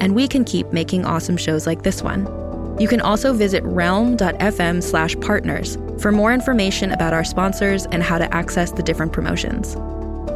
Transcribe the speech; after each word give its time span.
and 0.00 0.14
we 0.14 0.28
can 0.28 0.44
keep 0.44 0.72
making 0.72 1.04
awesome 1.04 1.36
shows 1.36 1.66
like 1.66 1.82
this 1.82 2.02
one. 2.02 2.26
You 2.78 2.88
can 2.88 3.00
also 3.00 3.32
visit 3.32 3.62
realm.fm 3.64 4.82
slash 4.82 5.16
partners 5.20 5.78
for 6.00 6.10
more 6.10 6.32
information 6.32 6.92
about 6.92 7.12
our 7.12 7.24
sponsors 7.24 7.86
and 7.86 8.02
how 8.02 8.18
to 8.18 8.34
access 8.34 8.72
the 8.72 8.82
different 8.82 9.12
promotions. 9.12 9.74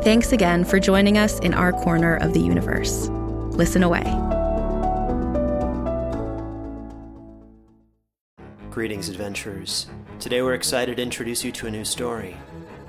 Thanks 0.05 0.33
again 0.33 0.65
for 0.65 0.79
joining 0.79 1.19
us 1.19 1.41
in 1.41 1.53
our 1.55 1.73
corner 1.73 2.17
of 2.17 2.33
the 2.33 2.41
universe. 2.41 3.09
Listen 3.51 3.83
away. 3.83 4.05
Greetings, 8.71 9.09
adventurers. 9.09 9.89
Today 10.21 10.41
we're 10.41 10.55
excited 10.55 10.99
to 10.99 11.03
introduce 11.03 11.43
you 11.43 11.51
to 11.53 11.67
a 11.67 11.71
new 11.71 11.85
story 11.85 12.37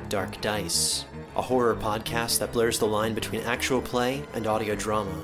Dark 0.10 0.40
Dice, 0.42 1.06
a 1.36 1.42
horror 1.42 1.76
podcast 1.76 2.40
that 2.40 2.52
blurs 2.52 2.80
the 2.80 2.88
line 2.88 3.14
between 3.14 3.42
actual 3.42 3.82
play 3.82 4.24
and 4.34 4.48
audio 4.48 4.76
drama, 4.76 5.24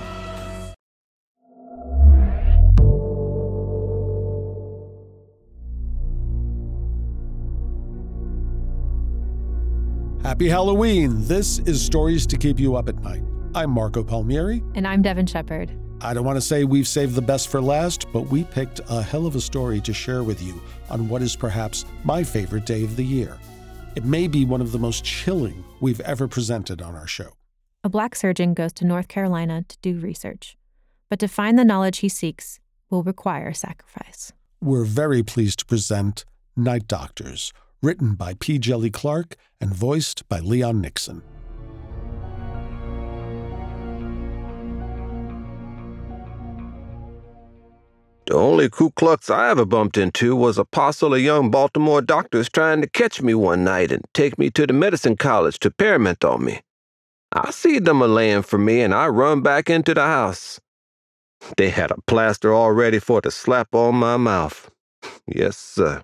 Happy 10.41 10.49
Halloween! 10.49 11.23
This 11.27 11.59
is 11.59 11.85
Stories 11.85 12.25
to 12.25 12.35
Keep 12.35 12.59
You 12.59 12.75
Up 12.75 12.89
at 12.89 12.97
Night. 13.03 13.21
I'm 13.53 13.69
Marco 13.69 14.03
Palmieri. 14.03 14.63
And 14.73 14.87
I'm 14.87 15.03
Devin 15.03 15.27
Shepard. 15.27 15.71
I 16.01 16.15
don't 16.15 16.25
want 16.25 16.37
to 16.37 16.41
say 16.41 16.63
we've 16.63 16.87
saved 16.87 17.13
the 17.13 17.21
best 17.21 17.49
for 17.49 17.61
last, 17.61 18.11
but 18.11 18.21
we 18.21 18.45
picked 18.45 18.81
a 18.89 19.03
hell 19.03 19.27
of 19.27 19.35
a 19.35 19.39
story 19.39 19.79
to 19.81 19.93
share 19.93 20.23
with 20.23 20.41
you 20.41 20.59
on 20.89 21.07
what 21.07 21.21
is 21.21 21.35
perhaps 21.35 21.85
my 22.03 22.23
favorite 22.23 22.65
day 22.65 22.83
of 22.83 22.95
the 22.95 23.05
year. 23.05 23.37
It 23.95 24.03
may 24.03 24.27
be 24.27 24.43
one 24.43 24.61
of 24.61 24.71
the 24.71 24.79
most 24.79 25.05
chilling 25.05 25.63
we've 25.79 26.01
ever 26.01 26.27
presented 26.27 26.81
on 26.81 26.95
our 26.95 27.05
show. 27.05 27.33
A 27.83 27.89
black 27.89 28.15
surgeon 28.15 28.55
goes 28.55 28.73
to 28.73 28.83
North 28.83 29.09
Carolina 29.09 29.63
to 29.67 29.77
do 29.83 29.99
research, 29.99 30.57
but 31.07 31.19
to 31.19 31.27
find 31.27 31.59
the 31.59 31.63
knowledge 31.63 31.99
he 31.99 32.09
seeks 32.09 32.59
will 32.89 33.03
require 33.03 33.53
sacrifice. 33.53 34.33
We're 34.59 34.85
very 34.85 35.21
pleased 35.21 35.59
to 35.59 35.65
present 35.65 36.25
Night 36.55 36.87
Doctors, 36.87 37.53
written 37.81 38.13
by 38.13 38.35
P. 38.35 38.59
Djeli 38.59 38.93
Clark 38.93 39.35
and 39.59 39.73
voiced 39.73 40.27
by 40.29 40.39
Leon 40.39 40.81
Nixon. 40.81 41.23
The 48.27 48.37
only 48.37 48.69
Ku 48.69 48.91
Klux 48.91 49.29
I 49.29 49.49
ever 49.49 49.65
bumped 49.65 49.97
into 49.97 50.35
was 50.37 50.57
a 50.57 50.63
parcel 50.63 51.13
of 51.13 51.19
young 51.19 51.51
Baltimore 51.51 52.01
doctors 52.01 52.49
trying 52.49 52.81
to 52.81 52.89
catch 52.89 53.21
me 53.21 53.33
one 53.33 53.63
night 53.63 53.91
and 53.91 54.05
take 54.13 54.37
me 54.37 54.49
to 54.51 54.65
the 54.65 54.71
medicine 54.71 55.17
college 55.17 55.59
to 55.59 55.69
periment 55.69 56.23
on 56.23 56.45
me. 56.45 56.61
I 57.33 57.51
see 57.51 57.79
them 57.79 58.01
a 58.01 58.07
laying 58.07 58.43
for 58.43 58.57
me 58.57 58.81
and 58.81 58.93
I 58.93 59.07
run 59.07 59.41
back 59.41 59.69
into 59.69 59.93
the 59.93 60.03
house. 60.03 60.61
They 61.57 61.71
had 61.71 61.91
a 61.91 62.01
plaster 62.07 62.53
all 62.53 62.71
ready 62.71 62.99
for 62.99 63.21
to 63.21 63.31
slap 63.31 63.73
on 63.73 63.95
my 63.95 64.17
mouth. 64.17 64.69
Yes, 65.27 65.57
sir. 65.57 66.03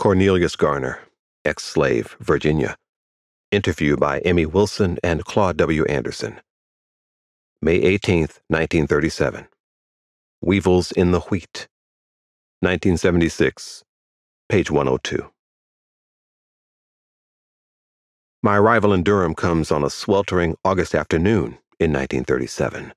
Cornelius 0.00 0.56
Garner, 0.56 0.98
ex 1.44 1.62
slave, 1.62 2.16
Virginia. 2.20 2.74
Interview 3.50 3.98
by 3.98 4.20
Emmy 4.20 4.46
Wilson 4.46 4.96
and 5.04 5.26
Claude 5.26 5.58
W. 5.58 5.84
Anderson. 5.84 6.40
May 7.60 7.74
18, 7.74 8.20
1937. 8.48 9.46
Weevils 10.40 10.90
in 10.92 11.10
the 11.10 11.20
Wheat. 11.20 11.68
1976, 12.60 13.84
page 14.48 14.70
102. 14.70 15.30
My 18.42 18.56
arrival 18.56 18.94
in 18.94 19.02
Durham 19.02 19.34
comes 19.34 19.70
on 19.70 19.84
a 19.84 19.90
sweltering 19.90 20.56
August 20.64 20.94
afternoon 20.94 21.58
in 21.78 21.92
1937. 21.92 22.94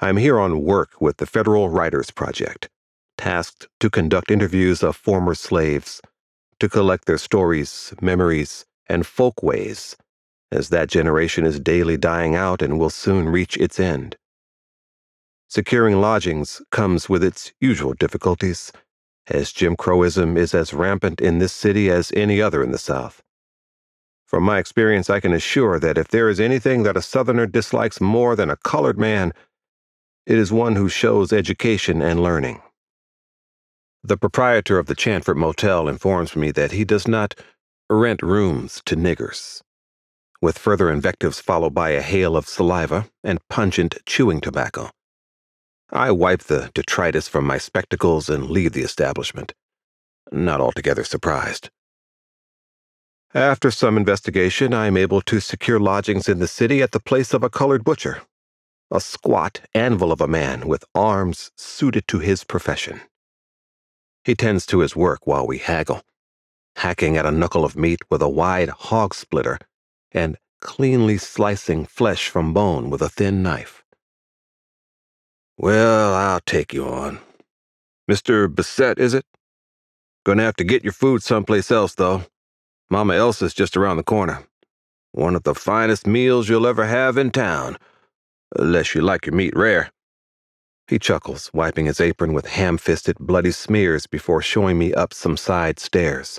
I 0.00 0.10
am 0.10 0.18
here 0.18 0.38
on 0.38 0.62
work 0.62 1.00
with 1.00 1.16
the 1.16 1.26
Federal 1.26 1.70
Writers 1.70 2.10
Project, 2.10 2.68
tasked 3.22 3.68
to 3.78 3.88
conduct 3.88 4.32
interviews 4.32 4.82
of 4.82 4.96
former 4.96 5.32
slaves, 5.32 6.00
to 6.58 6.68
collect 6.68 7.04
their 7.04 7.16
stories, 7.16 7.94
memories, 8.02 8.64
and 8.88 9.06
folkways, 9.06 9.96
as 10.50 10.70
that 10.70 10.88
generation 10.88 11.46
is 11.46 11.60
daily 11.60 11.96
dying 11.96 12.34
out 12.34 12.60
and 12.60 12.80
will 12.80 12.90
soon 12.90 13.28
reach 13.28 13.56
its 13.58 13.78
end. 13.78 14.16
Securing 15.48 16.00
lodgings 16.00 16.60
comes 16.72 17.08
with 17.08 17.22
its 17.22 17.52
usual 17.60 17.92
difficulties, 17.92 18.72
as 19.28 19.52
Jim 19.52 19.76
Crowism 19.76 20.36
is 20.36 20.52
as 20.52 20.74
rampant 20.74 21.20
in 21.20 21.38
this 21.38 21.52
city 21.52 21.88
as 21.88 22.10
any 22.16 22.42
other 22.42 22.60
in 22.60 22.72
the 22.72 22.86
South. 22.92 23.22
From 24.26 24.42
my 24.42 24.58
experience, 24.58 25.08
I 25.08 25.20
can 25.20 25.32
assure 25.32 25.78
that 25.78 25.96
if 25.96 26.08
there 26.08 26.28
is 26.28 26.40
anything 26.40 26.82
that 26.82 26.96
a 26.96 27.02
Southerner 27.02 27.46
dislikes 27.46 28.00
more 28.00 28.34
than 28.34 28.50
a 28.50 28.56
colored 28.56 28.98
man, 28.98 29.32
it 30.26 30.38
is 30.38 30.50
one 30.50 30.74
who 30.74 30.88
shows 30.88 31.32
education 31.32 32.02
and 32.02 32.20
learning. 32.20 32.60
The 34.04 34.16
proprietor 34.16 34.80
of 34.80 34.86
the 34.86 34.96
Chanford 34.96 35.36
Motel 35.36 35.86
informs 35.86 36.34
me 36.34 36.50
that 36.52 36.72
he 36.72 36.84
does 36.84 37.06
not 37.06 37.36
rent 37.88 38.20
rooms 38.20 38.82
to 38.86 38.96
niggers. 38.96 39.62
With 40.40 40.58
further 40.58 40.90
invectives 40.90 41.38
followed 41.38 41.72
by 41.72 41.90
a 41.90 42.02
hail 42.02 42.36
of 42.36 42.48
saliva 42.48 43.08
and 43.22 43.46
pungent 43.48 43.98
chewing 44.04 44.40
tobacco. 44.40 44.90
I 45.90 46.10
wipe 46.10 46.42
the 46.44 46.72
detritus 46.74 47.28
from 47.28 47.46
my 47.46 47.58
spectacles 47.58 48.28
and 48.28 48.50
leave 48.50 48.72
the 48.72 48.82
establishment, 48.82 49.54
not 50.32 50.60
altogether 50.60 51.04
surprised. 51.04 51.70
After 53.34 53.70
some 53.70 53.96
investigation, 53.96 54.74
I 54.74 54.86
am 54.86 54.96
able 54.96 55.20
to 55.22 55.38
secure 55.38 55.78
lodgings 55.78 56.28
in 56.28 56.40
the 56.40 56.48
city 56.48 56.82
at 56.82 56.90
the 56.90 56.98
place 56.98 57.32
of 57.32 57.44
a 57.44 57.50
colored 57.50 57.84
butcher, 57.84 58.22
a 58.90 59.00
squat 59.00 59.60
anvil 59.74 60.10
of 60.10 60.20
a 60.20 60.26
man 60.26 60.66
with 60.66 60.84
arms 60.92 61.52
suited 61.56 62.08
to 62.08 62.18
his 62.18 62.42
profession. 62.42 63.00
He 64.24 64.34
tends 64.34 64.66
to 64.66 64.80
his 64.80 64.94
work 64.94 65.26
while 65.26 65.46
we 65.46 65.58
haggle, 65.58 66.02
hacking 66.76 67.16
at 67.16 67.26
a 67.26 67.30
knuckle 67.32 67.64
of 67.64 67.76
meat 67.76 68.00
with 68.10 68.22
a 68.22 68.28
wide 68.28 68.68
hog 68.68 69.14
splitter 69.14 69.58
and 70.12 70.36
cleanly 70.60 71.18
slicing 71.18 71.84
flesh 71.84 72.28
from 72.28 72.54
bone 72.54 72.88
with 72.88 73.02
a 73.02 73.08
thin 73.08 73.42
knife. 73.42 73.82
Well, 75.58 76.14
I'll 76.14 76.40
take 76.40 76.72
you 76.72 76.86
on. 76.86 77.18
Mr. 78.10 78.52
Bissett, 78.52 78.98
is 78.98 79.14
it? 79.14 79.24
Gonna 80.24 80.42
have 80.42 80.56
to 80.56 80.64
get 80.64 80.84
your 80.84 80.92
food 80.92 81.22
someplace 81.22 81.70
else, 81.70 81.94
though. 81.94 82.24
Mama 82.90 83.14
Elsa's 83.14 83.54
just 83.54 83.76
around 83.76 83.96
the 83.96 84.02
corner. 84.04 84.44
One 85.10 85.34
of 85.34 85.42
the 85.42 85.54
finest 85.54 86.06
meals 86.06 86.48
you'll 86.48 86.66
ever 86.66 86.86
have 86.86 87.18
in 87.18 87.30
town, 87.32 87.76
unless 88.56 88.94
you 88.94 89.02
like 89.02 89.26
your 89.26 89.34
meat 89.34 89.54
rare. 89.56 89.90
He 90.92 90.98
chuckles, 90.98 91.50
wiping 91.54 91.86
his 91.86 92.02
apron 92.02 92.34
with 92.34 92.44
ham 92.44 92.76
fisted, 92.76 93.16
bloody 93.18 93.50
smears 93.50 94.06
before 94.06 94.42
showing 94.42 94.78
me 94.78 94.92
up 94.92 95.14
some 95.14 95.38
side 95.38 95.80
stairs. 95.80 96.38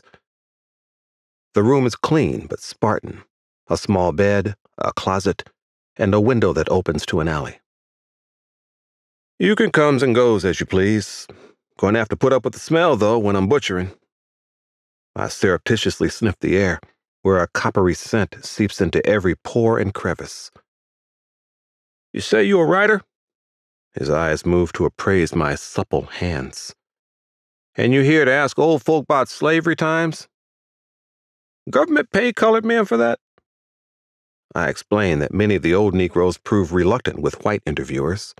The 1.55 1.63
room 1.63 1.87
is 1.87 1.95
clean 1.95 2.45
but 2.45 2.59
Spartan 2.59 3.23
a 3.67 3.77
small 3.77 4.11
bed, 4.11 4.55
a 4.77 4.93
closet, 4.93 5.49
and 5.95 6.13
a 6.13 6.21
window 6.21 6.53
that 6.53 6.69
opens 6.69 7.03
to 7.07 7.19
an 7.19 7.27
alley. 7.27 7.61
You 9.39 9.55
can 9.55 9.71
comes 9.71 10.03
and 10.03 10.13
goes 10.13 10.45
as 10.45 10.59
you 10.59 10.67
please. 10.67 11.25
Going 11.79 11.95
to 11.95 11.99
have 11.99 12.09
to 12.09 12.15
put 12.15 12.31
up 12.31 12.43
with 12.43 12.53
the 12.53 12.59
smell, 12.59 12.95
though, 12.95 13.17
when 13.17 13.35
I'm 13.35 13.47
butchering. 13.47 13.89
I 15.15 15.29
surreptitiously 15.29 16.09
sniff 16.09 16.37
the 16.41 16.57
air, 16.57 16.79
where 17.23 17.41
a 17.41 17.47
coppery 17.47 17.95
scent 17.95 18.45
seeps 18.45 18.79
into 18.79 19.03
every 19.03 19.33
pore 19.35 19.79
and 19.79 19.95
crevice. 19.95 20.51
You 22.13 22.21
say 22.21 22.43
you 22.43 22.59
a 22.59 22.65
writer? 22.65 23.01
His 23.93 24.09
eyes 24.09 24.45
move 24.45 24.73
to 24.73 24.85
appraise 24.85 25.35
my 25.35 25.55
supple 25.55 26.03
hands. 26.03 26.73
And 27.75 27.93
you 27.93 28.01
here 28.01 28.25
to 28.25 28.31
ask 28.31 28.57
old 28.57 28.83
folk 28.83 29.03
about 29.03 29.29
slavery 29.29 29.75
times? 29.75 30.27
Government 31.69 32.11
pay 32.11 32.33
colored 32.33 32.65
men 32.65 32.85
for 32.85 32.97
that? 32.97 33.19
I 34.55 34.69
explain 34.69 35.19
that 35.19 35.33
many 35.33 35.55
of 35.55 35.63
the 35.63 35.73
old 35.73 35.93
Negroes 35.93 36.37
prove 36.37 36.73
reluctant 36.73 37.19
with 37.19 37.43
white 37.43 37.63
interviewers. 37.65 38.35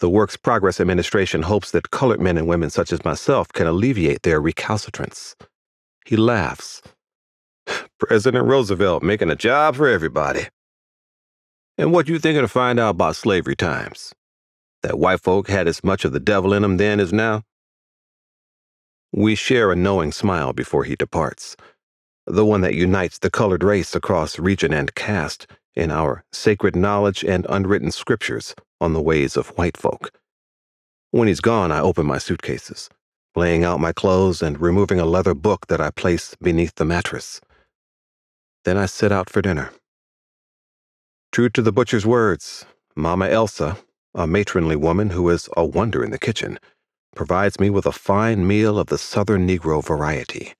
The 0.00 0.10
Works 0.10 0.36
Progress 0.36 0.80
Administration 0.80 1.42
hopes 1.42 1.70
that 1.70 1.90
colored 1.90 2.20
men 2.20 2.36
and 2.36 2.46
women 2.46 2.70
such 2.70 2.92
as 2.92 3.04
myself 3.04 3.52
can 3.52 3.66
alleviate 3.66 4.22
their 4.22 4.40
recalcitrance. 4.40 5.34
He 6.04 6.16
laughs. 6.16 6.82
President 7.98 8.46
Roosevelt 8.46 9.02
making 9.02 9.30
a 9.30 9.36
job 9.36 9.76
for 9.76 9.88
everybody. 9.88 10.48
And 11.76 11.92
what 11.92 12.08
you 12.08 12.18
thinking 12.18 12.42
to 12.42 12.48
find 12.48 12.78
out 12.78 12.90
about 12.90 13.16
slavery 13.16 13.56
times? 13.56 14.14
That 14.82 14.98
white 14.98 15.20
folk 15.20 15.48
had 15.48 15.66
as 15.66 15.82
much 15.82 16.04
of 16.04 16.12
the 16.12 16.20
devil 16.20 16.52
in 16.52 16.62
them 16.62 16.76
then 16.76 17.00
as 17.00 17.12
now? 17.12 17.44
We 19.12 19.34
share 19.34 19.72
a 19.72 19.76
knowing 19.76 20.12
smile 20.12 20.52
before 20.52 20.84
he 20.84 20.94
departs, 20.94 21.56
the 22.26 22.44
one 22.44 22.60
that 22.60 22.74
unites 22.74 23.18
the 23.18 23.30
colored 23.30 23.64
race 23.64 23.94
across 23.94 24.38
region 24.38 24.72
and 24.72 24.94
caste 24.94 25.46
in 25.74 25.90
our 25.90 26.24
sacred 26.32 26.76
knowledge 26.76 27.24
and 27.24 27.46
unwritten 27.48 27.90
scriptures 27.90 28.54
on 28.80 28.92
the 28.92 29.00
ways 29.00 29.36
of 29.36 29.48
white 29.56 29.76
folk. 29.76 30.12
When 31.10 31.26
he's 31.26 31.40
gone, 31.40 31.72
I 31.72 31.80
open 31.80 32.04
my 32.04 32.18
suitcases, 32.18 32.90
laying 33.34 33.64
out 33.64 33.80
my 33.80 33.92
clothes 33.92 34.42
and 34.42 34.60
removing 34.60 35.00
a 35.00 35.06
leather 35.06 35.34
book 35.34 35.68
that 35.68 35.80
I 35.80 35.90
place 35.90 36.36
beneath 36.42 36.74
the 36.74 36.84
mattress. 36.84 37.40
Then 38.64 38.76
I 38.76 38.86
set 38.86 39.10
out 39.10 39.30
for 39.30 39.40
dinner. 39.40 39.72
True 41.32 41.48
to 41.50 41.62
the 41.62 41.72
butcher's 41.72 42.04
words, 42.04 42.66
Mama 42.94 43.28
Elsa, 43.28 43.78
a 44.18 44.26
matronly 44.26 44.74
woman 44.74 45.10
who 45.10 45.28
is 45.28 45.48
a 45.56 45.64
wonder 45.64 46.02
in 46.02 46.10
the 46.10 46.18
kitchen, 46.18 46.58
provides 47.14 47.60
me 47.60 47.70
with 47.70 47.86
a 47.86 47.92
fine 47.92 48.44
meal 48.44 48.76
of 48.76 48.88
the 48.88 48.98
Southern 48.98 49.46
Negro 49.46 49.82
variety. 49.82 50.54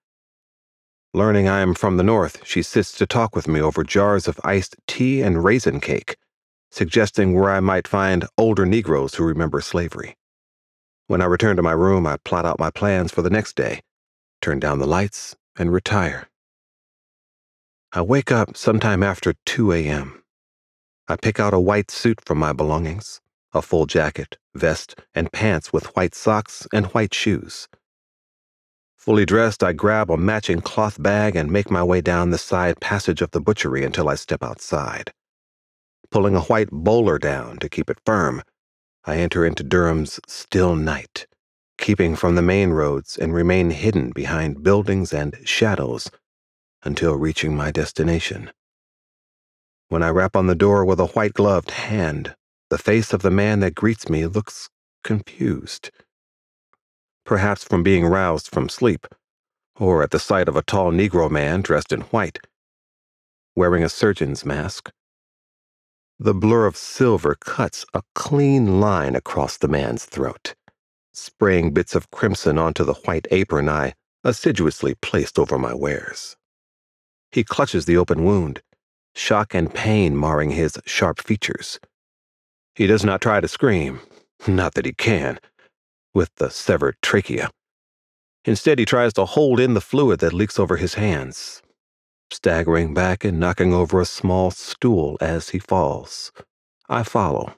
Learning 1.13 1.49
I 1.49 1.59
am 1.59 1.75
from 1.75 1.97
the 1.97 2.05
North, 2.05 2.47
she 2.47 2.63
sits 2.63 2.93
to 2.93 3.05
talk 3.05 3.35
with 3.35 3.49
me 3.49 3.61
over 3.61 3.83
jars 3.83 4.29
of 4.29 4.39
iced 4.45 4.77
tea 4.87 5.23
and 5.23 5.43
raisin 5.43 5.81
cake, 5.81 6.17
suggesting 6.71 7.35
where 7.35 7.51
I 7.51 7.59
might 7.59 7.89
find 7.89 8.29
older 8.39 8.65
Negroes 8.65 9.17
who 9.17 9.25
remember 9.25 9.61
slavery. 9.61 10.15
When 11.09 11.21
I 11.21 11.25
return 11.25 11.57
to 11.57 11.63
my 11.63 11.73
room, 11.73 12.07
I 12.07 12.19
plot 12.19 12.47
out 12.47 12.61
my 12.61 12.71
plans 12.71 13.11
for 13.11 13.23
the 13.23 13.31
next 13.31 13.57
day, 13.57 13.81
turn 14.41 14.61
down 14.61 14.79
the 14.79 14.87
lights, 14.87 15.35
and 15.59 15.73
retire. 15.73 16.29
I 17.93 18.03
wake 18.03 18.31
up 18.31 18.57
sometime 18.57 19.03
after 19.03 19.35
2 19.47 19.73
a.m. 19.73 20.23
I 21.09 21.17
pick 21.17 21.41
out 21.41 21.55
a 21.55 21.59
white 21.59 21.91
suit 21.91 22.21
from 22.25 22.39
my 22.39 22.53
belongings, 22.53 23.21
a 23.53 23.63
full 23.63 23.87
jacket, 23.87 24.37
vest, 24.55 24.95
and 25.15 25.33
pants 25.33 25.73
with 25.73 25.97
white 25.97 26.15
socks 26.15 26.67
and 26.73 26.87
white 26.87 27.15
shoes. 27.15 27.69
Fully 28.97 29.25
dressed, 29.25 29.63
I 29.63 29.73
grab 29.73 30.11
a 30.11 30.17
matching 30.17 30.61
cloth 30.61 31.03
bag 31.03 31.35
and 31.35 31.51
make 31.51 31.71
my 31.71 31.83
way 31.83 32.01
down 32.01 32.31
the 32.31 32.39
side 32.39 32.81
passage 32.81 33.23
of 33.23 33.31
the 33.31 33.41
butchery 33.41 33.85
until 33.85 34.09
I 34.09 34.17
step 34.17 34.43
outside. 34.43 35.13
Pulling 36.11 36.35
a 36.35 36.43
white 36.43 36.71
bowler 36.71 37.19
down 37.19 37.59
to 37.59 37.69
keep 37.69 37.89
it 37.89 38.01
firm, 38.05 38.43
I 39.05 39.17
enter 39.17 39.47
into 39.47 39.63
Durham's 39.63 40.21
still 40.27 40.77
night, 40.77 41.27
keeping 41.79 42.17
from 42.17 42.35
the 42.35 42.43
main 42.43 42.71
roads 42.71 43.17
and 43.17 43.33
remain 43.33 43.71
hidden 43.71 44.11
behind 44.11 44.63
buildings 44.63 45.13
and 45.13 45.37
shadows 45.45 46.11
until 46.83 47.15
reaching 47.15 47.57
my 47.57 47.71
destination. 47.71 48.51
When 49.89 50.03
I 50.03 50.11
rap 50.11 50.37
on 50.37 50.49
the 50.49 50.55
door 50.55 50.85
with 50.85 51.01
a 51.01 51.07
white 51.07 51.33
gloved 51.33 51.71
hand, 51.71 52.35
the 52.71 52.79
face 52.79 53.13
of 53.13 53.23
the 53.23 53.31
man 53.31 53.61
that 53.61 53.75
greets 53.75 54.09
me 54.09 54.27
looks 54.27 54.69
confused. 55.03 55.91
Perhaps 57.25 57.65
from 57.65 57.83
being 57.83 58.05
roused 58.05 58.49
from 58.49 58.69
sleep, 58.69 59.07
or 59.77 60.03
at 60.03 60.11
the 60.11 60.19
sight 60.19 60.49
of 60.49 60.57
a 60.57 60.63
tall 60.63 60.93
Negro 60.93 61.31
man 61.31 61.63
dressed 61.63 61.93
in 61.93 62.03
white, 62.03 62.41
wearing 63.55 63.83
a 63.83 63.89
surgeon's 63.89 64.45
mask. 64.45 64.91
The 66.19 66.35
blur 66.35 66.67
of 66.67 66.77
silver 66.77 67.37
cuts 67.37 67.85
a 67.95 68.03
clean 68.15 68.81
line 68.81 69.15
across 69.15 69.57
the 69.57 69.69
man's 69.69 70.05
throat, 70.05 70.55
spraying 71.13 71.73
bits 71.73 71.95
of 71.95 72.11
crimson 72.11 72.59
onto 72.59 72.85
the 72.85 72.95
white 72.95 73.27
apron 73.31 73.69
I 73.69 73.95
assiduously 74.25 74.95
placed 74.95 75.39
over 75.39 75.59
my 75.59 75.75
wares. 75.75 76.37
He 77.31 77.45
clutches 77.45 77.85
the 77.85 77.97
open 77.97 78.25
wound, 78.25 78.63
shock 79.15 79.55
and 79.55 79.73
pain 79.73 80.17
marring 80.17 80.51
his 80.51 80.79
sharp 80.87 81.21
features. 81.23 81.79
He 82.79 82.87
does 82.87 83.05
not 83.05 83.21
try 83.21 83.41
to 83.41 83.49
scream, 83.49 84.01
not 84.47 84.75
that 84.75 84.87
he 84.87 84.93
can, 84.93 85.41
with 86.15 86.33
the 86.37 86.49
severed 86.49 86.95
trachea. 87.03 87.51
Instead, 88.45 88.79
he 88.79 88.85
tries 88.85 89.13
to 89.15 89.25
hold 89.25 89.59
in 89.59 89.75
the 89.75 89.81
fluid 89.81 90.21
that 90.21 90.33
leaks 90.33 90.61
over 90.61 90.77
his 90.77 90.95
hands, 90.95 91.61
staggering 92.31 92.95
back 92.95 93.25
and 93.25 93.41
knocking 93.41 93.75
over 93.75 94.01
a 94.01 94.05
small 94.05 94.53
stool 94.53 95.19
as 95.21 95.49
he 95.49 95.59
falls. 95.59 96.31
I 96.89 97.03
follow 97.03 97.55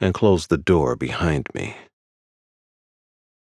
and 0.00 0.12
close 0.12 0.48
the 0.48 0.58
door 0.58 0.96
behind 0.96 1.48
me. 1.54 1.74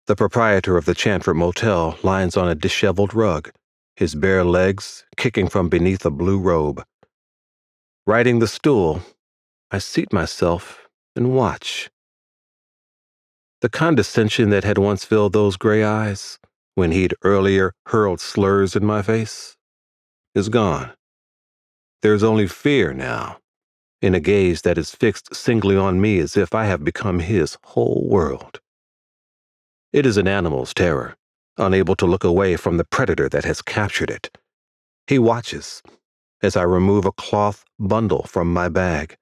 The 0.06 0.16
proprietor 0.16 0.78
of 0.78 0.86
the 0.86 0.94
Chantford 0.94 1.38
Motel 1.38 1.98
lies 2.04 2.38
on 2.38 2.50
a 2.50 2.56
disheveled 2.56 3.16
rug, 3.16 3.50
his 3.96 4.14
bare 4.14 4.44
legs 4.44 5.06
kicking 5.16 5.48
from 5.48 5.70
beneath 5.70 6.06
a 6.06 6.12
blue 6.12 6.38
robe. 6.38 6.84
Riding 8.06 8.38
the 8.38 8.48
stool, 8.48 9.02
I 9.69 9.80
seat 9.80 10.14
myself 10.14 10.88
and 11.16 11.36
watch. 11.36 11.90
The 13.62 13.69
condescension 13.69 14.50
that 14.52 14.64
had 14.64 14.78
once 14.78 15.04
filled 15.04 15.34
those 15.34 15.58
gray 15.58 15.84
eyes, 15.84 16.40
when 16.75 16.92
he'd 16.92 17.16
earlier 17.24 17.74
hurled 17.88 18.22
slurs 18.22 18.75
in 18.75 18.86
my 18.86 19.02
face, 19.02 19.58
is 20.36 20.48
gone. 20.48 20.92
There's 22.02 22.24
only 22.24 22.48
fear 22.48 22.94
now, 22.94 23.40
in 24.02 24.14
a 24.14 24.19
gaze 24.19 24.62
that 24.62 24.78
is 24.78 24.96
fixed 24.96 25.36
singly 25.36 25.76
on 25.76 26.00
me 26.00 26.19
as 26.19 26.38
if 26.38 26.54
I 26.54 26.66
have 26.66 26.83
become 26.83 27.19
his 27.19 27.57
whole 27.64 28.07
world. 28.07 28.62
It 29.92 30.06
is 30.06 30.18
an 30.18 30.28
animal's 30.28 30.74
terror, 30.74 31.16
unable 31.57 31.95
to 31.95 32.06
look 32.06 32.24
away 32.24 32.56
from 32.56 32.78
the 32.78 32.86
predator 32.86 33.28
that 33.30 33.45
has 33.45 33.62
captured 33.62 34.12
it. 34.12 34.38
He 35.07 35.18
watches 35.18 35.81
as 36.42 36.56
I 36.56 36.62
remove 36.62 37.06
a 37.06 37.12
cloth 37.12 37.66
bundle 37.80 38.24
from 38.24 38.54
my 38.54 38.69
bag, 38.69 39.18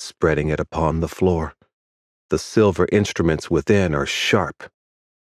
spreading 0.00 0.48
it 0.48 0.60
upon 0.60 1.00
the 1.00 1.08
floor. 1.08 1.54
The 2.30 2.38
silver 2.38 2.88
instruments 2.90 3.50
within 3.50 3.94
are 3.94 4.06
sharp, 4.06 4.70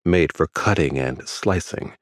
made 0.06 0.34
for 0.34 0.48
cutting 0.48 1.00
and 1.00 1.28
slicing. 1.28 1.94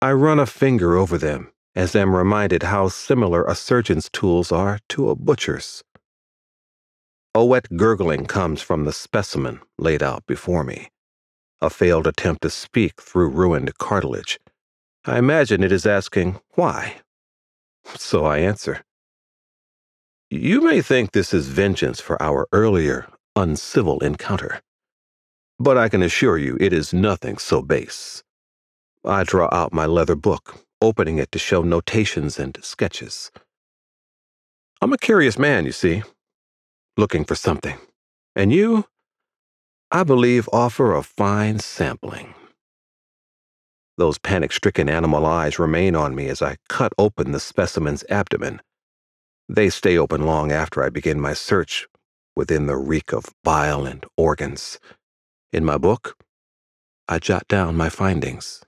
I 0.00 0.12
run 0.12 0.38
a 0.38 0.46
finger 0.46 0.96
over 0.96 1.18
them 1.18 1.52
as 1.74 1.96
am 1.96 2.14
reminded 2.14 2.62
how 2.64 2.88
similar 2.88 3.44
a 3.44 3.54
surgeon's 3.54 4.08
tools 4.08 4.52
are 4.52 4.78
to 4.88 5.10
a 5.10 5.16
butcher's. 5.16 5.82
A 7.34 7.44
wet 7.44 7.76
gurgling 7.76 8.26
comes 8.26 8.62
from 8.62 8.84
the 8.84 8.92
specimen 8.92 9.60
laid 9.78 10.02
out 10.02 10.24
before 10.26 10.62
me 10.62 10.88
a 11.64 11.70
failed 11.70 12.06
attempt 12.06 12.42
to 12.42 12.50
speak 12.50 13.00
through 13.00 13.28
ruined 13.28 13.78
cartilage. 13.78 14.38
I 15.06 15.18
imagine 15.18 15.62
it 15.62 15.72
is 15.72 15.86
asking 15.86 16.40
why. 16.50 16.96
So 17.96 18.24
I 18.26 18.38
answer. 18.38 18.84
You 20.36 20.62
may 20.62 20.82
think 20.82 21.12
this 21.12 21.32
is 21.32 21.46
vengeance 21.46 22.00
for 22.00 22.20
our 22.20 22.48
earlier 22.50 23.06
uncivil 23.36 24.00
encounter, 24.00 24.62
but 25.60 25.78
I 25.78 25.88
can 25.88 26.02
assure 26.02 26.36
you 26.36 26.56
it 26.58 26.72
is 26.72 26.92
nothing 26.92 27.38
so 27.38 27.62
base. 27.62 28.24
I 29.04 29.22
draw 29.22 29.48
out 29.52 29.72
my 29.72 29.86
leather 29.86 30.16
book, 30.16 30.56
opening 30.82 31.18
it 31.18 31.30
to 31.30 31.38
show 31.38 31.62
notations 31.62 32.36
and 32.40 32.58
sketches. 32.62 33.30
I'm 34.82 34.92
a 34.92 34.98
curious 34.98 35.38
man, 35.38 35.66
you 35.66 35.72
see, 35.72 36.02
looking 36.96 37.24
for 37.24 37.36
something. 37.36 37.78
And 38.34 38.52
you? 38.52 38.86
I 39.92 40.02
believe, 40.02 40.48
offer 40.52 40.96
a 40.96 41.04
fine 41.04 41.60
sampling. 41.60 42.34
Those 43.98 44.18
panic 44.18 44.50
stricken 44.50 44.88
animal 44.88 45.26
eyes 45.26 45.60
remain 45.60 45.94
on 45.94 46.16
me 46.16 46.26
as 46.26 46.42
I 46.42 46.56
cut 46.68 46.92
open 46.98 47.30
the 47.30 47.38
specimen's 47.38 48.02
abdomen. 48.10 48.60
They 49.48 49.70
stay 49.70 49.98
open 49.98 50.24
long 50.24 50.52
after 50.52 50.82
I 50.82 50.88
begin 50.88 51.20
my 51.20 51.34
search 51.34 51.86
within 52.34 52.66
the 52.66 52.76
reek 52.76 53.12
of 53.12 53.26
bile 53.44 53.86
and 53.86 54.04
organs. 54.16 54.78
In 55.52 55.64
my 55.64 55.78
book, 55.78 56.16
I 57.08 57.18
jot 57.18 57.46
down 57.48 57.76
my 57.76 57.88
findings. 57.90 58.62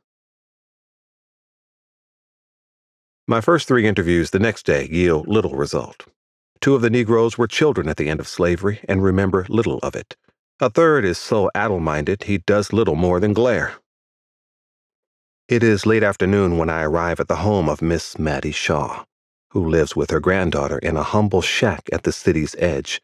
My 3.26 3.40
first 3.40 3.66
three 3.66 3.86
interviews 3.86 4.30
the 4.30 4.38
next 4.38 4.66
day 4.66 4.86
yield 4.88 5.26
little 5.26 5.56
result. 5.56 6.06
Two 6.60 6.74
of 6.74 6.82
the 6.82 6.90
Negroes 6.90 7.36
were 7.36 7.48
children 7.48 7.88
at 7.88 7.96
the 7.96 8.08
end 8.08 8.20
of 8.20 8.28
slavery 8.28 8.80
and 8.88 9.02
remember 9.02 9.46
little 9.48 9.78
of 9.78 9.96
it. 9.96 10.16
A 10.60 10.70
third 10.70 11.04
is 11.04 11.18
so 11.18 11.50
addle 11.54 11.80
minded 11.80 12.24
he 12.24 12.38
does 12.38 12.72
little 12.72 12.94
more 12.94 13.18
than 13.18 13.32
glare. 13.32 13.74
It 15.48 15.62
is 15.62 15.86
late 15.86 16.02
afternoon 16.02 16.58
when 16.58 16.70
I 16.70 16.82
arrive 16.82 17.20
at 17.20 17.28
the 17.28 17.36
home 17.36 17.68
of 17.68 17.82
Miss 17.82 18.18
Mattie 18.18 18.52
Shaw, 18.52 19.04
who 19.50 19.68
lives 19.68 19.94
with 19.94 20.10
her 20.10 20.20
granddaughter 20.20 20.78
in 20.78 20.96
a 20.96 21.02
humble 21.02 21.42
shack 21.42 21.88
at 21.92 22.02
the 22.02 22.12
city's 22.12 22.54
edge, 22.58 23.00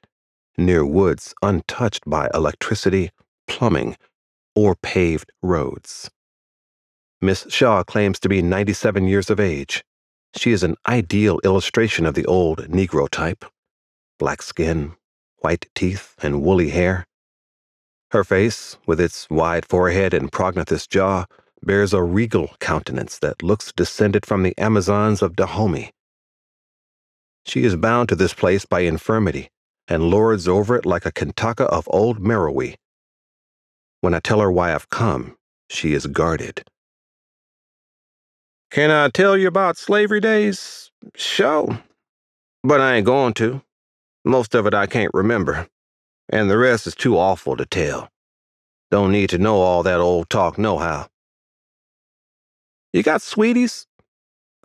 near 0.59 0.85
woods 0.85 1.35
untouched 1.43 2.03
by 2.07 2.29
electricity, 2.35 3.11
plumbing, 3.47 3.97
or 4.55 4.75
paved 4.75 5.31
roads. 5.43 6.11
Miss 7.21 7.47
Shaw 7.49 7.85
claims 7.85 8.19
to 8.21 8.29
be 8.29 8.43
97 8.43 9.07
years 9.07 9.31
of 9.31 9.39
age. 9.39 9.85
She 10.37 10.51
is 10.51 10.63
an 10.63 10.77
ideal 10.89 11.41
illustration 11.45 12.07
of 12.07 12.15
the 12.15 12.27
old 12.27 12.69
Negro 12.69 13.09
type 13.09 13.45
black 14.19 14.41
skin, 14.41 14.93
white 15.39 15.67
teeth, 15.75 16.15
and 16.23 16.43
woolly 16.43 16.71
hair. 16.71 17.05
Her 18.13 18.23
face, 18.23 18.77
with 18.87 19.01
its 19.01 19.29
wide 19.29 19.67
forehead 19.67 20.15
and 20.15 20.31
prognathous 20.31 20.87
jaw, 20.87 21.25
bears 21.61 21.93
a 21.93 22.03
regal 22.03 22.55
countenance 22.61 23.19
that 23.19 23.43
looks 23.43 23.73
descended 23.73 24.25
from 24.25 24.45
the 24.45 24.57
Amazons 24.59 25.23
of 25.23 25.35
Dahomey. 25.35 25.91
She 27.45 27.65
is 27.65 27.77
bound 27.77 28.09
to 28.09 28.17
this 28.17 28.35
place 28.35 28.65
by 28.65 28.81
infirmity 28.81 29.51
and 29.89 30.11
lords 30.11 30.47
over 30.47 30.77
it 30.77 30.87
like 30.87 31.07
a 31.07 31.13
kandake 31.13 31.61
of 31.61 31.89
old 31.91 32.21
Merowe. 32.21 32.75
When 34.01 34.15
I 34.15 34.21
tell 34.21 34.41
her 34.41 34.51
why 34.51 34.75
I've 34.75 34.91
come, 34.91 35.37
she 35.69 35.93
is 35.93 36.07
guarded. 36.07 36.65
Can 38.71 38.91
I 38.91 39.09
tell 39.09 39.37
you 39.37 39.49
about 39.49 39.77
slavery 39.77 40.21
days? 40.21 40.91
Sure. 41.15 41.83
But 42.65 42.81
I 42.81 42.95
ain't 42.95 43.07
going 43.07 43.35
to. 43.35 43.63
Most 44.25 44.55
of 44.55 44.67
it 44.67 44.75
I 44.75 44.87
can't 44.87 45.11
remember, 45.13 45.69
and 46.29 46.49
the 46.49 46.57
rest 46.57 46.87
is 46.87 46.95
too 46.95 47.19
awful 47.19 47.57
to 47.57 47.67
tell. 47.67 48.09
Don't 48.91 49.11
need 49.11 49.31
to 49.31 49.39
know 49.39 49.57
all 49.57 49.83
that 49.83 50.01
old 50.01 50.31
talk 50.31 50.57
nohow. 50.57 51.09
You 52.93 53.03
got 53.03 53.21
sweeties? 53.23 53.87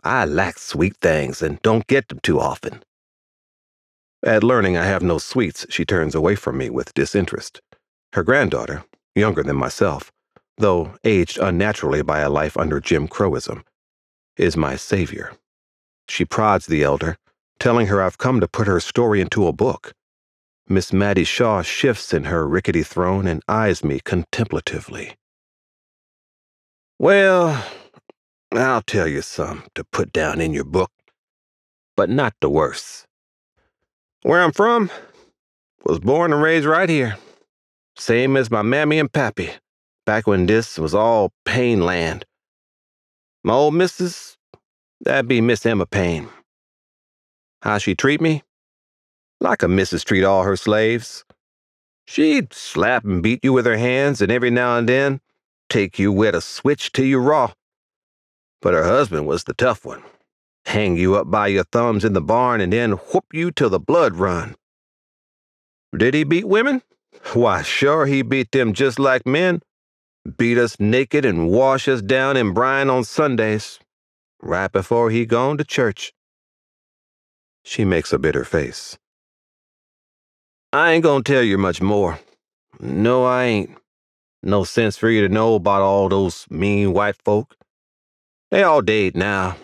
I 0.04 0.24
like 0.24 0.58
sweet 0.58 0.96
things 1.00 1.42
and 1.42 1.60
don't 1.62 1.86
get 1.86 2.08
them 2.08 2.20
too 2.22 2.40
often. 2.40 2.82
At 4.24 4.44
learning 4.44 4.76
I 4.76 4.84
have 4.84 5.02
no 5.02 5.18
sweets, 5.18 5.66
she 5.70 5.84
turns 5.84 6.14
away 6.14 6.34
from 6.34 6.58
me 6.58 6.70
with 6.70 6.94
disinterest. 6.94 7.60
Her 8.14 8.22
granddaughter, 8.22 8.84
younger 9.14 9.42
than 9.42 9.56
myself, 9.56 10.10
though 10.56 10.94
aged 11.04 11.38
unnaturally 11.38 12.02
by 12.02 12.20
a 12.20 12.30
life 12.30 12.56
under 12.56 12.80
Jim 12.80 13.06
Crowism, 13.06 13.62
is 14.36 14.56
my 14.56 14.76
savior. 14.76 15.32
She 16.08 16.24
prods 16.24 16.66
the 16.66 16.82
elder, 16.82 17.16
telling 17.58 17.88
her 17.88 18.02
I've 18.02 18.18
come 18.18 18.40
to 18.40 18.48
put 18.48 18.66
her 18.66 18.80
story 18.80 19.20
into 19.20 19.46
a 19.46 19.52
book. 19.52 19.92
Miss 20.68 20.92
Mattie 20.92 21.24
Shaw 21.24 21.62
shifts 21.62 22.12
in 22.12 22.24
her 22.24 22.46
rickety 22.46 22.82
throne 22.82 23.26
and 23.26 23.42
eyes 23.48 23.84
me 23.84 24.00
contemplatively. 24.00 25.16
Well, 26.98 27.64
I'll 28.52 28.82
tell 28.82 29.06
you 29.06 29.22
some 29.22 29.64
to 29.74 29.84
put 29.84 30.12
down 30.12 30.40
in 30.40 30.52
your 30.52 30.64
book, 30.64 30.90
but 31.96 32.08
not 32.08 32.34
the 32.40 32.48
worst. 32.48 33.06
Where 34.22 34.42
I'm 34.42 34.52
from, 34.52 34.90
was 35.84 36.00
born 36.00 36.32
and 36.32 36.42
raised 36.42 36.66
right 36.66 36.88
here. 36.88 37.16
Same 37.96 38.36
as 38.36 38.50
my 38.50 38.62
mammy 38.62 38.98
and 38.98 39.12
pappy, 39.12 39.50
back 40.06 40.26
when 40.26 40.46
this 40.46 40.78
was 40.78 40.94
all 40.94 41.32
Payne 41.44 41.82
land. 41.82 42.24
My 43.44 43.54
old 43.54 43.74
missus, 43.74 44.36
that'd 45.00 45.28
be 45.28 45.40
Miss 45.40 45.66
Emma 45.66 45.86
Payne. 45.86 46.28
How 47.62 47.78
she 47.78 47.94
treat 47.94 48.20
me? 48.20 48.42
Like 49.40 49.62
a 49.62 49.68
missus 49.68 50.04
treat 50.04 50.24
all 50.24 50.42
her 50.42 50.56
slaves. 50.56 51.24
She'd 52.06 52.52
slap 52.54 53.04
and 53.04 53.22
beat 53.22 53.40
you 53.42 53.52
with 53.52 53.66
her 53.66 53.76
hands, 53.76 54.22
and 54.22 54.32
every 54.32 54.50
now 54.50 54.78
and 54.78 54.88
then 54.88 55.20
take 55.68 55.98
you 55.98 56.10
with 56.10 56.34
a 56.34 56.40
switch 56.40 56.92
till 56.92 57.04
you 57.04 57.18
raw. 57.18 57.52
But 58.60 58.74
her 58.74 58.84
husband 58.84 59.26
was 59.26 59.44
the 59.44 59.54
tough 59.54 59.84
one. 59.84 60.02
Hang 60.66 60.96
you 60.96 61.14
up 61.16 61.30
by 61.30 61.46
your 61.48 61.64
thumbs 61.64 62.04
in 62.04 62.12
the 62.12 62.20
barn 62.20 62.60
and 62.60 62.72
then 62.72 62.92
whoop 62.92 63.24
you 63.32 63.50
till 63.50 63.70
the 63.70 63.80
blood 63.80 64.16
run. 64.16 64.56
Did 65.96 66.14
he 66.14 66.24
beat 66.24 66.46
women? 66.46 66.82
Why, 67.32 67.62
sure 67.62 68.06
he 68.06 68.22
beat 68.22 68.52
them 68.52 68.72
just 68.72 68.98
like 68.98 69.26
men. 69.26 69.62
Beat 70.36 70.58
us 70.58 70.78
naked 70.78 71.24
and 71.24 71.48
wash 71.48 71.88
us 71.88 72.02
down 72.02 72.36
in 72.36 72.52
brine 72.52 72.90
on 72.90 73.04
Sundays, 73.04 73.78
right 74.42 74.70
before 74.70 75.10
he 75.10 75.24
gone 75.24 75.56
to 75.56 75.64
church. 75.64 76.12
She 77.64 77.84
makes 77.84 78.12
a 78.12 78.18
bitter 78.18 78.44
face. 78.44 78.98
I 80.72 80.92
ain't 80.92 81.04
gonna 81.04 81.24
tell 81.24 81.42
you 81.42 81.56
much 81.56 81.80
more. 81.80 82.20
No, 82.78 83.24
I 83.24 83.44
ain't. 83.44 83.70
No 84.42 84.64
sense 84.64 84.96
for 84.96 85.08
you 85.10 85.26
to 85.26 85.32
know 85.32 85.54
about 85.54 85.82
all 85.82 86.08
those 86.08 86.46
mean 86.50 86.92
white 86.92 87.16
folk. 87.24 87.56
They 88.50 88.62
all 88.62 88.82
dead 88.82 89.16
now. 89.16 89.56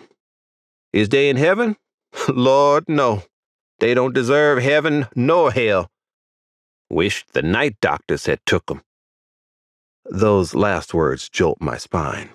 Is 0.93 1.09
they 1.09 1.29
in 1.29 1.37
heaven? 1.37 1.77
Lord, 2.29 2.85
no. 2.87 3.23
They 3.79 3.93
don't 3.93 4.13
deserve 4.13 4.61
heaven 4.61 5.07
nor 5.15 5.51
hell. 5.51 5.89
Wish 6.89 7.25
the 7.33 7.41
night 7.41 7.77
doctors 7.81 8.25
had 8.27 8.39
took 8.45 8.69
'em. 8.69 8.81
Those 10.05 10.53
last 10.53 10.93
words 10.93 11.29
jolt 11.29 11.57
my 11.59 11.77
spine. 11.77 12.29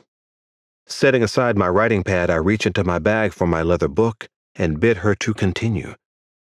Setting 0.86 1.22
aside 1.22 1.56
my 1.56 1.68
writing 1.68 2.02
pad, 2.02 2.30
I 2.30 2.34
reach 2.34 2.66
into 2.66 2.82
my 2.82 2.98
bag 2.98 3.32
for 3.32 3.46
my 3.46 3.62
leather 3.62 3.88
book 3.88 4.28
and 4.56 4.80
bid 4.80 4.98
her 4.98 5.14
to 5.14 5.32
continue, 5.32 5.94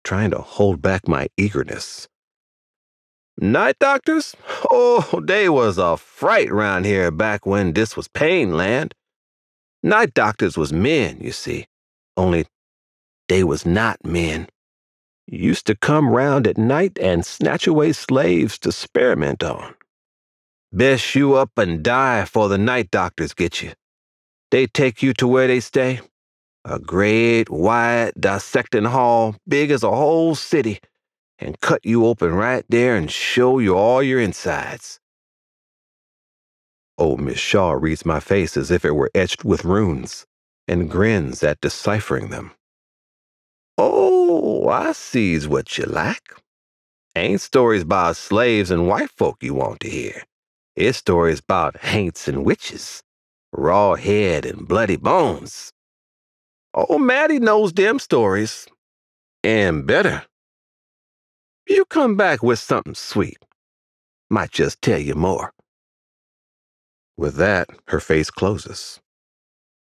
trying 0.03 0.29
to 0.29 0.37
hold 0.37 0.79
back 0.81 1.07
my 1.07 1.27
eagerness. 1.37 2.07
Night 3.39 3.77
doctors? 3.79 4.35
Oh, 4.69 5.21
they 5.23 5.49
was 5.49 5.79
a 5.79 5.97
fright 5.97 6.51
round 6.51 6.85
here 6.85 7.09
back 7.09 7.45
when 7.47 7.73
this 7.73 7.97
was 7.97 8.07
Payne 8.07 8.55
land. 8.55 8.93
Night 9.87 10.13
doctors 10.13 10.57
was 10.57 10.73
men, 10.73 11.17
you 11.21 11.31
see, 11.31 11.65
only 12.17 12.45
they 13.29 13.41
was 13.41 13.65
not 13.65 14.03
men. 14.03 14.49
Used 15.27 15.65
to 15.67 15.75
come 15.75 16.09
round 16.09 16.45
at 16.45 16.57
night 16.57 16.99
and 16.99 17.25
snatch 17.25 17.67
away 17.67 17.93
slaves 17.93 18.59
to 18.59 18.69
experiment 18.69 19.45
on. 19.45 19.75
Best 20.73 21.15
you 21.15 21.35
up 21.35 21.51
and 21.57 21.83
die 21.83 22.25
for 22.25 22.49
the 22.49 22.57
night 22.57 22.91
doctors 22.91 23.33
get 23.33 23.61
you. 23.61 23.71
They 24.51 24.67
take 24.67 25.01
you 25.01 25.13
to 25.13 25.25
where 25.25 25.47
they 25.47 25.61
stay. 25.61 26.01
A 26.65 26.79
great, 26.79 27.49
wide, 27.49 28.11
dissecting 28.19 28.83
hall, 28.83 29.37
big 29.47 29.71
as 29.71 29.83
a 29.83 29.95
whole 29.95 30.35
city, 30.35 30.81
and 31.39 31.61
cut 31.61 31.85
you 31.85 32.05
open 32.05 32.33
right 32.33 32.65
there 32.67 32.97
and 32.97 33.09
show 33.09 33.59
you 33.59 33.77
all 33.77 34.03
your 34.03 34.19
insides. 34.19 34.99
Old 36.97 37.19
Miss 37.21 37.39
Shaw 37.39 37.73
reads 37.73 38.05
my 38.05 38.19
face 38.19 38.57
as 38.57 38.71
if 38.71 38.83
it 38.83 38.91
were 38.91 39.11
etched 39.13 39.45
with 39.45 39.65
runes, 39.65 40.25
and 40.67 40.89
grins 40.89 41.43
at 41.43 41.61
deciphering 41.61 42.29
them. 42.29 42.51
Oh, 43.77 44.67
I 44.69 44.93
sees 44.93 45.47
what 45.47 45.77
you 45.77 45.85
like. 45.85 46.33
Ain't 47.15 47.41
stories 47.41 47.83
about 47.83 48.15
slaves 48.15 48.71
and 48.71 48.87
white 48.87 49.11
folk 49.11 49.43
you 49.43 49.53
want 49.53 49.79
to 49.81 49.89
hear. 49.89 50.23
It's 50.75 50.97
stories 50.99 51.39
about 51.39 51.77
haints 51.77 52.27
and 52.27 52.45
witches, 52.45 53.03
raw 53.51 53.95
head 53.95 54.45
and 54.45 54.67
bloody 54.67 54.97
bones. 54.97 55.73
Oh, 56.73 56.99
Mattie 56.99 57.39
knows 57.39 57.73
them 57.73 57.99
stories. 57.99 58.67
And 59.43 59.87
better. 59.87 60.25
You 61.67 61.85
come 61.85 62.15
back 62.15 62.43
with 62.43 62.59
something 62.59 62.95
sweet. 62.95 63.37
Might 64.29 64.51
just 64.51 64.81
tell 64.81 64.99
you 64.99 65.15
more. 65.15 65.53
With 67.17 67.35
that, 67.37 67.69
her 67.87 67.99
face 67.99 68.29
closes. 68.29 68.99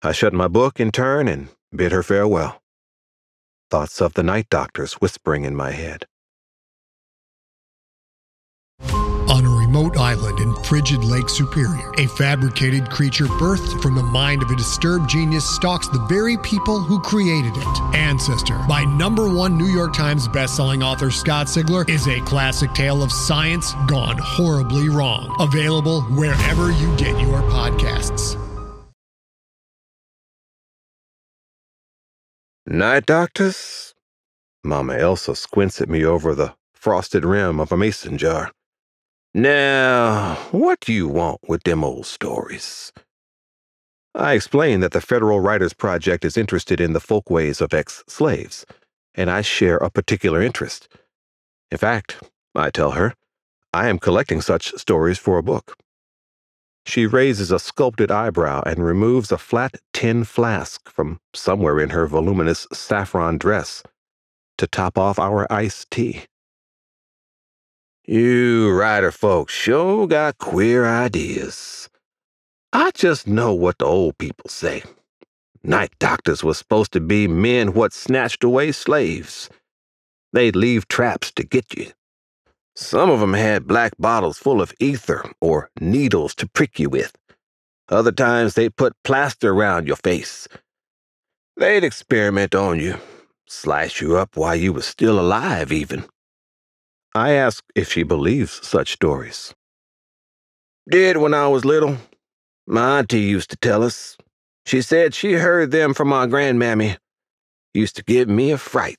I 0.03 0.13
shut 0.13 0.35
my 0.35 0.49
book 0.49 0.79
in 0.79 0.93
turn 0.93 1.29
and 1.29 1.49
bid 1.75 1.91
her 1.93 2.03
farewell. 2.03 2.61
Thoughts 3.71 4.03
of 4.03 4.15
the 4.15 4.23
night 4.23 4.49
doctors 4.51 4.95
whispering 4.95 5.45
in 5.45 5.57
my 5.57 5.71
head. 5.71 6.07
Remote 9.93 10.03
island 10.03 10.41
in 10.41 10.55
frigid 10.65 11.05
Lake 11.05 11.29
Superior, 11.29 11.91
a 11.99 12.07
fabricated 12.07 12.91
creature 12.91 13.27
birthed 13.27 13.81
from 13.83 13.95
the 13.95 14.03
mind 14.03 14.43
of 14.43 14.51
a 14.51 14.57
disturbed 14.57 15.09
genius 15.09 15.45
stalks 15.45 15.89
the 15.89 16.05
very 16.09 16.37
people 16.39 16.81
who 16.81 17.01
created 17.01 17.53
it. 17.57 17.81
Ancestor, 17.95 18.59
by 18.69 18.85
number 18.85 19.29
one 19.29 19.57
New 19.57 19.67
York 19.67 19.95
Times 19.95 20.29
bestselling 20.29 20.85
author 20.85 21.11
Scott 21.11 21.47
Sigler, 21.47 21.89
is 21.89 22.07
a 22.09 22.21
classic 22.21 22.73
tale 22.75 23.03
of 23.03 23.13
science 23.13 23.75
gone 23.87 24.19
horribly 24.19 24.89
wrong. 24.89 25.35
Available 25.41 26.03
wherever 26.03 26.71
you 26.73 26.95
get 26.97 27.19
your 27.21 27.43
podcasts. 27.43 28.39
Night 32.65 33.07
doctors? 33.07 33.93
Mama 34.65 34.95
Elsa 34.95 35.35
squints 35.35 35.81
at 35.81 35.89
me 35.89 36.05
over 36.05 36.35
the 36.35 36.55
frosted 36.73 37.25
rim 37.25 37.59
of 37.59 37.73
a 37.73 37.77
mason 37.77 38.17
jar. 38.17 38.53
Now, 39.35 40.35
what 40.51 40.81
do 40.81 40.93
you 40.93 41.09
want 41.09 41.41
with 41.49 41.63
them 41.63 41.83
old 41.83 42.05
stories? 42.05 42.93
I 44.15 44.35
explain 44.35 44.81
that 44.81 44.93
the 44.93 45.01
Federal 45.01 45.41
Writers 45.41 45.73
Project 45.73 46.27
is 46.27 46.37
interested 46.37 46.83
in 46.83 46.93
the 46.93 47.01
folkways 47.01 47.63
of 47.63 47.73
ex 47.73 48.05
slaves, 48.07 48.67
and 49.15 49.31
I 49.31 49.41
share 49.41 49.79
a 49.79 49.91
particular 49.91 50.43
interest. 50.43 50.87
In 51.71 51.79
fact, 51.79 52.19
I 52.55 52.69
tell 52.69 52.91
her, 52.91 53.15
I 53.73 53.89
am 53.89 53.99
collecting 53.99 54.43
such 54.43 54.75
stories 54.75 55.19
for 55.19 55.39
a 55.39 55.43
book. 55.43 55.79
She 56.85 57.07
raises 57.07 57.51
a 57.51 57.59
sculpted 57.59 58.11
eyebrow 58.11 58.63
and 58.67 58.85
removes 58.85 59.33
a 59.33 59.39
flat 59.39 59.77
tin 59.95 60.25
flask 60.25 60.91
from 60.91 61.21
somewhere 61.35 61.81
in 61.81 61.91
her 61.91 62.07
voluminous 62.07 62.67
saffron 62.71 63.39
dress 63.39 63.83
to 64.59 64.67
top 64.67 64.99
off 64.99 65.19
our 65.19 65.51
iced 65.51 65.91
tea. 65.91 66.25
You 68.05 68.73
writer 68.73 69.13
folks 69.13 69.55
sure 69.55 70.09
got 70.09 70.39
queer 70.39 70.85
ideas. 70.85 71.89
I 72.73 72.91
just 72.91 73.29
know 73.29 73.55
what 73.55 73.79
the 73.79 73.85
old 73.85 74.19
people 74.19 74.51
say. 74.51 74.83
Night 75.63 75.93
doctors 76.01 76.43
was 76.43 76.59
supposed 76.59 76.93
to 76.95 77.01
be 77.01 77.29
men 77.29 77.75
what 77.75 77.93
snatched 77.93 78.43
away 78.43 78.73
slaves. 78.73 79.49
They'd 80.33 80.57
leave 80.57 80.89
traps 80.89 81.31
to 81.33 81.45
get 81.45 81.79
you. 81.79 81.93
Some 82.75 83.09
of 83.09 83.23
'em 83.23 83.35
had 83.35 83.69
black 83.69 83.93
bottles 84.01 84.39
full 84.39 84.61
of 84.61 84.75
ether 84.81 85.25
or 85.41 85.71
needles 85.81 86.35
to 86.37 86.49
prick 86.49 86.81
you 86.81 86.89
with. 86.89 87.17
Other 87.89 88.11
times 88.11 88.55
they'd 88.55 88.75
put 88.75 89.01
plaster 89.05 89.51
around 89.51 89.87
your 89.87 89.97
face. 89.97 90.49
They'd 91.57 91.85
experiment 91.85 92.55
on 92.57 92.81
you, 92.81 92.99
slice 93.47 94.01
you 94.01 94.17
up 94.17 94.37
while 94.37 94.57
you 94.57 94.73
was 94.73 94.87
still 94.87 95.21
alive, 95.21 95.71
even. 95.71 96.07
I 97.15 97.33
asked 97.33 97.71
if 97.75 97.93
she 97.93 98.03
believes 98.05 98.67
such 98.67 98.93
stories. 98.93 99.55
Did 100.91 101.19
when 101.19 101.35
I 101.35 101.49
was 101.49 101.65
little. 101.65 101.99
My 102.67 102.99
auntie 102.99 103.21
used 103.21 103.51
to 103.51 103.57
tell 103.57 103.83
us. 103.83 104.17
She 104.65 104.81
said 104.81 105.15
she 105.15 105.35
heard 105.35 105.71
them 105.71 105.93
from 105.95 106.13
our 106.13 106.27
grandmammy. 106.27 106.97
Used 107.75 107.97
to 107.97 108.05
give 108.05 108.29
me 108.29 108.51
a 108.51 108.59
fright. 108.59 108.99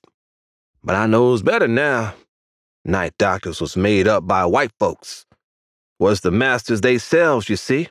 But 0.83 0.95
I 0.95 1.07
knows 1.07 1.41
better 1.41 1.67
now. 1.67 2.13
Night 2.85 3.13
doctors 3.17 3.61
was 3.61 3.77
made 3.77 4.07
up 4.07 4.27
by 4.27 4.45
white 4.45 4.71
folks. 4.77 5.25
Was 5.99 6.21
the 6.21 6.31
masters 6.31 6.81
theyselves, 6.81 7.47
you 7.49 7.55
see, 7.55 7.87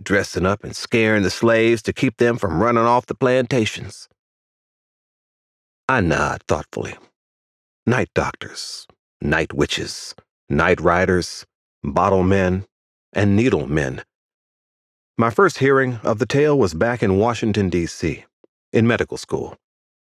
dressing 0.00 0.46
up 0.46 0.62
and 0.62 0.76
scaring 0.76 1.24
the 1.24 1.30
slaves 1.30 1.82
to 1.82 1.92
keep 1.92 2.18
them 2.18 2.38
from 2.38 2.62
running 2.62 2.84
off 2.84 3.06
the 3.06 3.14
plantations. 3.14 4.08
I 5.88 6.00
nod 6.00 6.42
thoughtfully. 6.46 6.94
Night 7.86 8.10
doctors, 8.14 8.86
night 9.20 9.52
witches, 9.52 10.14
night 10.48 10.80
riders, 10.80 11.44
bottle 11.82 12.22
men, 12.22 12.66
and 13.12 13.36
needle 13.36 13.66
men. 13.66 14.02
My 15.16 15.30
first 15.30 15.58
hearing 15.58 15.98
of 16.04 16.18
the 16.18 16.26
tale 16.26 16.58
was 16.58 16.74
back 16.74 17.02
in 17.02 17.18
Washington, 17.18 17.68
D.C., 17.68 18.24
in 18.72 18.86
medical 18.86 19.16
school, 19.16 19.56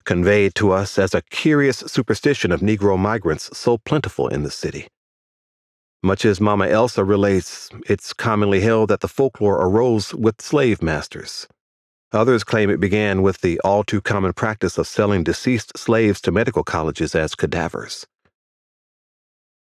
conveyed 0.05 0.55
to 0.55 0.73
us 0.73 0.99
as 0.99 1.15
a 1.15 1.23
curious 1.23 1.79
superstition 1.79 2.51
of 2.51 2.61
Negro 2.61 2.99
migrants 2.99 3.57
so 3.57 3.79
plentiful 3.79 4.29
in 4.29 4.43
the 4.43 4.51
city. 4.51 4.89
Much 6.03 6.25
as 6.25 6.41
Mama 6.41 6.67
Elsa 6.67 7.05
relates, 7.05 7.69
it's 7.89 8.13
commonly 8.13 8.61
held 8.61 8.91
that 8.91 9.01
the 9.01 9.09
folklore 9.09 9.57
arose 9.57 10.13
with 10.15 10.43
slave 10.43 10.83
masters. 10.83 11.47
Others 12.13 12.45
claim 12.45 12.71
it 12.71 12.81
began 12.81 13.23
with 13.23 13.41
the 13.41 13.61
all 13.61 13.85
too 13.85 14.01
common 14.01 14.33
practice 14.33 14.79
of 14.79 14.87
selling 14.87 15.23
deceased 15.23 15.79
slaves 15.79 16.21
to 16.23 16.33
medical 16.33 16.65
colleges 16.65 17.15
as 17.15 17.35
cadavers. 17.35 18.07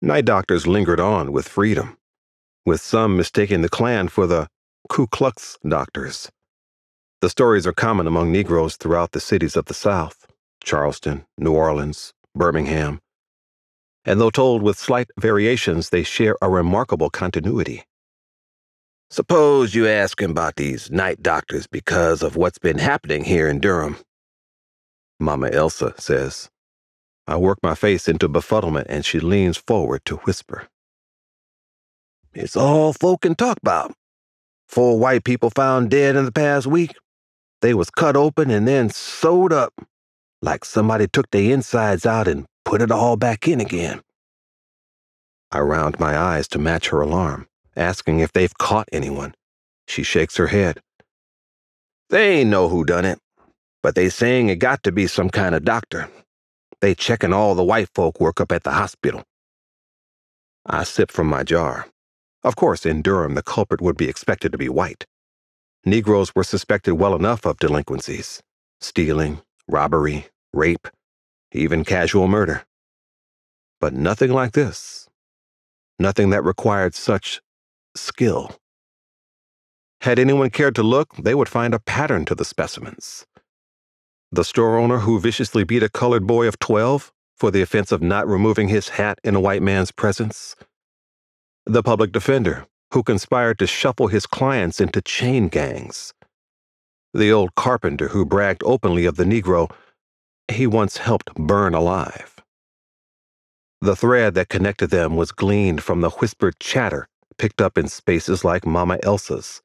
Night 0.04 0.25
doctors 0.25 0.66
lingered 0.66 0.99
on 0.99 1.30
with 1.30 1.47
freedom, 1.47 1.97
with 2.66 2.80
some 2.80 3.16
mistaking 3.16 3.62
the 3.62 3.68
Klan 3.68 4.09
for 4.09 4.26
the 4.26 4.49
Ku 4.88 5.06
Klux 5.06 5.56
doctors. 5.64 6.28
The 7.21 7.30
stories 7.30 7.68
are 7.68 7.73
common 7.73 8.09
among 8.09 8.32
Negroes 8.32 8.75
throughout 8.75 9.12
the 9.12 9.21
cities 9.21 9.54
of 9.54 9.66
the 9.66 9.75
South 9.75 10.26
Charleston, 10.64 11.25
New 11.38 11.52
Orleans, 11.52 12.12
Birmingham. 12.35 13.00
And 14.04 14.21
though 14.21 14.30
told 14.30 14.61
with 14.61 14.76
slight 14.76 15.06
variations, 15.21 15.90
they 15.90 16.02
share 16.02 16.35
a 16.42 16.50
remarkable 16.50 17.09
continuity. 17.09 17.85
Suppose 19.09 19.77
you 19.77 19.87
ask 19.87 20.20
him 20.20 20.33
about 20.33 20.57
these 20.57 20.90
night 20.90 21.22
doctors 21.22 21.68
because 21.68 22.24
of 22.24 22.35
what's 22.35 22.59
been 22.59 22.79
happening 22.79 23.22
here 23.22 23.48
in 23.48 23.61
Durham. 23.61 23.98
Mama 25.20 25.50
Elsa 25.50 25.94
says. 25.96 26.50
I 27.26 27.37
work 27.37 27.58
my 27.62 27.74
face 27.74 28.08
into 28.08 28.28
befuddlement 28.28 28.87
and 28.88 29.04
she 29.04 29.20
leans 29.20 29.56
forward 29.56 30.02
to 30.06 30.16
whisper. 30.18 30.68
It's 32.35 32.56
all 32.56 32.92
folk 32.92 33.22
can 33.22 33.35
talk 33.35 33.58
about. 33.62 33.94
Four 34.68 34.98
white 34.98 35.24
people 35.24 35.50
found 35.50 35.90
dead 35.90 36.16
in 36.16 36.24
the 36.24 36.32
past 36.32 36.66
week. 36.66 36.94
They 37.62 37.74
was 37.74 37.90
cut 37.90 38.16
open 38.16 38.50
and 38.50 38.66
then 38.66 38.90
sewed 38.90 39.52
up, 39.52 39.72
like 40.42 40.64
somebody 40.64 41.06
took 41.08 41.30
their 41.30 41.52
insides 41.52 42.06
out 42.06 42.28
and 42.28 42.46
put 42.64 42.82
it 42.82 42.90
all 42.90 43.16
back 43.16 43.48
in 43.48 43.61
again. 43.61 44.02
I 45.52 45.61
round 45.61 46.00
my 46.00 46.16
eyes 46.18 46.48
to 46.48 46.58
match 46.58 46.88
her 46.88 47.00
alarm, 47.00 47.46
asking 47.76 48.20
if 48.20 48.32
they've 48.32 48.56
caught 48.58 48.88
anyone. 48.92 49.35
She 49.87 50.02
shakes 50.02 50.37
her 50.37 50.48
head. 50.48 50.80
They 52.11 52.40
ain't 52.40 52.50
know 52.50 52.68
who 52.68 52.85
done 52.85 53.04
it, 53.04 53.18
but 53.82 53.94
they 53.94 54.08
saying 54.08 54.48
it 54.48 54.56
got 54.56 54.82
to 54.85 54.92
be 54.92 55.06
some 55.06 55.30
kind 55.30 55.54
of 55.54 55.64
doctor, 55.64 56.08
they 56.83 56.97
checking 56.97 57.33
all 57.33 57.55
the 57.55 57.64
white 57.64 57.88
folk 57.95 58.21
work 58.21 58.40
up 58.40 58.51
at 58.51 58.64
the 58.64 58.73
hospital. 58.73 59.23
I 60.66 60.83
sipped 60.83 61.12
from 61.12 61.29
my 61.29 61.45
jar. 61.45 61.87
Of 62.42 62.57
course, 62.57 62.85
in 62.85 63.03
Durham, 63.03 63.37
the 63.37 63.42
culprit 63.42 63.81
would 63.81 63.97
be 63.97 64.09
expected 64.09 64.51
to 64.51 64.59
be 64.59 64.68
white. 64.68 65.07
Negroes 65.85 66.35
were 66.35 66.42
suspected 66.42 66.95
well 66.95 67.14
enough 67.14 67.47
of 67.47 67.59
delinquencies 67.59 68.42
stealing, 68.81 69.40
robbery, 69.68 70.27
rape, 70.53 70.88
even 71.53 71.85
casual 71.85 72.27
murder. 72.27 72.64
But 73.81 73.92
nothing 73.92 74.33
like 74.33 74.53
this. 74.53 75.09
Nothing 76.01 76.31
that 76.31 76.42
required 76.42 76.97
such 76.97 77.40
skill. 77.95 78.57
Had 80.01 80.18
anyone 80.18 80.51
cared 80.51 80.75
to 80.75 80.83
look, 80.83 81.14
they 81.14 81.35
would 81.35 81.49
find 81.49 81.75
a 81.75 81.79
pattern 81.79 82.25
to 82.25 82.35
the 82.35 82.45
specimens 82.45 83.25
the 84.33 84.45
store 84.45 84.79
owner 84.79 84.99
who 85.01 85.21
viciously 85.21 85.62
beat 85.62 85.83
a 85.83 85.90
colored 85.90 86.27
boy 86.27 86.49
of 86.49 86.59
12 86.59 87.12
for 87.37 87.51
the 87.51 87.61
offense 87.61 87.92
of 87.92 88.01
not 88.01 88.27
removing 88.27 88.68
his 88.68 88.88
hat 88.90 89.21
in 89.23 89.35
a 89.35 89.40
white 89.40 89.62
man's 89.62 89.92
presence, 89.92 90.57
the 91.66 91.83
public 91.83 92.12
defender 92.12 92.66
who 92.92 93.03
conspired 93.03 93.59
to 93.59 93.66
shuffle 93.66 94.09
his 94.09 94.27
clients 94.27 94.81
into 94.81 95.03
chain 95.03 95.49
gangs, 95.49 96.14
the 97.12 97.31
old 97.31 97.55
carpenter 97.55 98.09
who 98.09 98.25
bragged 98.25 98.62
openly 98.64 99.05
of 99.05 99.16
the 99.16 99.25
Negro 99.25 99.71
he 100.51 100.66
once 100.66 100.97
helped 100.97 101.35
burn 101.35 101.75
alive. 101.75 102.37
The 103.81 103.97
thread 103.97 104.35
that 104.35 104.49
connected 104.49 104.90
them 104.90 105.16
was 105.16 105.33
gleaned 105.33 105.83
from 105.83 106.01
the 106.01 106.11
whispered 106.11 106.59
chatter 106.59 107.09
picked 107.38 107.61
up 107.61 107.77
in 107.77 107.88
spaces 107.88 108.45
like 108.45 108.64
Mama 108.64 108.99
Elsa's 109.03 109.61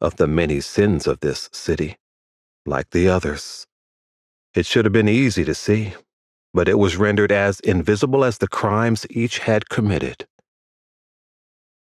of 0.00 0.16
the 0.16 0.26
many 0.26 0.60
sins 0.60 1.06
of 1.06 1.20
this 1.20 1.48
city, 1.52 1.96
like 2.66 2.90
the 2.90 3.08
others. 3.08 3.66
It 4.54 4.66
should 4.66 4.84
have 4.84 4.92
been 4.92 5.08
easy 5.08 5.44
to 5.44 5.54
see, 5.54 5.94
but 6.52 6.68
it 6.68 6.78
was 6.78 6.96
rendered 6.96 7.32
as 7.32 7.60
invisible 7.60 8.24
as 8.24 8.38
the 8.38 8.48
crimes 8.48 9.06
each 9.10 9.40
had 9.40 9.68
committed. 9.68 10.26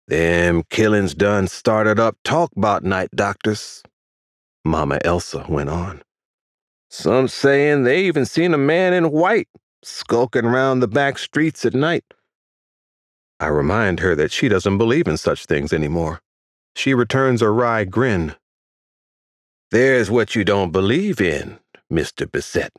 Them 0.07 0.63
killings 0.69 1.15
done 1.15 1.47
started 1.47 1.99
up 1.99 2.17
talk 2.23 2.51
about 2.55 2.83
night 2.83 3.09
doctors, 3.15 3.81
Mama 4.63 4.99
Elsa 5.03 5.45
went 5.49 5.69
on. 5.69 6.03
Some 6.89 7.27
saying 7.27 7.83
they 7.83 8.03
even 8.03 8.25
seen 8.25 8.53
a 8.53 8.57
man 8.57 8.93
in 8.93 9.11
white 9.11 9.47
skulking 9.83 10.45
around 10.45 10.81
the 10.81 10.87
back 10.87 11.17
streets 11.17 11.65
at 11.65 11.73
night. 11.73 12.03
I 13.39 13.47
remind 13.47 14.01
her 14.01 14.13
that 14.15 14.31
she 14.31 14.49
doesn't 14.49 14.77
believe 14.77 15.07
in 15.07 15.17
such 15.17 15.45
things 15.45 15.73
anymore. 15.73 16.21
She 16.75 16.93
returns 16.93 17.41
a 17.41 17.49
wry 17.49 17.85
grin. 17.85 18.35
There's 19.71 20.11
what 20.11 20.35
you 20.35 20.43
don't 20.43 20.71
believe 20.71 21.19
in, 21.19 21.57
Mr. 21.91 22.31
Bissett. 22.31 22.73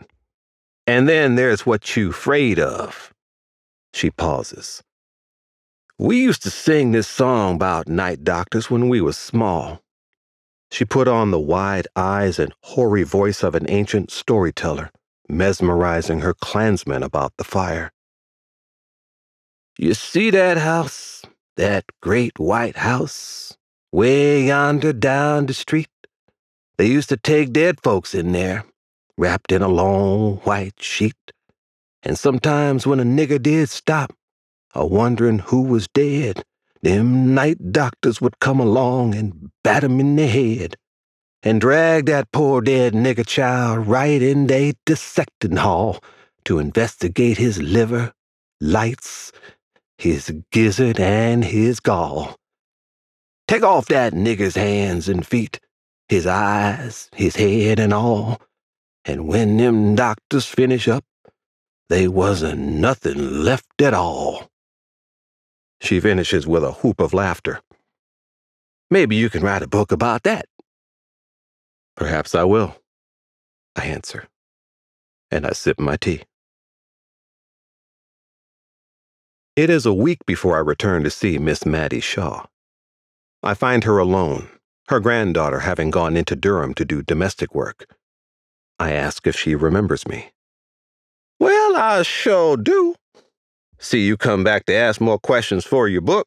And 0.87 1.09
then 1.09 1.37
there's 1.37 1.67
what 1.67 1.97
you 1.97 2.11
afraid 2.11 2.59
of. 2.59 3.13
She 3.93 4.11
pauses. 4.11 4.83
We 5.99 6.21
used 6.21 6.43
to 6.43 6.51
sing 6.51 6.93
this 6.93 7.07
song 7.07 7.57
about 7.57 7.87
night 7.87 8.25
doctors 8.25 8.71
when 8.71 8.89
we 8.89 9.01
was 9.01 9.17
small. 9.17 9.81
She 10.71 10.85
put 10.85 11.07
on 11.07 11.31
the 11.31 11.39
wide 11.39 11.87
eyes 11.95 12.39
and 12.39 12.55
hoary 12.63 13.03
voice 13.03 13.43
of 13.43 13.55
an 13.55 13.67
ancient 13.69 14.11
storyteller, 14.11 14.91
mesmerizing 15.29 16.21
her 16.21 16.35
clansmen 16.35 17.03
about 17.03 17.35
the 17.37 17.45
fire. 17.45 17.93
You 19.79 19.95
see 19.95 20.31
that 20.31 20.59
house, 20.59 21.23
that 21.57 21.85
great 22.01 22.39
white 22.39 22.79
house, 22.79 23.57
way 23.93 24.47
yonder 24.47 24.93
down 24.93 25.47
the 25.47 25.55
street? 25.55 25.91
They 26.79 26.87
used 26.87 27.11
to 27.11 27.17
take 27.19 27.53
dead 27.53 27.81
folks 27.83 28.15
in 28.15 28.33
there 28.33 28.65
wrapped 29.17 29.53
in 29.53 29.63
a 29.63 29.69
long 29.69 30.37
white 30.39 30.83
sheet. 30.83 31.33
And 32.03 32.19
sometimes 32.19 32.87
when 32.87 33.01
a 33.01 33.05
nigger 33.05 33.41
did 33.41 33.69
stop, 33.69 34.13
a 34.75 34.87
wondering 34.87 35.39
who 35.39 35.63
was 35.63 35.89
dead, 35.89 36.45
them 36.83 37.35
night 37.35 37.73
doctors 37.73 38.21
would 38.21 38.41
come 38.41 38.59
along 38.59 39.15
and 39.15 39.51
bat 39.63 39.85
him 39.85 40.01
in 40.01 40.17
the 40.17 40.27
head 40.27 40.77
and 41.43 41.61
drag 41.61 42.07
that 42.07 42.31
poor 42.33 42.61
dead 42.61 42.93
nigger 42.93 43.27
child 43.27 43.87
right 43.87 44.23
in 44.23 44.47
they 44.47 44.75
dissecting 44.87 45.57
hall 45.57 46.03
to 46.45 46.59
investigate 46.59 47.39
his 47.39 47.61
liver, 47.61 48.13
lights, 48.61 49.33
his 49.99 50.33
gizzard, 50.51 50.99
and 50.99 51.45
his 51.45 51.81
gall. 51.81 52.37
Take 53.49 53.63
off 53.63 53.87
that 53.87 54.13
nigger's 54.13 54.55
hands 54.55 55.09
and 55.09 55.27
feet, 55.27 55.61
his 56.09 56.27
eyes, 56.27 57.09
his 57.15 57.37
head, 57.37 57.79
and 57.79 57.93
all. 57.93 58.41
And 59.05 59.27
when 59.27 59.57
them 59.57 59.95
doctors 59.95 60.47
finish 60.47 60.87
up, 60.89 61.05
they 61.89 62.07
wasn't 62.09 62.61
nothing 62.61 63.43
left 63.43 63.83
at 63.83 63.95
all. 63.95 64.49
She 65.81 65.99
finishes 65.99 66.47
with 66.47 66.63
a 66.63 66.73
whoop 66.73 67.01
of 67.01 67.13
laughter. 67.13 67.61
Maybe 68.91 69.17
you 69.17 69.29
can 69.29 69.43
write 69.43 69.63
a 69.63 69.69
book 69.69 69.91
about 69.91 70.23
that. 70.23 70.47
Perhaps 71.97 72.35
I 72.35 72.45
will, 72.45 72.77
I 73.75 73.87
answer, 73.87 74.29
and 75.31 75.47
I 75.47 75.53
sip 75.53 75.81
my 75.81 75.97
tea. 75.97 76.23
It 79.57 79.69
is 79.69 79.85
a 79.85 79.93
week 79.93 80.25
before 80.25 80.57
I 80.57 80.61
return 80.61 81.05
to 81.05 81.11
see 81.11 81.37
Miss 81.39 81.67
Mattie 81.67 82.01
Shaw. 82.01 82.47
I 83.43 83.55
find 83.55 83.85
her 83.85 83.99
alone, 83.99 84.49
her 84.89 85.01
granddaughter 85.01 85.61
having 85.61 85.91
gone 85.91 86.17
into 86.17 86.37
Durham 86.37 86.73
to 86.75 86.85
do 86.85 87.03
domestic 87.03 87.55
work. 87.55 87.87
I 88.83 88.91
ask 88.91 89.29
if 89.29 89.37
she 89.37 89.55
remembers 89.55 90.09
me. 90.09 90.33
Well, 91.39 91.77
I 91.77 92.03
sure 92.03 92.57
do. 92.57 92.97
See 93.79 94.05
you 94.05 94.17
come 94.17 94.43
back 94.43 94.67
to 94.67 94.75
ask 94.75 95.01
more 95.01 95.21
questions 95.21 95.65
for 95.65 95.87
your 95.87 96.01
book. 96.01 96.27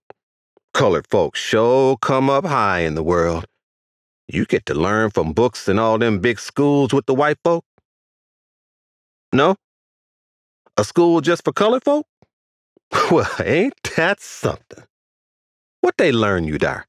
Colored 0.73 1.05
folks 1.05 1.37
sure 1.37 1.97
come 1.97 2.29
up 2.29 2.45
high 2.45 2.79
in 2.79 2.95
the 2.95 3.03
world. 3.03 3.43
You 4.29 4.45
get 4.45 4.65
to 4.67 4.73
learn 4.73 5.09
from 5.11 5.33
books 5.33 5.67
in 5.67 5.79
all 5.79 5.97
them 5.97 6.19
big 6.19 6.39
schools 6.39 6.93
with 6.93 7.07
the 7.07 7.13
white 7.13 7.39
folk? 7.43 7.65
No? 9.33 9.57
A 10.77 10.85
school 10.85 11.19
just 11.19 11.43
for 11.43 11.51
colored 11.51 11.83
folk? 11.83 12.07
Well, 13.11 13.29
ain't 13.43 13.75
that 13.97 14.21
something? 14.21 14.85
What 15.81 15.95
they 15.97 16.13
learn 16.13 16.45
you 16.45 16.57
dar? 16.57 16.85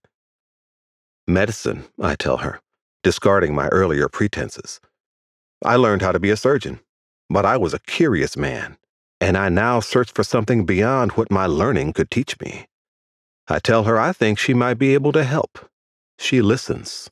Medicine, 1.26 1.86
I 2.00 2.14
tell 2.14 2.36
her, 2.36 2.60
discarding 3.02 3.52
my 3.52 3.66
earlier 3.68 4.08
pretenses. 4.08 4.80
I 5.64 5.76
learned 5.76 6.02
how 6.02 6.12
to 6.12 6.20
be 6.20 6.30
a 6.30 6.36
surgeon, 6.36 6.80
but 7.30 7.44
I 7.46 7.56
was 7.56 7.74
a 7.74 7.80
curious 7.80 8.36
man, 8.36 8.76
and 9.20 9.36
I 9.36 9.48
now 9.48 9.80
search 9.80 10.12
for 10.12 10.24
something 10.24 10.66
beyond 10.66 11.12
what 11.12 11.30
my 11.30 11.46
learning 11.46 11.92
could 11.94 12.10
teach 12.10 12.38
me. 12.40 12.66
I 13.48 13.58
tell 13.58 13.84
her 13.84 13.98
I 13.98 14.12
think 14.12 14.38
she 14.38 14.54
might 14.54 14.74
be 14.74 14.94
able 14.94 15.12
to 15.12 15.24
help. 15.24 15.70
She 16.18 16.42
listens 16.42 17.10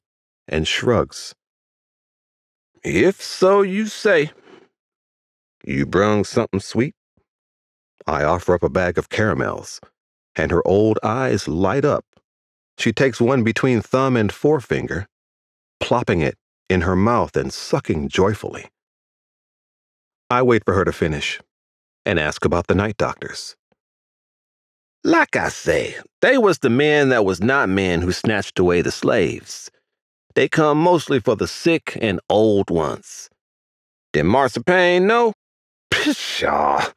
and 0.49 0.67
shrugs. 0.67 1.35
If 2.83 3.23
so 3.23 3.63
you 3.63 3.87
say. 3.87 4.33
You 5.65 5.87
brung 5.87 6.25
something 6.25 6.61
sweet? 6.61 6.95
I 8.07 8.25
offer 8.25 8.55
up 8.55 8.63
a 8.63 8.69
bag 8.69 8.99
of 8.99 9.09
caramels, 9.09 9.81
and 10.37 10.51
her 10.51 10.67
old 10.67 10.99
eyes 11.03 11.49
light 11.49 11.85
up 11.85 12.05
she 12.79 12.93
takes 12.93 13.21
one 13.21 13.45
between 13.45 13.81
thumb 13.81 14.17
and 14.17 14.33
forefinger, 14.33 15.07
plopping 15.81 16.21
it 16.21 16.37
in 16.69 16.83
her 16.83 16.97
mouth 16.97 17.37
and 17.37 17.53
sucking 17.53 18.09
joyfully. 18.09 18.67
I 20.31 20.43
wait 20.43 20.65
for 20.65 20.75
her 20.75 20.85
to 20.85 20.93
finish 20.93 21.41
and 22.07 22.19
ask 22.19 22.45
about 22.45 22.67
the 22.67 22.75
night 22.75 22.97
doctors. 22.97 23.57
Like 25.03 25.37
I 25.37 25.51
say, 25.51 25.97
they 26.23 26.39
was 26.39 26.59
the 26.59 26.71
men 26.71 27.11
that 27.11 27.25
was 27.25 27.43
not 27.43 27.69
men 27.69 28.01
who 28.01 28.13
snatched 28.13 28.59
away 28.59 28.81
the 28.81 28.91
slaves. 28.91 29.71
They 30.35 30.49
come 30.49 30.79
mostly 30.79 31.21
for 31.21 31.37
the 31.37 31.47
sick 31.47 31.99
and 32.01 32.21
old 32.29 32.71
ones. 32.71 33.29
Did 34.13 34.27
Payne 34.65 35.07
know? 35.07 35.33
Pshaw! 35.91 36.93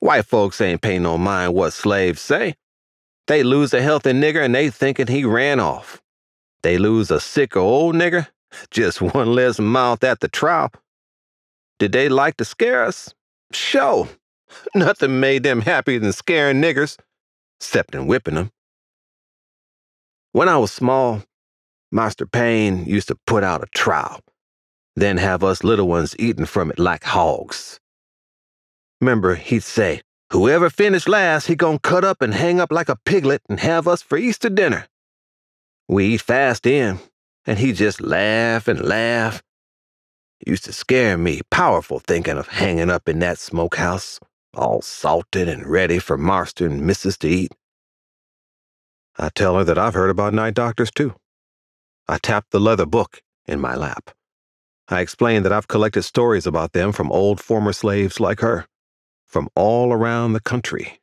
White 0.00 0.26
folks 0.26 0.60
ain't 0.60 0.80
pay 0.80 0.98
no 0.98 1.18
mind 1.18 1.54
what 1.54 1.72
slaves 1.72 2.20
say. 2.20 2.54
They 3.26 3.42
lose 3.42 3.74
a 3.74 3.82
healthy 3.82 4.12
nigger 4.12 4.44
and 4.44 4.54
they 4.54 4.70
thinking 4.70 5.08
he 5.08 5.24
ran 5.24 5.60
off. 5.60 6.00
They 6.62 6.78
lose 6.78 7.10
a 7.10 7.20
sick 7.20 7.56
or 7.56 7.60
old 7.60 7.94
nigger, 7.94 8.28
just 8.70 9.00
one 9.00 9.34
less 9.34 9.58
mouth 9.58 10.02
at 10.04 10.20
the 10.20 10.28
trial. 10.28 10.70
Did 11.78 11.92
they 11.92 12.08
like 12.08 12.36
to 12.38 12.44
scare 12.44 12.84
us? 12.84 13.14
Sure. 13.52 14.08
Nothing 14.74 15.20
made 15.20 15.42
them 15.42 15.60
happier 15.60 15.98
than 15.98 16.12
scaring 16.12 16.60
niggers, 16.60 16.98
except 17.60 17.94
in 17.94 18.06
whipping 18.06 18.34
them. 18.34 18.50
When 20.32 20.48
I 20.48 20.58
was 20.58 20.72
small, 20.72 21.22
Master 21.90 22.26
Payne 22.26 22.84
used 22.84 23.08
to 23.08 23.18
put 23.26 23.44
out 23.44 23.62
a 23.62 23.66
trial, 23.74 24.20
then 24.96 25.16
have 25.16 25.42
us 25.42 25.64
little 25.64 25.88
ones 25.88 26.14
eating 26.18 26.44
from 26.44 26.70
it 26.70 26.78
like 26.78 27.04
hogs. 27.04 27.80
Remember, 29.00 29.36
he'd 29.36 29.62
say, 29.62 30.02
Whoever 30.30 30.68
finished 30.68 31.08
last, 31.08 31.46
he 31.46 31.54
gon' 31.54 31.78
cut 31.78 32.04
up 32.04 32.20
and 32.20 32.34
hang 32.34 32.60
up 32.60 32.70
like 32.70 32.90
a 32.90 32.98
piglet 33.06 33.40
and 33.48 33.60
have 33.60 33.88
us 33.88 34.02
for 34.02 34.18
Easter 34.18 34.50
dinner. 34.50 34.86
We 35.88 36.08
eat 36.08 36.20
fast 36.20 36.66
in, 36.66 36.98
and 37.48 37.58
he 37.58 37.72
just 37.72 38.02
laugh 38.02 38.68
and 38.68 38.84
laugh. 38.84 39.42
Used 40.46 40.66
to 40.66 40.72
scare 40.72 41.16
me 41.16 41.40
powerful 41.50 41.98
thinking 41.98 42.36
of 42.36 42.46
hanging 42.48 42.90
up 42.90 43.08
in 43.08 43.20
that 43.20 43.38
smokehouse, 43.38 44.20
all 44.54 44.82
salted 44.82 45.48
and 45.48 45.66
ready 45.66 45.98
for 45.98 46.18
master 46.18 46.66
and 46.66 46.86
missus 46.86 47.16
to 47.18 47.28
eat. 47.28 47.52
I 49.18 49.30
tell 49.30 49.56
her 49.56 49.64
that 49.64 49.78
I've 49.78 49.94
heard 49.94 50.10
about 50.10 50.34
night 50.34 50.52
doctors 50.52 50.90
too. 50.90 51.14
I 52.06 52.18
tap 52.18 52.44
the 52.50 52.60
leather 52.60 52.84
book 52.84 53.22
in 53.46 53.60
my 53.60 53.74
lap. 53.74 54.10
I 54.88 55.00
explain 55.00 55.42
that 55.44 55.52
I've 55.52 55.68
collected 55.68 56.02
stories 56.02 56.46
about 56.46 56.74
them 56.74 56.92
from 56.92 57.10
old 57.10 57.40
former 57.40 57.72
slaves 57.72 58.20
like 58.20 58.40
her 58.40 58.66
from 59.26 59.48
all 59.56 59.92
around 59.92 60.34
the 60.34 60.40
country. 60.40 61.00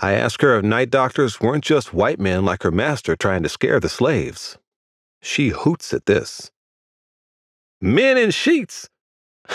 I 0.00 0.14
asked 0.14 0.42
her 0.42 0.58
if 0.58 0.64
night 0.64 0.90
doctors 0.90 1.40
weren't 1.40 1.64
just 1.64 1.94
white 1.94 2.18
men 2.18 2.44
like 2.44 2.64
her 2.64 2.72
master 2.72 3.14
trying 3.14 3.44
to 3.44 3.48
scare 3.48 3.78
the 3.78 3.88
slaves. 3.88 4.58
She 5.26 5.48
hoots 5.48 5.92
at 5.92 6.06
this. 6.06 6.52
Men 7.80 8.16
in 8.16 8.30
sheets? 8.30 8.88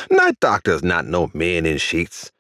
Night 0.09 0.37
doctors 0.41 0.83
not 0.83 1.07
no 1.07 1.31
men 1.33 1.65
in 1.65 1.77
sheets. 1.77 2.33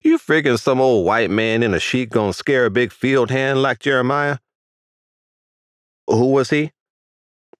You 0.00 0.16
figuring 0.16 0.58
some 0.58 0.80
old 0.80 1.04
white 1.04 1.28
man 1.28 1.64
in 1.64 1.74
a 1.74 1.80
sheet 1.80 2.10
gonna 2.10 2.32
scare 2.32 2.66
a 2.66 2.70
big 2.70 2.92
field 2.92 3.32
hand 3.32 3.62
like 3.62 3.80
Jeremiah? 3.80 4.38
Who 6.06 6.26
was 6.26 6.50
he? 6.50 6.70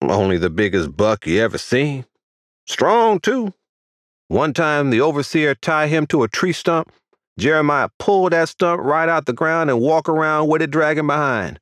Only 0.01 0.39
the 0.39 0.51
biggest 0.51 0.97
buck 0.97 1.27
you 1.27 1.41
ever 1.41 1.59
seen. 1.59 2.07
Strong, 2.69 3.19
too. 3.19 3.53
One 4.29 4.55
time, 4.55 4.91
the 4.91 5.01
overseer 5.01 5.57
tied 5.57 5.89
him 5.89 6.07
to 6.07 6.23
a 6.23 6.29
tree 6.29 6.53
stump. 6.53 6.93
Jeremiah 7.37 7.89
pulled 7.99 8.35
that 8.35 8.51
stump 8.51 8.81
right 8.81 9.09
out 9.09 9.27
the 9.27 9.33
ground 9.33 9.69
and 9.69 9.81
walk 9.81 10.09
around 10.09 10.49
with 10.49 10.63
it 10.63 10.71
dragging 10.71 11.09
behind. 11.09 11.59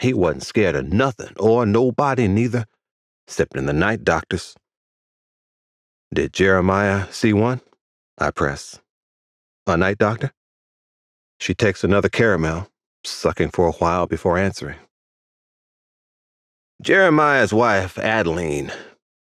He 0.00 0.14
wasn't 0.14 0.44
scared 0.44 0.76
of 0.76 0.92
nothing 0.92 1.34
or 1.38 1.66
nobody 1.66 2.26
neither, 2.26 2.64
excepting 3.26 3.66
the 3.66 3.74
night 3.74 4.02
doctors. 4.02 4.56
Did 6.12 6.32
Jeremiah 6.32 7.06
see 7.12 7.32
one? 7.32 7.60
I 8.18 8.30
press. 8.30 8.80
A 9.66 9.76
night 9.76 9.98
doctor? 9.98 10.32
She 11.38 11.54
takes 11.54 11.84
another 11.84 12.08
caramel, 12.08 12.68
sucking 13.04 13.50
for 13.50 13.68
a 13.68 13.72
while 13.72 14.06
before 14.06 14.38
answering. 14.38 14.78
Jeremiah's 16.82 17.52
wife, 17.52 17.98
Adeline, 17.98 18.72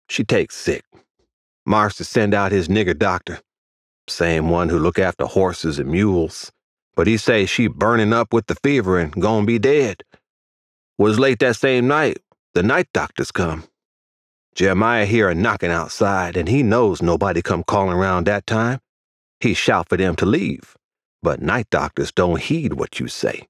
she 0.09 0.23
takes 0.23 0.55
sick. 0.55 0.83
Marks 1.65 1.95
to 1.97 2.03
send 2.03 2.33
out 2.33 2.51
his 2.51 2.67
nigger 2.67 2.97
doctor, 2.97 3.39
same 4.07 4.49
one 4.49 4.69
who 4.69 4.79
look 4.79 4.99
after 4.99 5.25
horses 5.25 5.79
and 5.79 5.89
mules, 5.89 6.51
but 6.95 7.07
he 7.07 7.17
say 7.17 7.45
she 7.45 7.67
burning 7.67 8.13
up 8.13 8.33
with 8.33 8.47
the 8.47 8.55
fever 8.55 8.99
and 8.99 9.13
gonna 9.13 9.45
be 9.45 9.59
dead. 9.59 10.03
Was 10.97 11.19
late 11.19 11.39
that 11.39 11.57
same 11.57 11.87
night, 11.87 12.19
the 12.53 12.63
night 12.63 12.87
doctors 12.93 13.31
come. 13.31 13.65
Jeremiah 14.55 15.05
hear 15.05 15.27
a 15.27 15.35
knocking 15.35 15.71
outside, 15.71 16.37
and 16.37 16.47
he 16.47 16.63
knows 16.63 17.01
nobody 17.01 17.41
come 17.41 17.63
calling 17.63 17.97
around 17.97 18.25
that 18.25 18.47
time. 18.47 18.79
He 19.41 19.53
shout 19.53 19.89
for 19.89 19.97
them 19.97 20.15
to 20.15 20.25
leave, 20.25 20.77
but 21.21 21.41
night 21.41 21.67
doctors 21.69 22.13
don't 22.13 22.39
heed 22.39 22.73
what 22.73 22.99
you 23.01 23.09
say. 23.09 23.47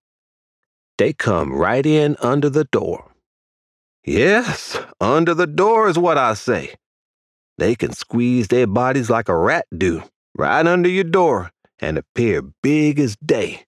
They 0.97 1.13
come 1.13 1.53
right 1.53 1.85
in 1.85 2.15
under 2.19 2.49
the 2.49 2.63
door. 2.63 3.11
Yes, 4.03 4.79
under 4.99 5.35
the 5.35 5.45
door 5.45 5.87
is 5.87 5.99
what 5.99 6.17
I 6.17 6.33
say. 6.33 6.73
They 7.59 7.75
can 7.75 7.93
squeeze 7.93 8.47
their 8.47 8.67
bodies 8.67 9.09
like 9.09 9.29
a 9.29 9.37
rat 9.37 9.67
do, 9.75 10.03
right 10.35 10.65
under 10.65 10.89
your 10.89 11.03
door, 11.03 11.51
and 11.79 11.97
appear 11.97 12.41
big 12.63 12.99
as 12.99 13.15
day. 13.17 13.65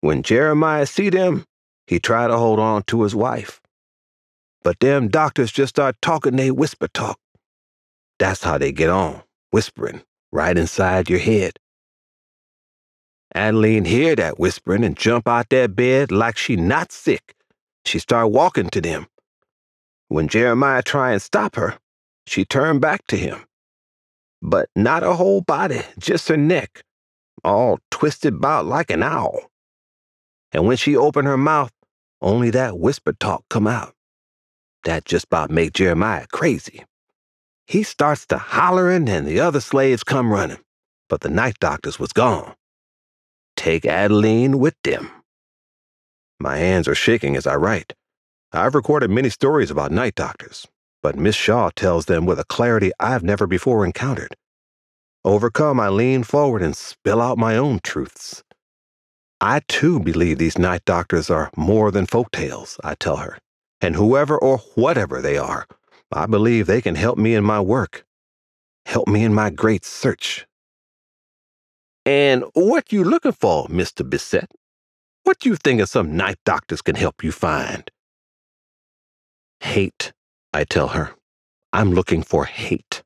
When 0.00 0.22
Jeremiah 0.22 0.86
see 0.86 1.10
them, 1.10 1.44
he 1.88 2.00
try 2.00 2.28
to 2.28 2.38
hold 2.38 2.60
on 2.60 2.84
to 2.84 3.02
his 3.04 3.16
wife. 3.16 3.62
But 4.64 4.80
them 4.80 5.08
doctors 5.08 5.52
just 5.52 5.70
start 5.70 5.96
talking 6.02 6.36
they 6.36 6.52
whisper 6.52 6.88
talk. 6.88 7.18
That's 8.18 8.44
how 8.44 8.58
they 8.58 8.72
get 8.72 8.90
on, 8.90 9.22
whispering, 9.52 10.02
right 10.32 10.56
inside 10.58 11.10
your 11.10 11.20
head. 11.20 11.58
Adeline 13.34 13.86
hear 13.86 14.16
that 14.16 14.38
whispering 14.40 14.84
and 14.84 14.96
jump 14.96 15.28
out 15.28 15.50
that 15.50 15.76
bed 15.76 16.12
like 16.12 16.38
she 16.38 16.56
not 16.56 16.92
sick. 16.92 17.34
She 17.86 17.98
start 18.00 18.32
walking 18.32 18.70
to 18.70 18.80
them. 18.82 19.08
When 20.08 20.28
Jeremiah 20.28 20.82
try 20.82 21.12
and 21.12 21.22
stop 21.22 21.56
her, 21.56 21.78
she 22.26 22.44
turn 22.44 22.80
back 22.80 23.06
to 23.08 23.16
him. 23.18 23.40
but 24.42 24.68
not 24.76 25.02
her 25.02 25.12
whole 25.14 25.40
body, 25.40 25.80
just 25.98 26.28
her 26.28 26.36
neck, 26.36 26.82
all 27.44 27.78
twisted 27.90 28.34
about 28.34 28.66
like 28.66 28.90
an 28.90 29.02
owl. 29.02 29.50
And 30.52 30.66
when 30.66 30.76
she 30.76 30.96
open 30.96 31.26
her 31.26 31.36
mouth, 31.36 31.72
only 32.20 32.50
that 32.50 32.78
whisper 32.78 33.12
talk 33.12 33.44
come 33.48 33.66
out. 33.66 33.94
That 34.84 35.04
just 35.04 35.26
about 35.26 35.50
make 35.50 35.72
Jeremiah 35.72 36.26
crazy. 36.32 36.84
He 37.66 37.82
starts 37.82 38.26
to 38.26 38.38
hollering 38.38 39.08
and 39.08 39.26
the 39.26 39.40
other 39.40 39.60
slaves 39.60 40.02
come 40.02 40.32
running, 40.32 40.58
but 41.08 41.20
the 41.20 41.28
night 41.28 41.58
doctors 41.60 41.98
was 41.98 42.12
gone. 42.12 42.54
Take 43.56 43.84
Adeline 43.84 44.58
with 44.58 44.74
them. 44.84 45.10
My 46.40 46.56
hands 46.56 46.88
are 46.88 46.94
shaking 46.94 47.36
as 47.36 47.46
I 47.46 47.56
write. 47.56 47.94
I've 48.52 48.74
recorded 48.74 49.10
many 49.10 49.28
stories 49.28 49.70
about 49.70 49.92
night 49.92 50.14
doctors, 50.14 50.66
but 51.02 51.16
Miss 51.16 51.34
Shaw 51.34 51.70
tells 51.76 52.06
them 52.06 52.24
with 52.24 52.38
a 52.38 52.44
clarity 52.44 52.92
I've 52.98 53.22
never 53.22 53.46
before 53.46 53.84
encountered. 53.84 54.34
Overcome, 55.24 55.80
I 55.80 55.88
lean 55.90 56.22
forward 56.22 56.62
and 56.62 56.76
spill 56.76 57.20
out 57.20 57.36
my 57.36 57.56
own 57.56 57.80
truths. 57.82 58.42
I 59.40 59.60
too 59.68 60.00
believe 60.00 60.38
these 60.38 60.58
night 60.58 60.84
doctors 60.84 61.30
are 61.30 61.50
more 61.56 61.92
than 61.92 62.06
folk 62.06 62.32
tales, 62.32 62.78
I 62.82 62.96
tell 62.96 63.18
her, 63.18 63.38
and 63.80 63.94
whoever 63.94 64.36
or 64.36 64.58
whatever 64.74 65.20
they 65.20 65.38
are, 65.38 65.66
I 66.12 66.26
believe 66.26 66.66
they 66.66 66.82
can 66.82 66.96
help 66.96 67.18
me 67.18 67.34
in 67.34 67.44
my 67.44 67.60
work, 67.60 68.04
help 68.86 69.06
me 69.06 69.22
in 69.22 69.32
my 69.32 69.50
great 69.50 69.84
search. 69.84 70.46
And 72.04 72.44
what 72.54 72.92
you 72.92 73.04
looking 73.04 73.32
for, 73.32 73.66
Mr. 73.68 74.08
Bissett? 74.08 74.50
What 75.22 75.46
you 75.46 75.56
think 75.56 75.80
of 75.80 75.88
some 75.88 76.16
night 76.16 76.38
doctors 76.44 76.82
can 76.82 76.96
help 76.96 77.22
you 77.22 77.30
find? 77.30 77.90
Hate, 79.60 80.12
I 80.52 80.64
tell 80.64 80.88
her. 80.88 81.12
I'm 81.72 81.92
looking 81.92 82.22
for 82.22 82.46
hate. 82.46 83.02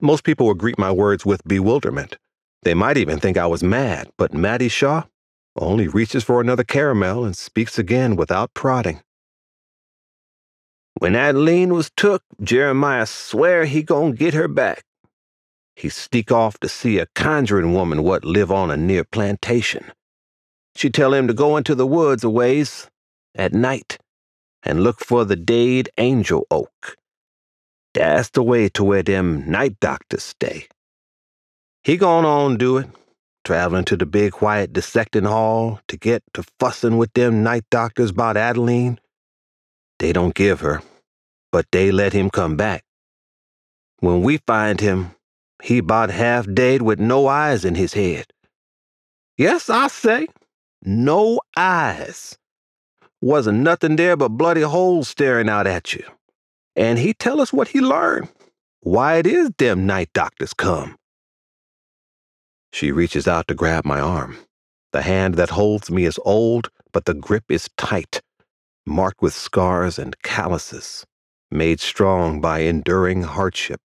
Most 0.00 0.24
people 0.24 0.46
would 0.46 0.58
greet 0.58 0.78
my 0.78 0.90
words 0.90 1.24
with 1.26 1.44
bewilderment. 1.46 2.16
They 2.64 2.74
might 2.74 2.96
even 2.96 3.20
think 3.20 3.36
I 3.36 3.46
was 3.46 3.62
mad, 3.62 4.08
but 4.16 4.32
Mattie 4.32 4.68
Shaw 4.68 5.04
only 5.54 5.86
reaches 5.86 6.24
for 6.24 6.40
another 6.40 6.64
caramel 6.64 7.24
and 7.24 7.36
speaks 7.36 7.78
again 7.78 8.16
without 8.16 8.54
prodding. 8.54 9.00
When 10.98 11.14
Adeline 11.14 11.74
was 11.74 11.90
took, 11.96 12.22
Jeremiah 12.42 13.06
swear 13.06 13.66
he 13.66 13.82
gon' 13.82 14.12
get 14.12 14.32
her 14.32 14.48
back. 14.48 14.82
He 15.76 15.88
sneak 15.88 16.32
off 16.32 16.58
to 16.60 16.68
see 16.68 16.98
a 16.98 17.08
conjuring 17.14 17.74
woman 17.74 18.02
what 18.02 18.24
live 18.24 18.50
on 18.50 18.70
a 18.70 18.76
near 18.76 19.04
plantation. 19.04 19.92
She 20.74 20.88
tell 20.88 21.12
him 21.12 21.28
to 21.28 21.34
go 21.34 21.56
into 21.56 21.74
the 21.74 21.86
woods 21.86 22.24
a 22.24 22.30
ways 22.30 22.88
at 23.34 23.52
night 23.52 23.98
and 24.62 24.82
look 24.82 25.00
for 25.00 25.24
the 25.24 25.36
Dade 25.36 25.90
Angel 25.98 26.46
Oak. 26.50 26.96
That's 27.92 28.30
the 28.30 28.42
way 28.42 28.68
to 28.70 28.82
where 28.82 29.02
them 29.02 29.48
night 29.50 29.78
doctors 29.80 30.22
stay. 30.22 30.66
He 31.84 31.96
gone 31.96 32.24
on 32.24 32.56
do 32.56 32.78
it, 32.78 32.88
traveling 33.44 33.84
to 33.84 33.96
the 33.96 34.06
big 34.06 34.34
white 34.36 34.72
dissecting 34.72 35.24
hall 35.24 35.80
to 35.88 35.96
get 35.96 36.22
to 36.32 36.42
fussing 36.58 36.96
with 36.96 37.12
them 37.12 37.42
night 37.42 37.64
doctors 37.70 38.10
about 38.10 38.36
Adeline 38.36 38.98
they 39.98 40.12
don't 40.12 40.34
give 40.34 40.60
her, 40.60 40.82
but 41.52 41.66
they 41.72 41.90
let 41.90 42.12
him 42.12 42.30
come 42.30 42.56
back. 42.56 42.84
When 44.00 44.22
we 44.22 44.38
find 44.38 44.80
him, 44.80 45.14
he 45.62 45.78
about 45.78 46.10
half 46.10 46.46
dead 46.52 46.82
with 46.82 46.98
no 46.98 47.26
eyes 47.26 47.64
in 47.64 47.74
his 47.74 47.94
head. 47.94 48.26
Yes, 49.38 49.70
I 49.70 49.88
say, 49.88 50.26
no 50.82 51.40
eyes. 51.56 52.36
Wasn't 53.20 53.60
nothing 53.60 53.96
there 53.96 54.16
but 54.16 54.30
bloody 54.30 54.62
holes 54.62 55.08
staring 55.08 55.48
out 55.48 55.66
at 55.66 55.94
you. 55.94 56.04
And 56.76 56.98
he 56.98 57.14
tell 57.14 57.40
us 57.40 57.52
what 57.52 57.68
he 57.68 57.80
learned, 57.80 58.28
why 58.80 59.16
it 59.16 59.26
is 59.26 59.50
them 59.58 59.86
night 59.86 60.10
doctors 60.12 60.52
come. 60.52 60.96
She 62.74 62.90
reaches 62.90 63.28
out 63.28 63.46
to 63.48 63.54
grab 63.54 63.84
my 63.84 64.00
arm. 64.00 64.36
The 64.92 65.02
hand 65.02 65.36
that 65.36 65.50
holds 65.50 65.90
me 65.90 66.04
is 66.04 66.18
old, 66.24 66.70
but 66.92 67.04
the 67.04 67.14
grip 67.14 67.44
is 67.48 67.70
tight 67.76 68.20
marked 68.86 69.22
with 69.22 69.32
scars 69.34 69.98
and 69.98 70.20
calluses, 70.22 71.04
made 71.50 71.80
strong 71.80 72.40
by 72.40 72.60
enduring 72.60 73.22
hardship. 73.22 73.80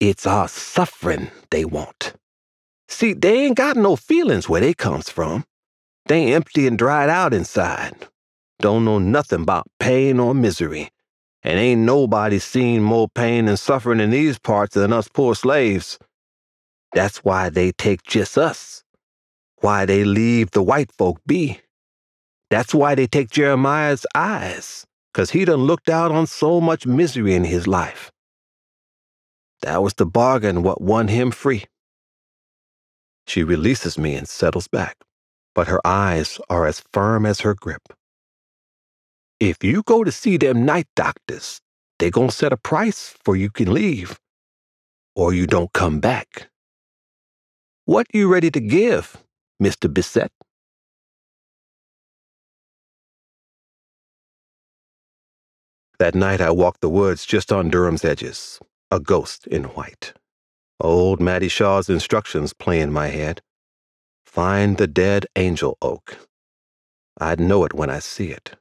It's 0.00 0.26
our 0.26 0.48
suffering 0.48 1.30
they 1.50 1.64
want. 1.64 2.14
See, 2.88 3.12
they 3.12 3.46
ain't 3.46 3.56
got 3.56 3.76
no 3.76 3.96
feelings 3.96 4.48
where 4.48 4.60
they 4.60 4.74
comes 4.74 5.08
from. 5.08 5.44
They 6.06 6.34
empty 6.34 6.66
and 6.66 6.78
dried 6.78 7.08
out 7.08 7.34
inside. 7.34 8.06
Don't 8.60 8.84
know 8.84 8.98
nothing 8.98 9.42
about 9.42 9.66
pain 9.78 10.20
or 10.20 10.34
misery. 10.34 10.90
And 11.42 11.58
ain't 11.58 11.82
nobody 11.82 12.38
seen 12.38 12.82
more 12.82 13.08
pain 13.08 13.48
and 13.48 13.58
suffering 13.58 14.00
in 14.00 14.10
these 14.10 14.38
parts 14.38 14.74
than 14.74 14.92
us 14.92 15.08
poor 15.08 15.34
slaves. 15.34 15.98
That's 16.96 17.18
why 17.18 17.50
they 17.50 17.72
take 17.72 18.04
just 18.04 18.38
us. 18.38 18.82
Why 19.60 19.84
they 19.84 20.02
leave 20.02 20.52
the 20.52 20.62
white 20.62 20.90
folk 20.90 21.20
be. 21.26 21.60
That's 22.48 22.74
why 22.74 22.94
they 22.94 23.06
take 23.06 23.28
Jeremiah's 23.28 24.06
eyes, 24.14 24.86
because 25.12 25.32
he 25.32 25.44
done 25.44 25.64
looked 25.64 25.90
out 25.90 26.10
on 26.10 26.26
so 26.26 26.58
much 26.58 26.86
misery 26.86 27.34
in 27.34 27.44
his 27.44 27.66
life. 27.66 28.10
That 29.60 29.82
was 29.82 29.92
the 29.92 30.06
bargain 30.06 30.62
what 30.62 30.80
won 30.80 31.08
him 31.08 31.32
free. 31.32 31.66
She 33.26 33.44
releases 33.44 33.98
me 33.98 34.14
and 34.14 34.26
settles 34.26 34.66
back, 34.66 34.96
but 35.54 35.68
her 35.68 35.86
eyes 35.86 36.40
are 36.48 36.64
as 36.64 36.82
firm 36.94 37.26
as 37.26 37.40
her 37.40 37.54
grip. 37.54 37.92
If 39.38 39.62
you 39.62 39.82
go 39.82 40.02
to 40.02 40.10
see 40.10 40.38
them 40.38 40.64
night 40.64 40.88
doctors, 40.96 41.60
they 41.98 42.10
gon' 42.10 42.30
set 42.30 42.54
a 42.54 42.56
price 42.56 43.14
for 43.22 43.36
you 43.36 43.50
can 43.50 43.74
leave, 43.74 44.18
or 45.14 45.34
you 45.34 45.46
don't 45.46 45.74
come 45.74 46.00
back. 46.00 46.48
What 47.86 48.08
you 48.12 48.26
ready 48.26 48.50
to 48.50 48.58
give, 48.58 49.16
Mr. 49.62 49.88
Bissett? 49.88 50.32
That 56.00 56.16
night 56.16 56.40
I 56.40 56.50
walked 56.50 56.80
the 56.80 56.88
woods 56.88 57.24
just 57.24 57.52
on 57.52 57.70
Durham's 57.70 58.04
edges, 58.04 58.58
a 58.90 58.98
ghost 58.98 59.46
in 59.46 59.66
white. 59.76 60.14
Old 60.80 61.20
Mattie 61.20 61.46
Shaw's 61.46 61.88
instructions 61.88 62.52
play 62.52 62.80
in 62.80 62.92
my 62.92 63.06
head. 63.06 63.40
Find 64.26 64.78
the 64.78 64.88
dead 64.88 65.26
angel 65.36 65.78
oak. 65.80 66.18
I'd 67.20 67.38
know 67.38 67.62
it 67.62 67.72
when 67.72 67.88
I 67.88 68.00
see 68.00 68.32
it. 68.32 68.56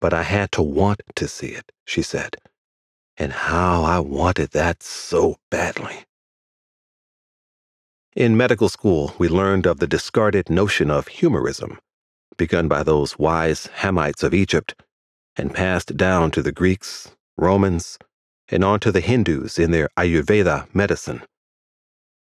But 0.00 0.14
I 0.14 0.22
had 0.22 0.52
to 0.52 0.62
want 0.62 1.02
to 1.16 1.28
see 1.28 1.48
it, 1.48 1.70
she 1.84 2.00
said. 2.00 2.38
And 3.18 3.30
how 3.30 3.84
I 3.84 3.98
wanted 3.98 4.52
that 4.52 4.82
so 4.82 5.36
badly. 5.50 6.07
In 8.18 8.36
medical 8.36 8.68
school, 8.68 9.14
we 9.16 9.28
learned 9.28 9.64
of 9.64 9.78
the 9.78 9.86
discarded 9.86 10.50
notion 10.50 10.90
of 10.90 11.06
humorism, 11.06 11.78
begun 12.36 12.66
by 12.66 12.82
those 12.82 13.16
wise 13.16 13.68
Hamites 13.76 14.24
of 14.24 14.34
Egypt 14.34 14.74
and 15.36 15.54
passed 15.54 15.96
down 15.96 16.32
to 16.32 16.42
the 16.42 16.50
Greeks, 16.50 17.14
Romans, 17.36 17.96
and 18.48 18.64
on 18.64 18.80
to 18.80 18.90
the 18.90 19.00
Hindus 19.00 19.56
in 19.56 19.70
their 19.70 19.88
Ayurveda 19.96 20.66
medicine. 20.74 21.22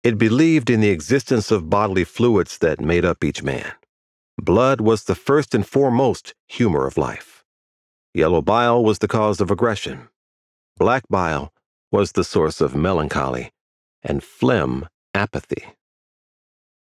It 0.01 0.17
believed 0.17 0.69
in 0.69 0.79
the 0.79 0.91
existence 0.91 1.51
of 1.51 1.69
bodily 1.69 2.05
fluids 2.05 2.59
that 2.59 2.79
made 2.79 3.03
up 3.03 3.21
each 3.21 3.43
man. 3.43 3.73
Blood 4.37 4.79
was 4.79 5.03
the 5.03 5.13
first 5.13 5.53
and 5.53 5.67
foremost 5.67 6.33
humor 6.47 6.87
of 6.87 6.97
life. 6.97 7.43
Yellow 8.13 8.41
bile 8.41 8.81
was 8.81 8.99
the 8.99 9.09
cause 9.09 9.41
of 9.41 9.51
aggression. 9.51 10.07
Black 10.77 11.03
bile 11.09 11.51
was 11.91 12.13
the 12.13 12.23
source 12.23 12.61
of 12.61 12.77
melancholy, 12.77 13.51
and 14.01 14.23
phlegm 14.23 14.87
apathy. 15.13 15.65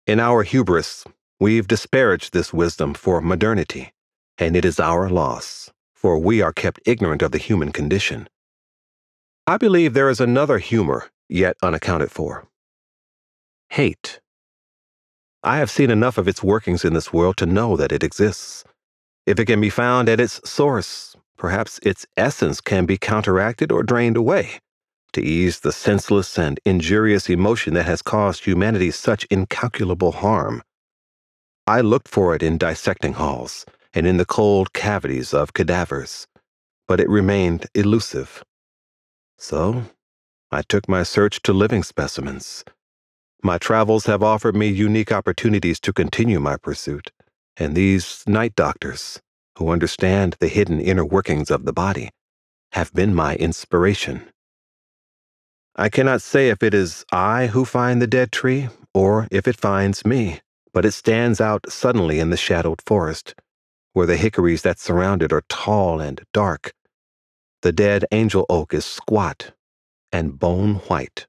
In 0.06 0.20
our 0.20 0.44
hubris, 0.44 1.06
we've 1.40 1.68
disparaged 1.68 2.34
this 2.34 2.54
wisdom 2.54 2.94
for 2.94 3.22
modernity, 3.22 3.94
and 4.38 4.56
it 4.56 4.66
is 4.66 4.80
our 4.80 5.10
loss 5.10 5.72
for 6.04 6.20
we 6.20 6.42
are 6.42 6.52
kept 6.52 6.82
ignorant 6.86 7.22
of 7.22 7.32
the 7.32 7.38
human 7.38 7.72
condition. 7.72 8.28
I 9.48 9.56
believe 9.56 9.94
there 9.94 10.10
is 10.10 10.20
another 10.20 10.58
humor 10.58 11.10
yet 11.30 11.56
unaccounted 11.64 12.12
for 12.12 12.46
hate. 13.70 14.20
I 15.44 15.58
have 15.60 15.72
seen 15.72 15.90
enough 15.90 16.18
of 16.18 16.28
its 16.28 16.44
workings 16.44 16.84
in 16.84 16.94
this 16.94 17.14
world 17.14 17.38
to 17.38 17.46
know 17.46 17.78
that 17.78 17.94
it 17.94 18.04
exists. 18.04 18.66
If 19.26 19.40
it 19.40 19.46
can 19.46 19.62
be 19.62 19.70
found 19.70 20.10
at 20.10 20.20
its 20.20 20.42
source, 20.48 21.16
perhaps 21.38 21.80
its 21.84 22.06
essence 22.18 22.60
can 22.60 22.86
be 22.86 22.98
counteracted 22.98 23.72
or 23.72 23.82
drained 23.82 24.18
away 24.18 24.60
to 25.14 25.22
ease 25.22 25.62
the 25.62 25.72
senseless 25.72 26.38
and 26.38 26.60
injurious 26.66 27.30
emotion 27.30 27.74
that 27.76 27.86
has 27.86 28.02
caused 28.02 28.46
humanity 28.46 28.92
such 28.92 29.26
incalculable 29.26 30.12
harm. 30.12 30.64
I 31.66 31.82
looked 31.82 32.08
for 32.08 32.36
it 32.36 32.44
in 32.44 32.58
dissecting 32.58 33.14
halls 33.14 33.66
and 33.94 34.06
in 34.06 34.18
the 34.18 34.26
cold 34.26 34.74
cavities 34.74 35.34
of 35.34 35.54
cadavers, 35.54 36.28
but 36.88 37.00
it 37.00 37.10
remained 37.10 37.68
elusive. 37.74 38.44
So 39.38 39.84
I 40.52 40.62
took 40.62 40.90
my 40.90 41.04
search 41.04 41.42
to 41.44 41.54
living 41.54 41.84
specimens. 41.84 42.64
My 43.42 43.58
travels 43.58 44.06
have 44.06 44.24
offered 44.24 44.56
me 44.56 44.68
unique 44.68 45.12
opportunities 45.12 45.80
to 45.82 45.94
continue 45.94 46.40
my 46.40 46.58
pursuit, 46.58 47.12
and 47.58 47.76
these 47.76 48.24
night 48.26 48.56
doctors, 48.56 49.22
who 49.58 49.70
understand 49.70 50.38
the 50.40 50.48
hidden 50.48 50.80
inner 50.80 51.06
workings 51.06 51.52
of 51.52 51.66
the 51.66 51.74
body, 51.74 52.10
have 52.72 52.94
been 52.94 53.14
my 53.14 53.36
inspiration. 53.36 54.30
I 55.76 55.90
cannot 55.90 56.22
say 56.22 56.50
if 56.50 56.62
it 56.62 56.76
is 56.76 57.04
I 57.12 57.48
who 57.48 57.66
find 57.66 58.00
the 58.00 58.06
dead 58.06 58.32
tree 58.32 58.70
or 58.94 59.28
if 59.32 59.48
it 59.48 59.56
finds 59.56 60.06
me, 60.06 60.42
but 60.72 60.86
it 60.86 60.92
stands 60.92 61.42
out 61.42 61.72
suddenly 61.72 62.20
in 62.20 62.30
the 62.30 62.38
shadowed 62.38 62.80
forest, 62.86 63.34
where 63.94 64.06
the 64.06 64.18
hickories 64.18 64.62
that 64.62 64.78
surround 64.78 65.24
it 65.24 65.34
are 65.34 65.42
tall 65.50 66.00
and 66.00 66.22
dark. 66.32 66.74
The 67.64 67.72
dead 67.72 68.06
angel 68.12 68.46
oak 68.50 68.72
is 68.72 68.86
squat 68.86 69.54
and 70.12 70.38
bone 70.38 70.76
white. 70.76 71.26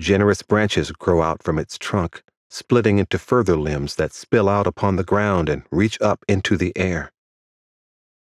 Generous 0.00 0.40
branches 0.40 0.90
grow 0.90 1.20
out 1.20 1.42
from 1.42 1.58
its 1.58 1.76
trunk, 1.76 2.22
splitting 2.48 2.98
into 2.98 3.18
further 3.18 3.56
limbs 3.56 3.96
that 3.96 4.14
spill 4.14 4.48
out 4.48 4.66
upon 4.66 4.96
the 4.96 5.04
ground 5.04 5.50
and 5.50 5.64
reach 5.70 6.00
up 6.00 6.24
into 6.28 6.56
the 6.56 6.72
air. 6.78 7.12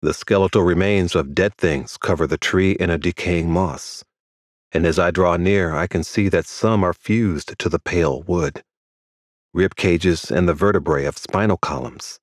The 0.00 0.14
skeletal 0.14 0.62
remains 0.62 1.14
of 1.14 1.34
dead 1.34 1.54
things 1.56 1.98
cover 1.98 2.26
the 2.26 2.38
tree 2.38 2.72
in 2.72 2.88
a 2.88 2.96
decaying 2.96 3.50
moss 3.50 4.02
and 4.72 4.86
as 4.86 4.98
I 4.98 5.10
draw 5.10 5.36
near, 5.36 5.74
I 5.74 5.86
can 5.86 6.04
see 6.04 6.28
that 6.28 6.46
some 6.46 6.84
are 6.84 6.92
fused 6.92 7.58
to 7.58 7.68
the 7.68 7.78
pale 7.78 8.22
wood. 8.22 8.62
Rib 9.54 9.76
cages 9.76 10.30
and 10.30 10.48
the 10.48 10.54
vertebrae 10.54 11.04
of 11.04 11.16
spinal 11.16 11.56
columns, 11.56 12.20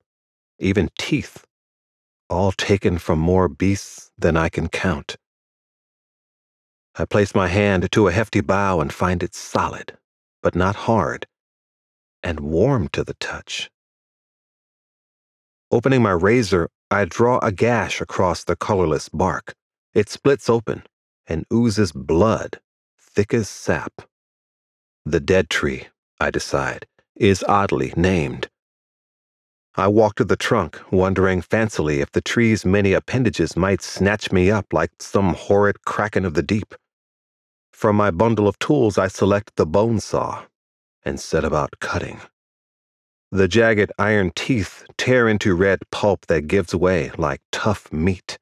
even 0.58 0.90
teeth, 0.98 1.44
all 2.30 2.52
taken 2.52 2.98
from 2.98 3.18
more 3.18 3.48
beasts 3.48 4.10
than 4.16 4.36
I 4.36 4.48
can 4.48 4.68
count. 4.68 5.16
I 6.96 7.04
place 7.04 7.34
my 7.34 7.48
hand 7.48 7.90
to 7.90 8.06
a 8.06 8.12
hefty 8.12 8.40
bough 8.40 8.80
and 8.80 8.92
find 8.92 9.22
it 9.22 9.34
solid, 9.34 9.98
but 10.42 10.54
not 10.54 10.76
hard, 10.76 11.26
and 12.22 12.38
warm 12.38 12.88
to 12.90 13.02
the 13.02 13.14
touch. 13.14 13.68
Opening 15.72 16.02
my 16.02 16.12
razor, 16.12 16.68
I 16.90 17.04
draw 17.04 17.40
a 17.42 17.50
gash 17.50 18.00
across 18.00 18.44
the 18.44 18.54
colorless 18.54 19.08
bark. 19.08 19.54
It 19.92 20.08
splits 20.08 20.48
open, 20.48 20.84
and 21.26 21.44
oozes 21.52 21.92
blood, 21.92 22.60
thick 22.98 23.32
as 23.34 23.48
sap. 23.48 24.02
The 25.04 25.20
dead 25.20 25.50
tree, 25.50 25.88
I 26.20 26.30
decide, 26.30 26.86
is 27.16 27.44
oddly 27.48 27.92
named. 27.96 28.48
I 29.76 29.88
walk 29.88 30.14
to 30.16 30.24
the 30.24 30.36
trunk, 30.36 30.80
wondering 30.92 31.42
fancily 31.42 32.00
if 32.00 32.12
the 32.12 32.20
tree's 32.20 32.64
many 32.64 32.92
appendages 32.92 33.56
might 33.56 33.82
snatch 33.82 34.30
me 34.30 34.50
up 34.50 34.72
like 34.72 34.90
some 35.00 35.34
horrid 35.34 35.84
kraken 35.84 36.24
of 36.24 36.34
the 36.34 36.42
deep. 36.42 36.74
From 37.72 37.96
my 37.96 38.12
bundle 38.12 38.46
of 38.46 38.58
tools, 38.60 38.98
I 38.98 39.08
select 39.08 39.56
the 39.56 39.66
bone 39.66 39.98
saw 39.98 40.44
and 41.04 41.18
set 41.18 41.44
about 41.44 41.80
cutting. 41.80 42.20
The 43.32 43.48
jagged 43.48 43.90
iron 43.98 44.30
teeth 44.36 44.84
tear 44.96 45.28
into 45.28 45.56
red 45.56 45.80
pulp 45.90 46.26
that 46.26 46.46
gives 46.46 46.72
way 46.72 47.10
like 47.18 47.40
tough 47.50 47.92
meat. 47.92 48.38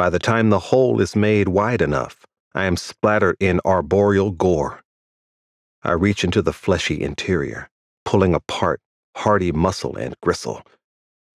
By 0.00 0.08
the 0.08 0.18
time 0.18 0.48
the 0.48 0.70
hole 0.72 0.98
is 1.02 1.14
made 1.14 1.48
wide 1.48 1.82
enough, 1.82 2.24
I 2.54 2.64
am 2.64 2.78
splattered 2.78 3.36
in 3.38 3.60
arboreal 3.66 4.30
gore. 4.30 4.80
I 5.82 5.92
reach 5.92 6.24
into 6.24 6.40
the 6.40 6.54
fleshy 6.54 7.02
interior, 7.02 7.68
pulling 8.06 8.34
apart 8.34 8.80
hardy 9.14 9.52
muscle 9.52 9.96
and 9.96 10.14
gristle. 10.22 10.62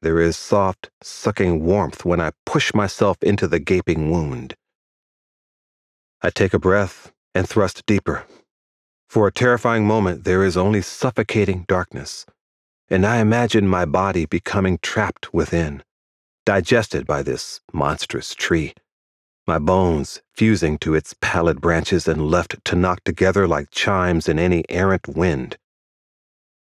There 0.01 0.19
is 0.19 0.35
soft, 0.35 0.89
sucking 1.03 1.63
warmth 1.63 2.05
when 2.05 2.19
I 2.19 2.31
push 2.47 2.73
myself 2.73 3.21
into 3.21 3.47
the 3.47 3.59
gaping 3.59 4.09
wound. 4.09 4.55
I 6.23 6.31
take 6.31 6.55
a 6.55 6.57
breath 6.57 7.11
and 7.35 7.47
thrust 7.47 7.85
deeper. 7.85 8.25
For 9.07 9.27
a 9.27 9.31
terrifying 9.31 9.85
moment, 9.85 10.23
there 10.23 10.43
is 10.43 10.57
only 10.57 10.81
suffocating 10.81 11.65
darkness, 11.67 12.25
and 12.89 13.05
I 13.05 13.17
imagine 13.17 13.67
my 13.67 13.85
body 13.85 14.25
becoming 14.25 14.79
trapped 14.81 15.31
within 15.35 15.83
digested 16.45 17.07
by 17.07 17.23
this 17.23 17.59
monstrous 17.73 18.35
tree, 18.35 18.73
my 19.47 19.59
bones 19.59 20.21
fusing 20.33 20.77
to 20.77 20.93
its 20.93 21.15
pallid 21.21 21.59
branches 21.59 22.07
and 22.07 22.29
left 22.29 22.63
to 22.65 22.75
knock 22.75 23.03
together 23.03 23.47
like 23.47 23.69
chimes 23.71 24.29
in 24.29 24.39
any 24.39 24.63
errant 24.69 25.07
wind. 25.07 25.57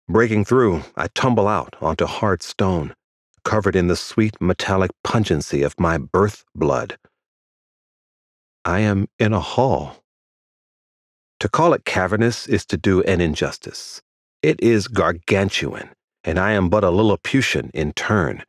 Breaking 0.07 0.45
through, 0.45 0.83
I 0.95 1.07
tumble 1.07 1.47
out 1.47 1.75
onto 1.81 2.05
hard 2.05 2.43
stone, 2.43 2.93
covered 3.43 3.75
in 3.75 3.87
the 3.87 3.95
sweet 3.95 4.41
metallic 4.41 4.91
pungency 5.03 5.61
of 5.61 5.79
my 5.79 5.97
birth 5.97 6.45
blood. 6.53 6.97
I 8.63 8.79
am 8.79 9.07
in 9.19 9.33
a 9.33 9.39
hall. 9.39 10.03
To 11.39 11.49
call 11.49 11.73
it 11.73 11.85
cavernous 11.85 12.47
is 12.47 12.65
to 12.67 12.77
do 12.77 13.03
an 13.03 13.21
injustice. 13.21 14.01
It 14.41 14.61
is 14.61 14.87
gargantuan, 14.87 15.89
and 16.23 16.39
I 16.39 16.51
am 16.51 16.69
but 16.69 16.83
a 16.83 16.91
Lilliputian 16.91 17.71
in 17.73 17.93
turn 17.93 18.43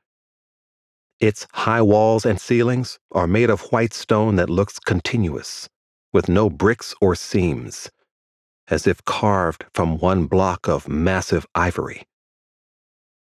its 1.21 1.47
high 1.53 1.83
walls 1.83 2.27
and 2.27 2.41
ceilings 2.41 2.99
are 3.13 3.27
made 3.27 3.51
of 3.51 3.73
white 3.73 3.95
stone 3.95 4.37
that 4.37 4.51
looks 4.51 4.79
continuous, 4.79 5.69
with 6.13 6.29
no 6.29 6.51
bricks 6.51 6.95
or 7.01 7.15
seams, 7.15 7.91
as 8.69 8.87
if 8.87 9.05
carved 9.05 9.65
from 9.73 9.99
one 9.99 10.27
block 10.27 10.69
of 10.69 10.89
massive 10.89 11.47
ivory. 11.55 12.03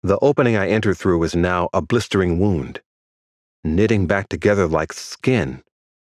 The 0.02 0.18
opening 0.20 0.56
I 0.56 0.68
entered 0.68 0.98
through 0.98 1.22
is 1.22 1.36
now 1.36 1.68
a 1.72 1.82
blistering 1.82 2.38
wound, 2.38 2.80
knitting 3.62 4.06
back 4.06 4.28
together 4.28 4.66
like 4.66 4.92
skin 4.92 5.62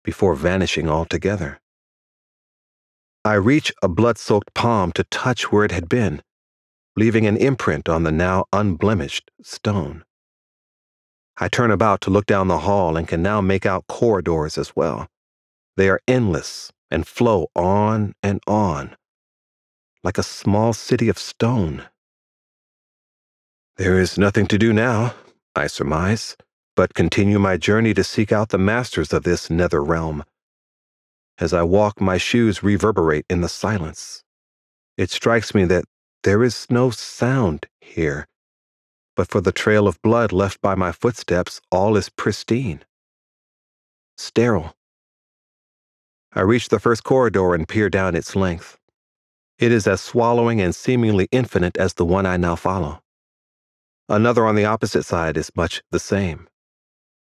before 0.04 0.36
vanishing 0.36 0.90
altogether. 0.90 1.60
I 3.26 3.34
reach 3.36 3.74
a 3.82 3.88
blood 3.88 4.18
soaked 4.18 4.54
palm 4.54 4.92
to 4.94 5.04
touch 5.06 5.52
where 5.52 5.66
it 5.66 5.72
had 5.72 5.90
been, 5.90 6.22
leaving 6.96 7.26
an 7.26 7.38
imprint 7.38 7.90
on 7.90 8.04
the 8.04 8.12
now 8.12 8.46
unblemished 8.54 9.32
stone. 9.42 10.04
I 11.42 11.48
turn 11.48 11.72
about 11.72 12.02
to 12.02 12.10
look 12.10 12.26
down 12.26 12.50
the 12.50 12.60
hall 12.60 12.98
and 12.98 13.08
can 13.08 13.22
now 13.22 13.40
make 13.40 13.66
out 13.66 13.88
corridors 13.88 14.58
as 14.58 14.76
well. 14.76 15.08
They 15.78 15.88
are 15.88 16.02
endless 16.06 16.74
and 16.92 17.08
flow 17.08 17.48
on 17.56 18.14
and 18.22 18.42
on, 18.46 18.98
like 20.04 20.18
a 20.18 20.24
small 20.24 20.74
city 20.74 21.08
of 21.08 21.18
stone. 21.18 21.86
There 23.78 23.98
is 23.98 24.18
nothing 24.18 24.48
to 24.48 24.58
do 24.58 24.74
now, 24.74 25.14
I 25.56 25.68
surmise, 25.68 26.36
but 26.76 26.94
continue 26.94 27.40
my 27.40 27.56
journey 27.56 27.94
to 27.94 28.04
seek 28.04 28.34
out 28.34 28.50
the 28.50 28.58
masters 28.58 29.14
of 29.14 29.24
this 29.24 29.50
nether 29.50 29.82
realm. 29.82 30.26
As 31.38 31.54
I 31.54 31.64
walk, 31.64 32.02
my 32.02 32.18
shoes 32.18 32.64
reverberate 32.64 33.26
in 33.30 33.40
the 33.40 33.48
silence. 33.48 34.26
It 34.98 35.10
strikes 35.10 35.56
me 35.56 35.64
that 35.66 35.86
there 36.24 36.44
is 36.44 36.68
no 36.70 36.90
sound 36.90 37.68
here 37.80 38.28
but 39.20 39.28
for 39.28 39.42
the 39.42 39.52
trail 39.52 39.86
of 39.86 40.02
blood 40.02 40.32
left 40.32 40.62
by 40.62 40.76
my 40.76 40.94
footsteps, 40.94 41.60
all 41.72 41.98
is 41.98 42.08
pristine. 42.08 42.86
Sterile. 44.18 44.74
I 46.32 46.40
reach 46.40 46.70
the 46.70 46.80
first 46.80 47.04
corridor 47.04 47.54
and 47.54 47.68
peer 47.68 47.90
down 47.90 48.16
its 48.16 48.34
length. 48.34 48.78
It 49.58 49.74
is 49.74 49.88
as 49.88 50.00
swallowing 50.00 50.62
and 50.62 50.74
seemingly 50.74 51.28
infinite 51.34 51.76
as 51.76 51.96
the 51.96 52.06
one 52.06 52.26
I 52.26 52.38
now 52.38 52.56
follow. 52.56 53.02
Another 54.08 54.46
on 54.46 54.56
the 54.56 54.64
opposite 54.64 55.04
side 55.04 55.36
is 55.36 55.52
much 55.54 55.82
the 55.92 56.00
same. 56.00 56.48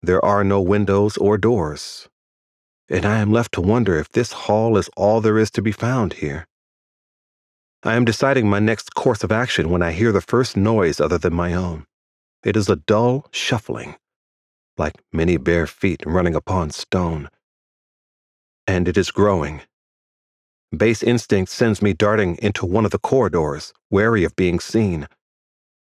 There 0.02 0.24
are 0.24 0.44
no 0.44 0.62
windows 0.62 1.18
or 1.18 1.36
doors, 1.36 2.08
and 2.88 3.04
I 3.04 3.18
am 3.18 3.30
left 3.30 3.52
to 3.52 3.60
wonder 3.60 3.98
if 3.98 4.08
this 4.08 4.32
hall 4.32 4.78
is 4.78 4.88
all 4.96 5.20
there 5.20 5.36
is 5.36 5.50
to 5.50 5.60
be 5.60 5.72
found 5.72 6.14
here. 6.14 6.46
I 7.84 7.96
am 7.96 8.04
deciding 8.04 8.48
my 8.48 8.60
next 8.60 8.94
course 8.94 9.24
of 9.24 9.32
action 9.32 9.68
when 9.68 9.82
I 9.82 9.90
hear 9.90 10.12
the 10.12 10.20
first 10.20 10.56
noise 10.56 11.00
other 11.00 11.18
than 11.18 11.34
my 11.34 11.52
own. 11.52 11.84
It 12.44 12.56
is 12.56 12.68
a 12.68 12.76
dull 12.76 13.26
shuffling, 13.32 13.96
like 14.78 15.02
many 15.12 15.36
bare 15.36 15.66
feet 15.66 16.00
running 16.06 16.36
upon 16.36 16.70
stone. 16.70 17.28
And 18.68 18.86
it 18.86 18.96
is 18.96 19.10
growing. 19.10 19.62
Base 20.76 21.02
instinct 21.02 21.50
sends 21.50 21.82
me 21.82 21.92
darting 21.92 22.38
into 22.40 22.66
one 22.66 22.84
of 22.84 22.92
the 22.92 23.00
corridors, 23.00 23.72
wary 23.90 24.22
of 24.22 24.36
being 24.36 24.60
seen. 24.60 25.08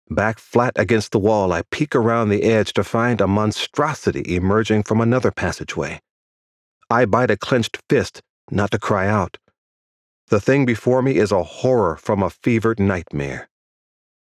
Back 0.09 0.37
flat 0.37 0.73
against 0.75 1.13
the 1.13 1.19
wall, 1.19 1.53
I 1.53 1.63
peek 1.71 1.95
around 1.95 2.27
the 2.27 2.43
edge 2.43 2.73
to 2.73 2.83
find 2.83 3.21
a 3.21 3.27
monstrosity 3.27 4.35
emerging 4.35 4.83
from 4.83 4.99
another 4.99 5.31
passageway. 5.31 6.01
I 6.89 7.05
bite 7.05 7.31
a 7.31 7.37
clenched 7.37 7.79
fist, 7.89 8.21
not 8.51 8.71
to 8.71 8.79
cry 8.79 9.07
out. 9.07 9.37
The 10.27 10.39
thing 10.39 10.65
before 10.65 11.03
me 11.03 11.17
is 11.17 11.31
a 11.31 11.43
horror 11.43 11.97
from 11.97 12.23
a 12.23 12.31
fevered 12.31 12.79
nightmare. 12.79 13.47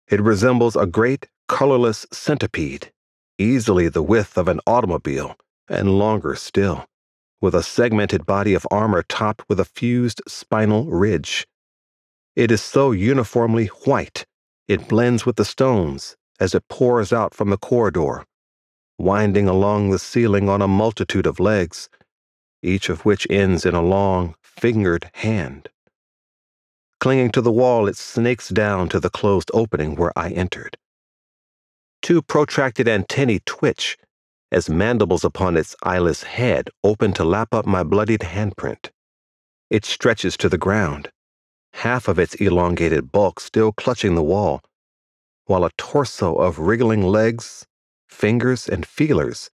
It 0.07 0.21
resembles 0.21 0.77
a 0.77 0.85
great, 0.85 1.27
colorless 1.49 2.05
centipede, 2.11 2.93
easily 3.37 3.89
the 3.89 4.01
width 4.01 4.37
of 4.37 4.47
an 4.47 4.61
automobile, 4.65 5.35
and 5.67 5.99
longer 5.99 6.35
still, 6.35 6.85
with 7.41 7.53
a 7.53 7.63
segmented 7.63 8.25
body 8.25 8.53
of 8.53 8.65
armor 8.71 9.03
topped 9.03 9.43
with 9.49 9.59
a 9.59 9.65
fused 9.65 10.21
spinal 10.25 10.85
ridge. 10.85 11.45
It 12.33 12.49
is 12.49 12.61
so 12.61 12.91
uniformly 12.91 13.67
white, 13.83 14.25
it 14.69 14.87
blends 14.87 15.25
with 15.25 15.35
the 15.35 15.43
stones 15.43 16.15
as 16.39 16.55
it 16.55 16.69
pours 16.69 17.11
out 17.11 17.33
from 17.33 17.49
the 17.49 17.57
corridor, 17.57 18.25
winding 18.97 19.49
along 19.49 19.89
the 19.89 19.99
ceiling 19.99 20.47
on 20.47 20.61
a 20.61 20.67
multitude 20.67 21.27
of 21.27 21.41
legs, 21.41 21.89
each 22.63 22.87
of 22.87 23.03
which 23.03 23.27
ends 23.29 23.65
in 23.65 23.75
a 23.75 23.81
long, 23.81 24.35
fingered 24.41 25.11
hand. 25.15 25.67
Clinging 26.99 27.31
to 27.31 27.41
the 27.41 27.51
wall, 27.51 27.87
it 27.87 27.97
snakes 27.97 28.49
down 28.49 28.89
to 28.89 28.99
the 28.99 29.09
closed 29.09 29.51
opening 29.53 29.95
where 29.95 30.13
I 30.17 30.31
entered. 30.31 30.77
Two 32.01 32.21
protracted 32.21 32.87
antennae 32.87 33.41
twitch 33.45 33.97
as 34.51 34.69
mandibles 34.69 35.23
upon 35.25 35.57
its 35.57 35.75
eyeless 35.83 36.23
head 36.23 36.69
open 36.83 37.13
to 37.13 37.23
lap 37.25 37.53
up 37.53 37.65
my 37.65 37.83
bloodied 37.83 38.21
handprint. 38.21 38.89
it 39.69 39.85
stretches 39.85 40.37
to 40.37 40.49
the 40.49 40.57
ground, 40.57 41.11
half 41.73 42.07
of 42.07 42.19
its 42.19 42.35
elongated 42.35 43.11
bulk 43.11 43.39
still 43.39 43.71
clutching 43.73 44.15
the 44.15 44.23
wall, 44.23 44.61
while 45.45 45.65
a 45.65 45.71
torso 45.77 46.35
of 46.35 46.59
wriggling 46.59 47.03
legs, 47.03 47.65
fingers, 48.07 48.69
and 48.69 48.85
feelers 48.85 49.51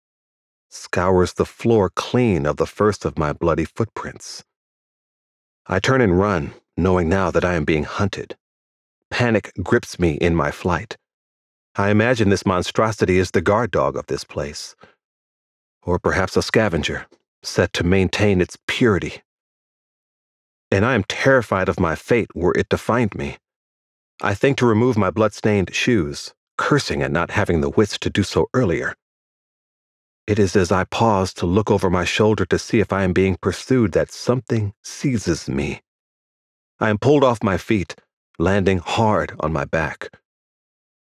scours 0.70 1.34
the 1.34 1.46
floor 1.46 1.90
clean 1.90 2.46
of 2.46 2.56
the 2.58 2.66
first 2.66 3.04
of 3.04 3.18
my 3.18 3.32
bloody 3.32 3.64
footprints. 3.64 4.44
I 5.66 5.80
turn 5.80 6.00
and 6.00 6.18
run, 6.18 6.54
knowing 6.76 7.08
now 7.08 7.30
that 7.30 7.44
I 7.44 7.54
am 7.54 7.64
being 7.64 7.84
hunted. 7.84 8.36
Panic 9.10 9.52
grips 9.62 9.98
me 9.98 10.12
in 10.14 10.34
my 10.34 10.50
flight. 10.50 10.96
I 11.76 11.90
imagine 11.90 12.28
this 12.28 12.46
monstrosity 12.46 13.18
is 13.18 13.30
the 13.30 13.40
guard 13.40 13.70
dog 13.70 13.96
of 13.96 14.06
this 14.06 14.24
place. 14.24 14.74
Or 15.82 15.98
perhaps 15.98 16.36
a 16.36 16.42
scavenger, 16.42 17.06
set 17.42 17.72
to 17.74 17.84
maintain 17.84 18.40
its 18.40 18.58
purity. 18.66 19.22
And 20.70 20.84
I 20.84 20.94
am 20.94 21.04
terrified 21.04 21.68
of 21.68 21.80
my 21.80 21.94
fate 21.94 22.34
were 22.34 22.54
it 22.56 22.70
to 22.70 22.78
find 22.78 23.14
me. 23.14 23.38
I 24.22 24.34
think 24.34 24.56
to 24.58 24.66
remove 24.66 24.96
my 24.96 25.10
blood-stained 25.10 25.74
shoes, 25.74 26.32
cursing 26.56 27.02
at 27.02 27.10
not 27.10 27.32
having 27.32 27.60
the 27.60 27.70
wits 27.70 27.98
to 27.98 28.10
do 28.10 28.22
so 28.22 28.48
earlier. 28.54 28.94
It 30.26 30.38
is 30.38 30.54
as 30.54 30.70
I 30.70 30.84
pause 30.84 31.34
to 31.34 31.46
look 31.46 31.70
over 31.70 31.90
my 31.90 32.04
shoulder 32.04 32.46
to 32.46 32.58
see 32.58 32.78
if 32.80 32.92
I 32.92 33.02
am 33.02 33.12
being 33.12 33.36
pursued 33.36 33.92
that 33.92 34.12
something 34.12 34.72
seizes 34.82 35.48
me. 35.48 35.82
I 36.82 36.90
am 36.90 36.98
pulled 36.98 37.22
off 37.22 37.44
my 37.44 37.58
feet, 37.58 37.94
landing 38.40 38.78
hard 38.78 39.36
on 39.38 39.52
my 39.52 39.64
back. 39.64 40.08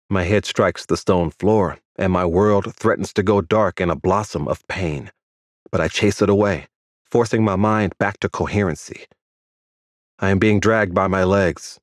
My 0.09 0.23
head 0.23 0.43
strikes 0.43 0.87
the 0.87 0.97
stone 0.97 1.29
floor, 1.29 1.77
and 1.97 2.11
my 2.11 2.25
world 2.25 2.73
threatens 2.75 3.13
to 3.13 3.21
go 3.21 3.41
dark 3.41 3.79
in 3.79 3.91
a 3.91 3.95
blossom 3.95 4.47
of 4.47 4.67
pain. 4.67 5.11
But 5.71 5.79
I 5.79 5.87
chase 5.87 6.19
it 6.19 6.31
away, 6.31 6.65
forcing 7.11 7.43
my 7.43 7.55
mind 7.55 7.95
back 7.99 8.19
to 8.21 8.27
coherency. 8.27 9.05
I 10.17 10.31
am 10.31 10.39
being 10.39 10.59
dragged 10.59 10.95
by 10.95 11.05
my 11.05 11.23
legs, 11.23 11.79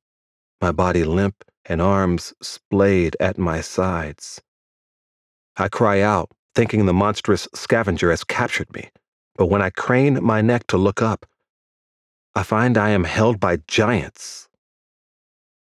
my 0.61 0.73
body 0.73 1.05
limp 1.05 1.45
and 1.65 1.81
arms 1.81 2.35
splayed 2.43 3.17
at 3.21 3.39
my 3.39 3.61
sides. 3.61 4.43
I 5.57 5.69
cry 5.69 6.01
out, 6.01 6.33
thinking 6.57 6.87
the 6.87 6.93
monstrous 6.93 7.47
scavenger 7.55 8.11
has 8.11 8.25
captured 8.25 8.75
me, 8.75 8.91
but 9.37 9.47
when 9.47 9.63
I 9.63 9.71
crane 9.71 10.19
my 10.21 10.41
neck 10.41 10.67
to 10.67 10.77
look 10.77 11.01
up, 11.01 11.27
I 12.35 12.43
find 12.43 12.77
I 12.77 12.91
am 12.91 13.05
held 13.05 13.39
by 13.39 13.59
giants. 13.69 14.49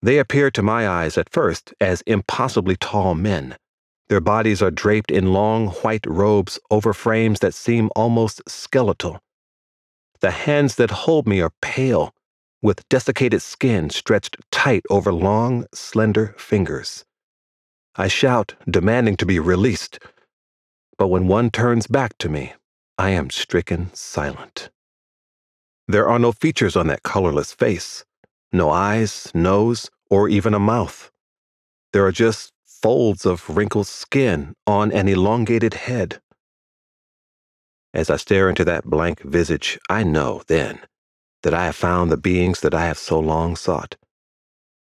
They 0.02 0.18
appear 0.18 0.52
to 0.52 0.62
my 0.62 0.88
eyes 0.88 1.18
at 1.18 1.30
first 1.30 1.74
as 1.80 2.02
impossibly 2.02 2.76
tall 2.76 3.16
men. 3.16 3.58
Their 4.08 4.22
bodies 4.22 4.62
are 4.62 4.72
draped 4.72 5.12
in 5.12 5.34
long 5.34 5.68
white 5.68 6.06
robes 6.06 6.60
over 6.72 6.94
frames 6.94 7.40
that 7.40 7.54
seem 7.54 7.90
almost 7.96 8.42
skeletal. 8.48 9.20
The 10.22 10.32
hands 10.32 10.76
that 10.76 10.92
hold 10.92 11.28
me 11.28 11.42
are 11.42 11.54
pale 11.62 12.14
with 12.62 12.88
desiccated 12.90 13.42
skin 13.42 13.90
stretched 13.90 14.36
tight 14.52 14.84
over 14.90 15.14
long, 15.14 15.66
slender 15.74 16.36
fingers. 16.38 17.06
I 17.96 18.08
shout, 18.08 18.56
demanding 18.70 19.16
to 19.18 19.26
be 19.26 19.40
released, 19.40 20.00
but 20.98 21.08
when 21.08 21.28
one 21.28 21.50
turns 21.52 21.88
back 21.88 22.18
to 22.18 22.30
me, 22.30 22.54
I 22.98 23.12
am 23.12 23.30
stricken 23.30 23.92
silent. 23.94 24.70
There 25.90 26.08
are 26.08 26.20
no 26.20 26.32
features 26.32 26.76
on 26.76 26.86
that 26.86 27.02
colorless 27.02 27.52
face, 27.52 28.06
no 28.54 28.70
eyes, 28.70 29.32
nose, 29.34 29.90
or 30.12 30.30
even 30.30 30.54
a 30.54 30.60
mouth. 30.60 31.10
There 31.94 32.06
are 32.06 32.12
just 32.12 32.54
folds 32.64 33.26
of 33.26 33.50
wrinkled 33.50 33.88
skin 33.88 34.54
on 34.68 34.92
an 34.92 35.08
elongated 35.08 35.74
head. 35.74 36.22
As 37.92 38.12
I 38.12 38.18
stare 38.18 38.50
into 38.50 38.64
that 38.66 38.86
blank 38.86 39.22
visage, 39.24 39.80
I 39.90 40.04
know 40.04 40.44
then 40.46 40.80
that 41.42 41.56
I 41.56 41.66
have 41.66 41.76
found 41.76 42.12
the 42.12 42.18
beings 42.18 42.60
that 42.60 42.76
I 42.76 42.86
have 42.86 43.00
so 43.00 43.20
long 43.20 43.56
sought. 43.56 43.96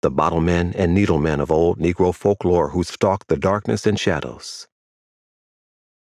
The 0.03 0.11
bottlemen 0.11 0.75
and 0.75 0.93
needlemen 0.93 1.39
of 1.39 1.49
old 1.49 1.79
Negro 1.79 2.13
folklore 2.13 2.69
who 2.69 2.83
stalk 2.83 3.25
the 3.25 3.35
darkness 3.35 3.87
and 3.87 3.99
shadows. 3.99 4.67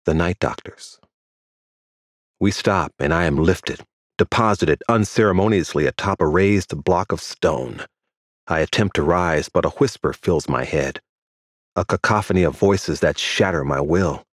The 0.04 0.14
night 0.14 0.38
doctors. 0.38 1.00
We 2.38 2.52
stop, 2.52 2.92
and 3.00 3.12
I 3.12 3.24
am 3.24 3.36
lifted, 3.36 3.80
deposited 4.18 4.82
unceremoniously 4.88 5.86
atop 5.86 6.20
a 6.20 6.26
raised 6.26 6.84
block 6.84 7.12
of 7.12 7.20
stone. 7.20 7.84
I 8.46 8.60
attempt 8.60 8.96
to 8.96 9.02
rise, 9.02 9.48
but 9.48 9.64
a 9.64 9.70
whisper 9.70 10.12
fills 10.12 10.48
my 10.48 10.64
head, 10.64 11.00
a 11.76 11.84
cacophony 11.84 12.42
of 12.42 12.56
voices 12.56 13.00
that 13.00 13.18
shatter 13.18 13.64
my 13.64 13.80
will. 13.80 14.24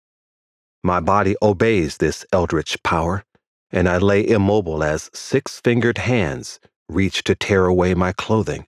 My 0.82 1.00
body 1.00 1.36
obeys 1.42 1.98
this 1.98 2.24
eldritch 2.32 2.82
power, 2.82 3.24
and 3.70 3.88
I 3.88 3.98
lay 3.98 4.26
immobile 4.26 4.82
as 4.82 5.10
six 5.14 5.60
fingered 5.60 5.98
hands 5.98 6.58
reach 6.88 7.22
to 7.24 7.34
tear 7.34 7.66
away 7.66 7.94
my 7.94 8.12
clothing, 8.12 8.66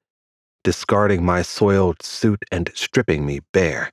discarding 0.62 1.24
my 1.24 1.42
soiled 1.42 2.02
suit 2.02 2.44
and 2.52 2.70
stripping 2.74 3.26
me 3.26 3.40
bare. 3.52 3.90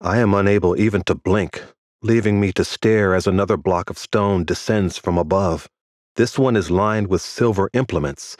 I 0.00 0.18
am 0.18 0.34
unable 0.34 0.78
even 0.78 1.02
to 1.04 1.14
blink, 1.14 1.62
leaving 2.02 2.40
me 2.40 2.52
to 2.52 2.64
stare 2.64 3.14
as 3.14 3.26
another 3.26 3.56
block 3.56 3.88
of 3.88 3.96
stone 3.96 4.44
descends 4.44 4.98
from 4.98 5.16
above. 5.16 5.68
This 6.16 6.38
one 6.38 6.56
is 6.56 6.70
lined 6.70 7.08
with 7.08 7.22
silver 7.22 7.70
implements, 7.72 8.36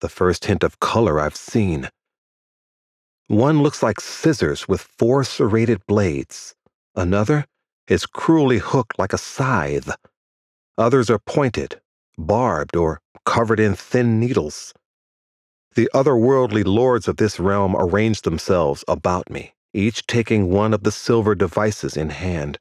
the 0.00 0.08
first 0.08 0.46
hint 0.46 0.64
of 0.64 0.80
color 0.80 1.20
I've 1.20 1.36
seen. 1.36 1.90
One 3.26 3.62
looks 3.62 3.82
like 3.82 4.00
scissors 4.00 4.66
with 4.68 4.88
four 4.98 5.22
serrated 5.22 5.84
blades. 5.86 6.54
Another 6.94 7.44
is 7.88 8.06
cruelly 8.06 8.58
hooked 8.58 8.98
like 8.98 9.12
a 9.12 9.18
scythe. 9.18 9.90
Others 10.78 11.10
are 11.10 11.18
pointed, 11.18 11.80
barbed, 12.16 12.74
or 12.74 13.02
covered 13.26 13.60
in 13.60 13.74
thin 13.74 14.18
needles. 14.18 14.72
The 15.74 15.90
otherworldly 15.94 16.64
lords 16.64 17.06
of 17.06 17.18
this 17.18 17.38
realm 17.38 17.76
arrange 17.76 18.22
themselves 18.22 18.82
about 18.88 19.28
me, 19.28 19.52
each 19.74 20.06
taking 20.06 20.48
one 20.48 20.72
of 20.72 20.84
the 20.84 20.92
silver 20.92 21.34
devices 21.34 21.98
in 21.98 22.08
hand. 22.10 22.58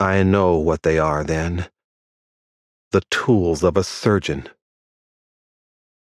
I 0.00 0.24
know 0.24 0.56
what 0.56 0.82
they 0.82 0.98
are 0.98 1.22
then. 1.22 1.68
The 2.92 3.00
tools 3.08 3.62
of 3.62 3.78
a 3.78 3.84
surgeon. 3.84 4.50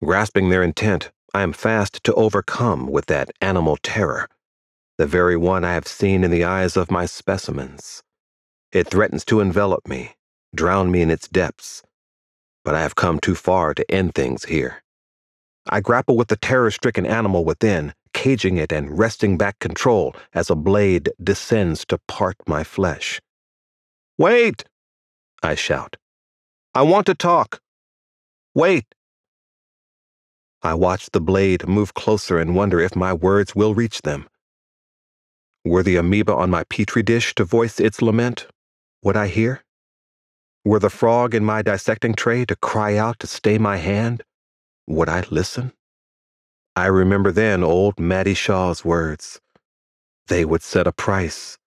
Grasping 0.03 0.49
their 0.49 0.61
intent, 0.61 1.09
I 1.33 1.41
am 1.41 1.53
fast 1.53 2.03
to 2.03 2.13
overcome 2.15 2.87
with 2.87 3.05
that 3.05 3.31
animal 3.39 3.77
terror, 3.77 4.27
the 4.97 5.07
very 5.07 5.37
one 5.37 5.63
I 5.63 5.71
have 5.71 5.87
seen 5.87 6.25
in 6.25 6.31
the 6.31 6.43
eyes 6.43 6.75
of 6.75 6.91
my 6.91 7.05
specimens. 7.05 8.03
It 8.73 8.89
threatens 8.89 9.23
to 9.25 9.39
envelop 9.39 9.87
me, 9.87 10.17
drown 10.53 10.91
me 10.91 11.01
in 11.01 11.09
its 11.09 11.29
depths. 11.29 11.81
But 12.65 12.75
I 12.75 12.81
have 12.81 12.95
come 12.95 13.21
too 13.21 13.35
far 13.35 13.73
to 13.73 13.89
end 13.89 14.13
things 14.13 14.43
here. 14.43 14.83
I 15.69 15.79
grapple 15.79 16.17
with 16.17 16.27
the 16.27 16.35
terror 16.35 16.71
stricken 16.71 17.05
animal 17.05 17.45
within, 17.45 17.93
caging 18.11 18.57
it 18.57 18.73
and 18.73 18.99
wresting 18.99 19.37
back 19.37 19.59
control 19.59 20.13
as 20.33 20.49
a 20.49 20.55
blade 20.55 21.09
descends 21.23 21.85
to 21.85 21.99
part 22.09 22.35
my 22.47 22.65
flesh. 22.65 23.21
Wait! 24.17 24.65
I 25.41 25.55
shout. 25.55 25.95
I 26.75 26.81
want 26.81 27.05
to 27.05 27.15
talk. 27.15 27.61
Wait! 28.53 28.93
I 30.61 30.73
watch 30.73 31.09
the 31.11 31.21
blade 31.21 31.69
move 31.69 31.93
closer 31.93 32.37
and 32.37 32.53
wonder 32.53 32.81
if 32.81 32.97
my 32.97 33.13
words 33.13 33.55
will 33.55 33.73
reach 33.73 34.01
them. 34.01 34.27
Were 35.63 35.83
the 35.83 35.95
amoeba 35.95 36.35
on 36.35 36.49
my 36.49 36.65
petri 36.65 37.01
dish 37.01 37.33
to 37.35 37.45
voice 37.45 37.79
its 37.79 38.01
lament, 38.01 38.47
would 39.01 39.15
I 39.15 39.27
hear? 39.27 39.63
Were 40.65 40.79
the 40.79 40.89
frog 40.89 41.33
in 41.33 41.45
my 41.45 41.61
dissecting 41.61 42.13
tray 42.13 42.43
to 42.43 42.57
cry 42.57 42.97
out 42.97 43.19
to 43.19 43.27
stay 43.27 43.57
my 43.57 43.77
hand, 43.77 44.23
would 44.85 45.07
I 45.07 45.23
listen? 45.31 45.71
I 46.75 46.87
remember 46.87 47.31
then 47.31 47.63
old 47.63 48.01
Mattie 48.01 48.33
Shaw's 48.33 48.83
words. 48.83 49.39
They 50.27 50.43
would 50.43 50.61
set 50.61 50.87
a 50.87 50.91
price. 50.91 51.57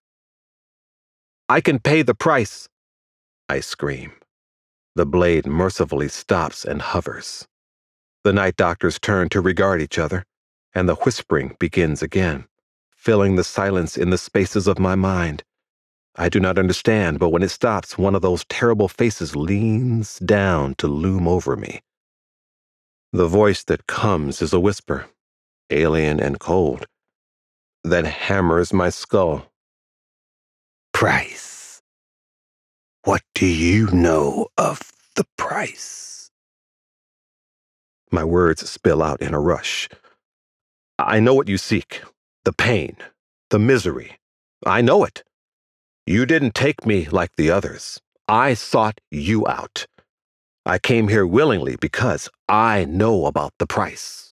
I 1.48 1.62
can 1.62 1.78
pay 1.78 2.02
the 2.02 2.14
price, 2.14 2.68
I 3.48 3.60
scream. 3.60 4.12
The 4.98 5.06
blade 5.06 5.46
mercifully 5.46 6.08
stops 6.08 6.64
and 6.64 6.82
hovers. 6.82 7.46
The 8.24 8.32
night 8.32 8.56
doctors 8.56 8.98
turn 8.98 9.28
to 9.28 9.40
regard 9.40 9.80
each 9.80 9.96
other, 9.96 10.24
and 10.74 10.88
the 10.88 10.96
whispering 10.96 11.54
begins 11.60 12.02
again, 12.02 12.46
filling 12.96 13.36
the 13.36 13.44
silence 13.44 13.96
in 13.96 14.10
the 14.10 14.18
spaces 14.18 14.66
of 14.66 14.80
my 14.80 14.96
mind. 14.96 15.44
I 16.16 16.28
do 16.28 16.40
not 16.40 16.58
understand, 16.58 17.20
but 17.20 17.28
when 17.28 17.44
it 17.44 17.50
stops, 17.50 17.96
one 17.96 18.16
of 18.16 18.22
those 18.22 18.44
terrible 18.46 18.88
faces 18.88 19.36
leans 19.36 20.18
down 20.18 20.74
to 20.78 20.88
loom 20.88 21.28
over 21.28 21.54
me. 21.54 21.80
The 23.12 23.28
voice 23.28 23.62
that 23.62 23.86
comes 23.86 24.42
is 24.42 24.52
a 24.52 24.58
whisper, 24.58 25.06
alien 25.70 26.18
and 26.18 26.40
cold, 26.40 26.88
that 27.84 28.04
hammers 28.04 28.72
my 28.72 28.90
skull. 28.90 29.46
Price. 30.92 31.47
What 33.08 33.22
do 33.34 33.46
you 33.46 33.86
know 33.86 34.48
of 34.58 34.92
the 35.16 35.24
price? 35.38 36.30
My 38.12 38.22
words 38.22 38.68
spill 38.68 39.02
out 39.02 39.22
in 39.22 39.32
a 39.32 39.40
rush. 39.40 39.88
I 40.98 41.18
know 41.18 41.32
what 41.32 41.48
you 41.48 41.56
seek 41.56 42.02
the 42.44 42.52
pain, 42.52 42.98
the 43.48 43.58
misery. 43.58 44.18
I 44.66 44.82
know 44.82 45.04
it. 45.04 45.24
You 46.06 46.26
didn't 46.26 46.54
take 46.54 46.84
me 46.84 47.06
like 47.06 47.30
the 47.38 47.50
others. 47.50 47.98
I 48.28 48.52
sought 48.52 49.00
you 49.10 49.48
out. 49.48 49.86
I 50.66 50.78
came 50.78 51.08
here 51.08 51.26
willingly 51.26 51.76
because 51.80 52.28
I 52.46 52.84
know 52.84 53.24
about 53.24 53.54
the 53.58 53.66
price. 53.66 54.34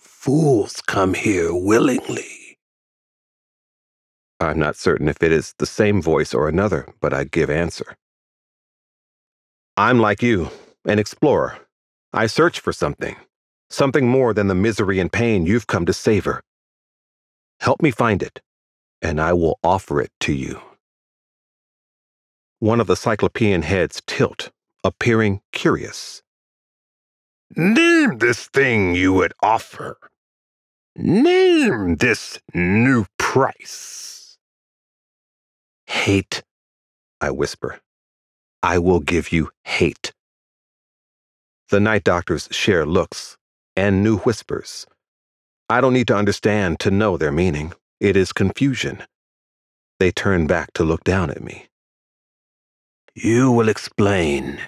Fools 0.00 0.82
come 0.84 1.14
here 1.14 1.54
willingly. 1.54 2.35
I'm 4.40 4.58
not 4.58 4.76
certain 4.76 5.08
if 5.08 5.22
it 5.22 5.32
is 5.32 5.54
the 5.58 5.66
same 5.66 6.02
voice 6.02 6.34
or 6.34 6.48
another, 6.48 6.88
but 7.00 7.14
I 7.14 7.24
give 7.24 7.50
answer. 7.50 7.96
I'm 9.76 9.98
like 10.00 10.22
you, 10.22 10.50
an 10.86 10.98
explorer. 10.98 11.58
I 12.12 12.26
search 12.26 12.60
for 12.60 12.72
something, 12.72 13.16
something 13.70 14.08
more 14.08 14.34
than 14.34 14.48
the 14.48 14.54
misery 14.54 15.00
and 15.00 15.12
pain 15.12 15.46
you've 15.46 15.66
come 15.66 15.86
to 15.86 15.92
savor. 15.94 16.42
Help 17.60 17.82
me 17.82 17.90
find 17.90 18.22
it, 18.22 18.40
and 19.02 19.20
I 19.20 19.32
will 19.32 19.58
offer 19.64 20.00
it 20.00 20.12
to 20.20 20.32
you. 20.34 20.60
One 22.60 22.80
of 22.80 22.86
the 22.86 22.96
Cyclopean 22.96 23.62
heads 23.62 24.02
tilt, 24.06 24.50
appearing 24.84 25.40
curious. 25.52 26.22
Name 27.56 28.18
this 28.18 28.46
thing 28.48 28.94
you 28.94 29.12
would 29.14 29.34
offer. 29.42 29.98
Name 30.96 31.96
this 31.96 32.38
new 32.54 33.06
price. 33.18 34.15
Hate, 36.04 36.44
I 37.20 37.30
whisper. 37.30 37.80
I 38.62 38.78
will 38.78 39.00
give 39.00 39.32
you 39.32 39.50
hate. 39.64 40.12
The 41.70 41.80
night 41.80 42.04
doctors 42.04 42.48
share 42.52 42.86
looks 42.86 43.36
and 43.74 44.04
new 44.04 44.18
whispers. 44.18 44.86
I 45.68 45.80
don't 45.80 45.94
need 45.94 46.06
to 46.08 46.16
understand 46.16 46.78
to 46.80 46.92
know 46.92 47.16
their 47.16 47.32
meaning. 47.32 47.72
It 47.98 48.16
is 48.16 48.32
confusion. 48.32 49.02
They 49.98 50.12
turn 50.12 50.46
back 50.46 50.72
to 50.74 50.84
look 50.84 51.02
down 51.02 51.30
at 51.30 51.42
me. 51.42 51.66
You 53.16 53.50
will 53.50 53.68
explain. 53.68 54.60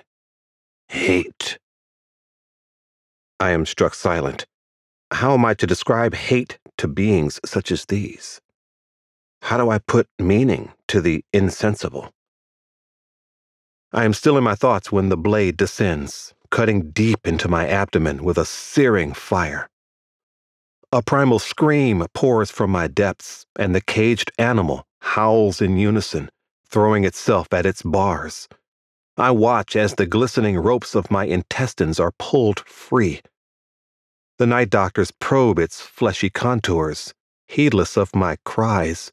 Hate. 0.89 1.59
I 3.39 3.51
am 3.51 3.65
struck 3.65 3.95
silent. 3.95 4.45
How 5.13 5.35
am 5.35 5.45
I 5.45 5.55
to 5.55 5.69
describe 5.69 6.15
hate 6.15 6.59
to 6.79 6.89
beings 6.89 7.39
such 7.45 7.71
as 7.71 7.85
these? 7.85 8.41
How 9.43 9.57
do 9.57 9.71
I 9.71 9.79
put 9.79 10.09
meaning 10.19 10.73
to 10.89 11.01
the 11.01 11.25
insensible? 11.33 12.13
I 13.93 14.05
am 14.05 14.13
still 14.13 14.37
in 14.37 14.45
my 14.45 14.55
thoughts 14.55 14.93
when 14.93 15.09
the 15.09 15.17
blade 15.17 15.57
descends, 15.57 16.35
cutting 16.51 16.91
deep 16.91 17.27
into 17.27 17.49
my 17.49 17.67
abdomen 17.67 18.23
with 18.23 18.37
a 18.37 18.45
searing 18.45 19.15
fire. 19.15 19.69
A 20.93 21.03
primal 21.03 21.39
scream 21.39 22.07
pours 22.15 22.51
from 22.51 22.71
my 22.71 22.87
depths, 22.87 23.47
and 23.57 23.75
the 23.75 23.81
caged 23.81 24.31
animal 24.39 24.87
howls 25.01 25.61
in 25.61 25.77
unison, 25.77 26.31
throwing 26.67 27.05
itself 27.05 27.49
at 27.53 27.67
its 27.67 27.83
bars. 27.83 28.49
I 29.17 29.31
watch 29.31 29.75
as 29.75 29.95
the 29.95 30.07
glistening 30.07 30.59
ropes 30.59 30.95
of 30.95 31.11
my 31.11 31.25
intestines 31.25 31.99
are 31.99 32.13
pulled 32.19 32.61
free. 32.61 33.21
The 34.39 34.47
night 34.47 34.71
doctors 34.71 35.11
probe 35.11 35.59
its 35.59 35.81
fleshy 35.81 36.31
contours, 36.31 37.13
heedless 37.49 37.97
of 37.97 38.15
my 38.15 38.37
cries. 38.45 39.11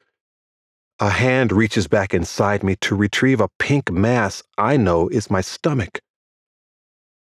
A 1.00 1.10
hand 1.10 1.52
reaches 1.52 1.88
back 1.88 2.14
inside 2.14 2.64
me 2.64 2.78
to 2.78 2.96
retrieve 2.96 3.42
a 3.42 3.50
pink 3.60 3.92
mass 3.92 4.42
I 4.58 4.78
know 4.78 5.10
is 5.10 5.30
my 5.30 5.42
stomach. 5.42 6.00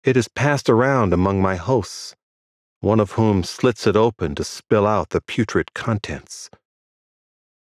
It 0.02 0.18
is 0.18 0.28
passed 0.28 0.68
around 0.68 1.14
among 1.14 1.40
my 1.40 1.56
hosts, 1.56 2.14
one 2.80 3.00
of 3.00 3.12
whom 3.12 3.42
slits 3.42 3.86
it 3.86 3.96
open 3.96 4.34
to 4.34 4.44
spill 4.44 4.86
out 4.86 5.10
the 5.10 5.22
putrid 5.22 5.72
contents. 5.72 6.50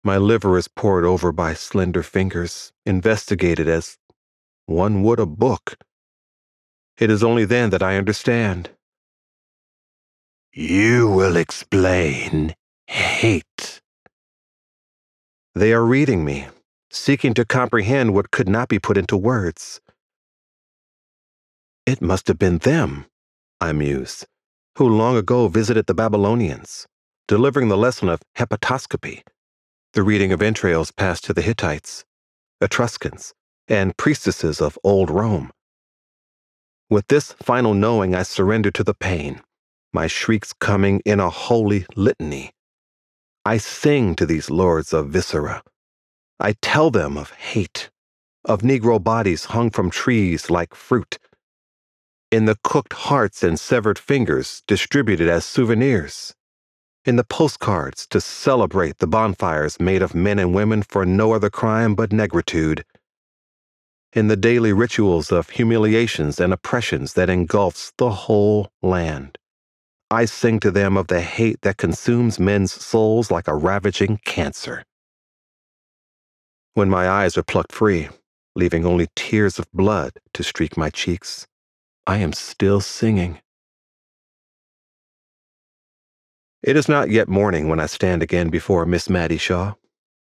My 0.04 0.18
liver 0.18 0.58
is 0.58 0.68
poured 0.68 1.06
over 1.06 1.32
by 1.32 1.54
slender 1.54 2.04
fingers, 2.04 2.74
investigated 2.86 3.70
as 3.70 3.98
one 4.66 5.02
would 5.02 5.22
a 5.22 5.26
book. 5.26 5.78
It 6.98 7.10
is 7.10 7.24
only 7.24 7.46
then 7.46 7.70
that 7.70 7.82
I 7.82 7.96
understand. 7.96 8.72
You 10.52 11.10
will 11.10 11.38
explain 11.38 12.54
hate. 12.88 13.82
They 15.56 15.74
are 15.74 15.86
reading 15.86 16.26
me, 16.26 16.48
seeking 16.92 17.34
to 17.36 17.46
comprehend 17.46 18.14
what 18.14 18.32
could 18.32 18.50
not 18.50 18.68
be 18.68 18.80
put 18.80 18.98
into 18.98 19.18
words. 19.18 19.82
It 21.86 22.02
must 22.02 22.28
have 22.28 22.38
been 22.38 22.60
them, 22.60 23.06
I 23.62 23.72
muse, 23.72 24.26
who 24.78 24.88
long 24.88 25.16
ago 25.16 25.48
visited 25.48 25.86
the 25.88 25.94
Babylonians, 25.94 26.88
delivering 27.28 27.70
the 27.70 27.78
lesson 27.78 28.10
of 28.10 28.22
hepatoscopy 28.38 29.24
the 29.96 30.04
reading 30.04 30.34
of 30.34 30.42
entrails 30.42 30.92
passed 30.92 31.24
to 31.24 31.34
the 31.34 31.42
Hittites, 31.42 32.04
Etruscans, 32.60 33.34
and 33.70 33.96
priestesses 33.96 34.60
of 34.60 34.78
old 34.84 35.10
Rome. 35.10 35.52
With 36.90 37.08
this 37.08 37.32
final 37.32 37.74
knowing, 37.74 38.14
I 38.14 38.24
surrender 38.24 38.72
to 38.72 38.84
the 38.84 38.94
pain, 38.94 39.40
my 39.94 40.08
shrieks 40.08 40.52
coming 40.52 41.02
in 41.06 41.22
a 41.22 41.30
holy 41.30 41.86
litany. 41.96 42.52
I 43.46 43.58
sing 43.58 44.16
to 44.16 44.26
these 44.26 44.50
lords 44.50 44.92
of 44.94 45.10
viscera. 45.10 45.64
I 46.40 46.56
tell 46.62 46.90
them 46.90 47.18
of 47.18 47.32
hate, 47.32 47.92
of 48.44 48.62
Negro 48.62 49.02
bodies 49.04 49.46
hung 49.46 49.70
from 49.70 49.90
trees 49.90 50.50
like 50.50 50.74
fruit, 50.74 51.20
in 52.32 52.46
the 52.46 52.58
cooked 52.64 52.94
hearts 52.94 53.44
and 53.44 53.60
severed 53.60 54.00
fingers 54.00 54.64
distributed 54.68 55.30
as 55.30 55.46
souvenirs 55.46 56.34
in 57.06 57.18
the 57.18 57.24
postcards 57.24 58.08
to 58.08 58.20
celebrate 58.20 58.98
the 58.98 59.08
bonfires 59.08 59.80
made 59.80 60.02
of 60.02 60.16
men 60.16 60.40
and 60.40 60.56
women 60.56 60.82
for 60.82 61.06
no 61.06 61.34
other 61.34 61.52
crime 61.52 61.94
but 61.94 62.10
negritude, 62.10 62.84
in 64.14 64.28
the 64.28 64.36
daily 64.36 64.74
rituals 64.74 65.32
of 65.32 65.52
humiliations 65.52 66.40
and 66.40 66.52
oppressions 66.52 67.14
that 67.14 67.30
engulfs 67.30 67.94
the 67.98 68.10
whole 68.10 68.72
land. 68.82 69.38
I 70.16 70.24
sing 70.24 70.62
to 70.62 70.72
them 70.72 70.96
of 70.96 71.08
the 71.08 71.20
hate 71.20 71.60
that 71.64 71.76
consumes 71.76 72.40
men's 72.40 72.72
souls 72.72 73.30
like 73.32 73.50
a 73.50 73.54
ravaging 73.54 74.22
cancer. 74.24 74.86
When 76.74 76.90
my 76.90 77.10
eyes 77.10 77.38
are 77.38 77.44
plucked 77.44 77.74
free, 77.74 78.08
leaving 78.56 78.86
only 78.86 79.10
tears 79.18 79.60
of 79.60 79.70
blood 79.74 80.14
to 80.34 80.42
streak 80.42 80.78
my 80.78 80.90
cheeks, 80.90 81.48
I 82.08 82.20
am 82.20 82.32
still 82.32 82.80
singing. 82.80 83.42
It 86.64 86.78
is 86.78 86.88
not 86.88 87.10
yet 87.10 87.28
morning 87.28 87.68
when 87.68 87.82
I 87.82 87.88
stand 87.88 88.24
again 88.24 88.50
before 88.50 88.86
Miss 88.86 89.10
Maddie 89.10 89.38
Shaw. 89.38 89.74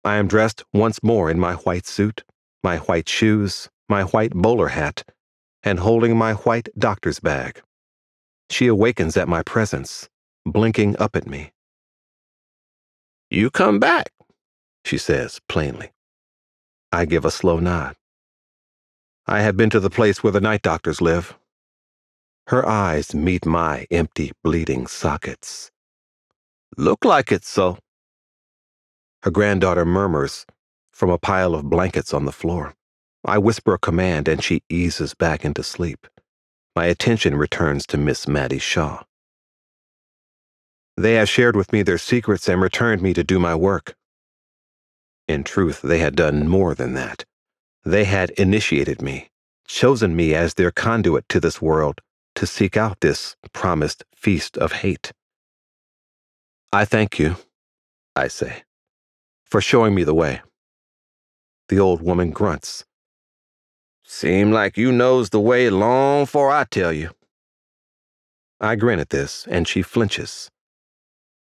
I 0.03 0.17
am 0.17 0.29
dressed 0.29 0.65
once 0.73 1.03
more 1.03 1.31
in 1.31 1.39
my 1.39 1.57
white 1.57 1.87
suit, 1.87 2.25
my 2.63 2.79
white 2.79 3.11
shoes, 3.11 3.69
my 3.91 4.05
white 4.05 4.33
bowler 4.33 4.69
hat, 4.69 5.05
and 5.63 5.79
holding 5.79 6.17
my 6.17 6.33
white 6.33 6.71
doctor's 6.79 7.21
bag. 7.21 7.61
She 8.51 8.67
awakens 8.69 9.17
at 9.17 9.29
my 9.29 9.43
presence, 9.43 10.09
blinking 10.47 10.97
up 10.99 11.17
at 11.17 11.27
me. 11.27 11.53
You 13.31 13.51
come 13.51 13.81
back, 13.81 14.13
she 14.85 14.99
says 14.99 15.41
plainly. 15.49 15.93
I 16.93 17.05
give 17.07 17.25
a 17.25 17.31
slow 17.31 17.59
nod. 17.59 17.97
I 19.27 19.41
have 19.43 19.57
been 19.57 19.71
to 19.71 19.81
the 19.81 19.91
place 19.91 20.23
where 20.23 20.33
the 20.33 20.41
night 20.41 20.63
doctors 20.63 21.01
live. 21.01 21.37
Her 22.49 22.67
eyes 22.69 23.15
meet 23.15 23.47
my 23.47 23.87
empty, 23.91 24.33
bleeding 24.45 24.87
sockets. 24.87 25.71
Look 26.77 27.05
like 27.05 27.33
it, 27.33 27.45
so. 27.45 27.79
Her 29.23 29.31
granddaughter 29.31 29.85
murmurs 29.85 30.47
from 30.93 31.11
a 31.11 31.19
pile 31.19 31.55
of 31.55 31.71
blankets 31.71 32.15
on 32.15 32.27
the 32.27 32.33
floor. 32.33 32.75
I 33.25 33.39
whisper 33.39 33.75
a 33.75 33.79
command 33.79 34.29
and 34.29 34.45
she 34.45 34.63
eases 34.69 35.15
back 35.15 35.45
into 35.45 35.63
sleep. 35.63 36.07
My 36.77 36.87
attention 36.87 37.37
returns 37.37 37.87
to 37.87 37.97
Miss 37.97 38.27
Maddie 38.27 38.59
Shaw. 38.59 39.05
They 40.97 41.15
have 41.15 41.29
shared 41.29 41.55
with 41.55 41.73
me 41.73 41.83
their 41.83 41.99
secrets 41.99 42.49
and 42.49 42.61
returned 42.61 43.01
me 43.01 43.15
to 43.15 43.23
do 43.23 43.39
my 43.39 43.55
work. 43.55 43.95
In 45.29 45.45
truth, 45.45 45.83
they 45.83 45.99
had 45.99 46.17
done 46.17 46.49
more 46.49 46.75
than 46.75 46.95
that. 46.95 47.25
They 47.85 48.05
had 48.05 48.31
initiated 48.31 49.01
me, 49.01 49.29
chosen 49.67 50.17
me 50.17 50.35
as 50.35 50.55
their 50.55 50.71
conduit 50.71 51.29
to 51.29 51.41
this 51.41 51.63
world 51.63 52.01
to 52.35 52.47
seek 52.47 52.77
out 52.77 53.01
this 53.01 53.37
promised 53.53 54.05
feast 54.15 54.57
of 54.59 54.73
hate. 54.73 55.13
I 56.73 56.85
thank 56.85 57.19
you, 57.19 57.37
I 58.17 58.27
say, 58.29 58.65
for 59.45 59.61
showing 59.61 59.95
me 59.95 60.03
the 60.03 60.15
way. 60.15 60.43
The 61.69 61.79
old 61.79 62.03
woman 62.03 62.31
grunts. 62.31 62.85
Seem 64.17 64.53
like 64.53 64.79
you 64.79 64.93
knows 64.93 65.31
the 65.31 65.41
way 65.41 65.69
long 65.69 66.25
fore 66.25 66.53
I 66.53 66.63
tell 66.63 66.93
you. 66.93 67.11
I 68.61 68.77
grin 68.77 69.01
at 69.01 69.11
this, 69.11 69.45
and 69.49 69.67
she 69.67 69.83
flinches. 69.83 70.53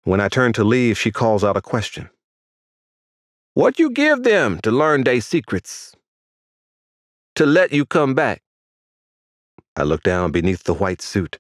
When 0.03 0.21
I 0.21 0.27
turn 0.29 0.53
to 0.55 0.65
leave, 0.65 0.99
she 0.99 1.13
calls 1.13 1.45
out 1.45 1.57
a 1.57 1.63
question. 1.63 2.11
What 3.55 3.79
you 3.79 3.89
give 3.89 4.25
them 4.25 4.59
to 4.65 4.73
learn 4.73 5.05
they 5.05 5.21
secrets? 5.21 5.95
To 7.37 7.47
let 7.47 7.73
you 7.73 7.87
come 7.87 8.15
back? 8.15 8.43
I 9.77 9.85
look 9.85 10.03
down 10.03 10.33
beneath 10.33 10.65
the 10.65 10.75
white 10.75 11.01
suit 11.01 11.39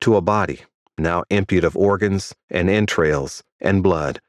to 0.00 0.16
a 0.16 0.22
body 0.22 0.62
now 0.96 1.22
emptied 1.30 1.64
of 1.64 1.76
organs 1.76 2.34
and 2.48 2.70
entrails 2.70 3.44
and 3.60 3.82
blood, 3.82 4.22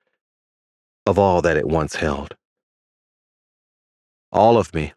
of 1.05 1.17
all 1.17 1.41
that 1.41 1.55
it 1.55 1.69
once 1.69 1.95
held. 1.95 2.35
All 4.33 4.57
of 4.57 4.73
me, 4.73 4.91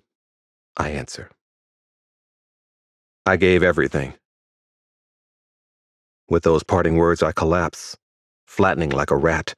I 0.76 0.90
answer. 0.90 1.30
I 3.26 3.36
gave 3.36 3.62
everything. 3.62 4.14
With 6.28 6.42
those 6.42 6.62
parting 6.62 6.96
words, 6.96 7.22
I 7.22 7.32
collapse, 7.32 7.96
flattening 8.46 8.90
like 8.90 9.10
a 9.10 9.16
rat, 9.16 9.54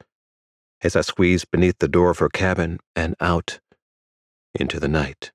as 0.81 0.95
I 0.95 1.01
squeeze 1.01 1.43
beneath 1.45 1.79
the 1.79 1.87
door 1.87 2.09
of 2.09 2.19
her 2.19 2.29
cabin 2.29 2.79
and 2.95 3.15
out 3.19 3.59
into 4.53 4.79
the 4.79 4.87
night. 4.87 5.31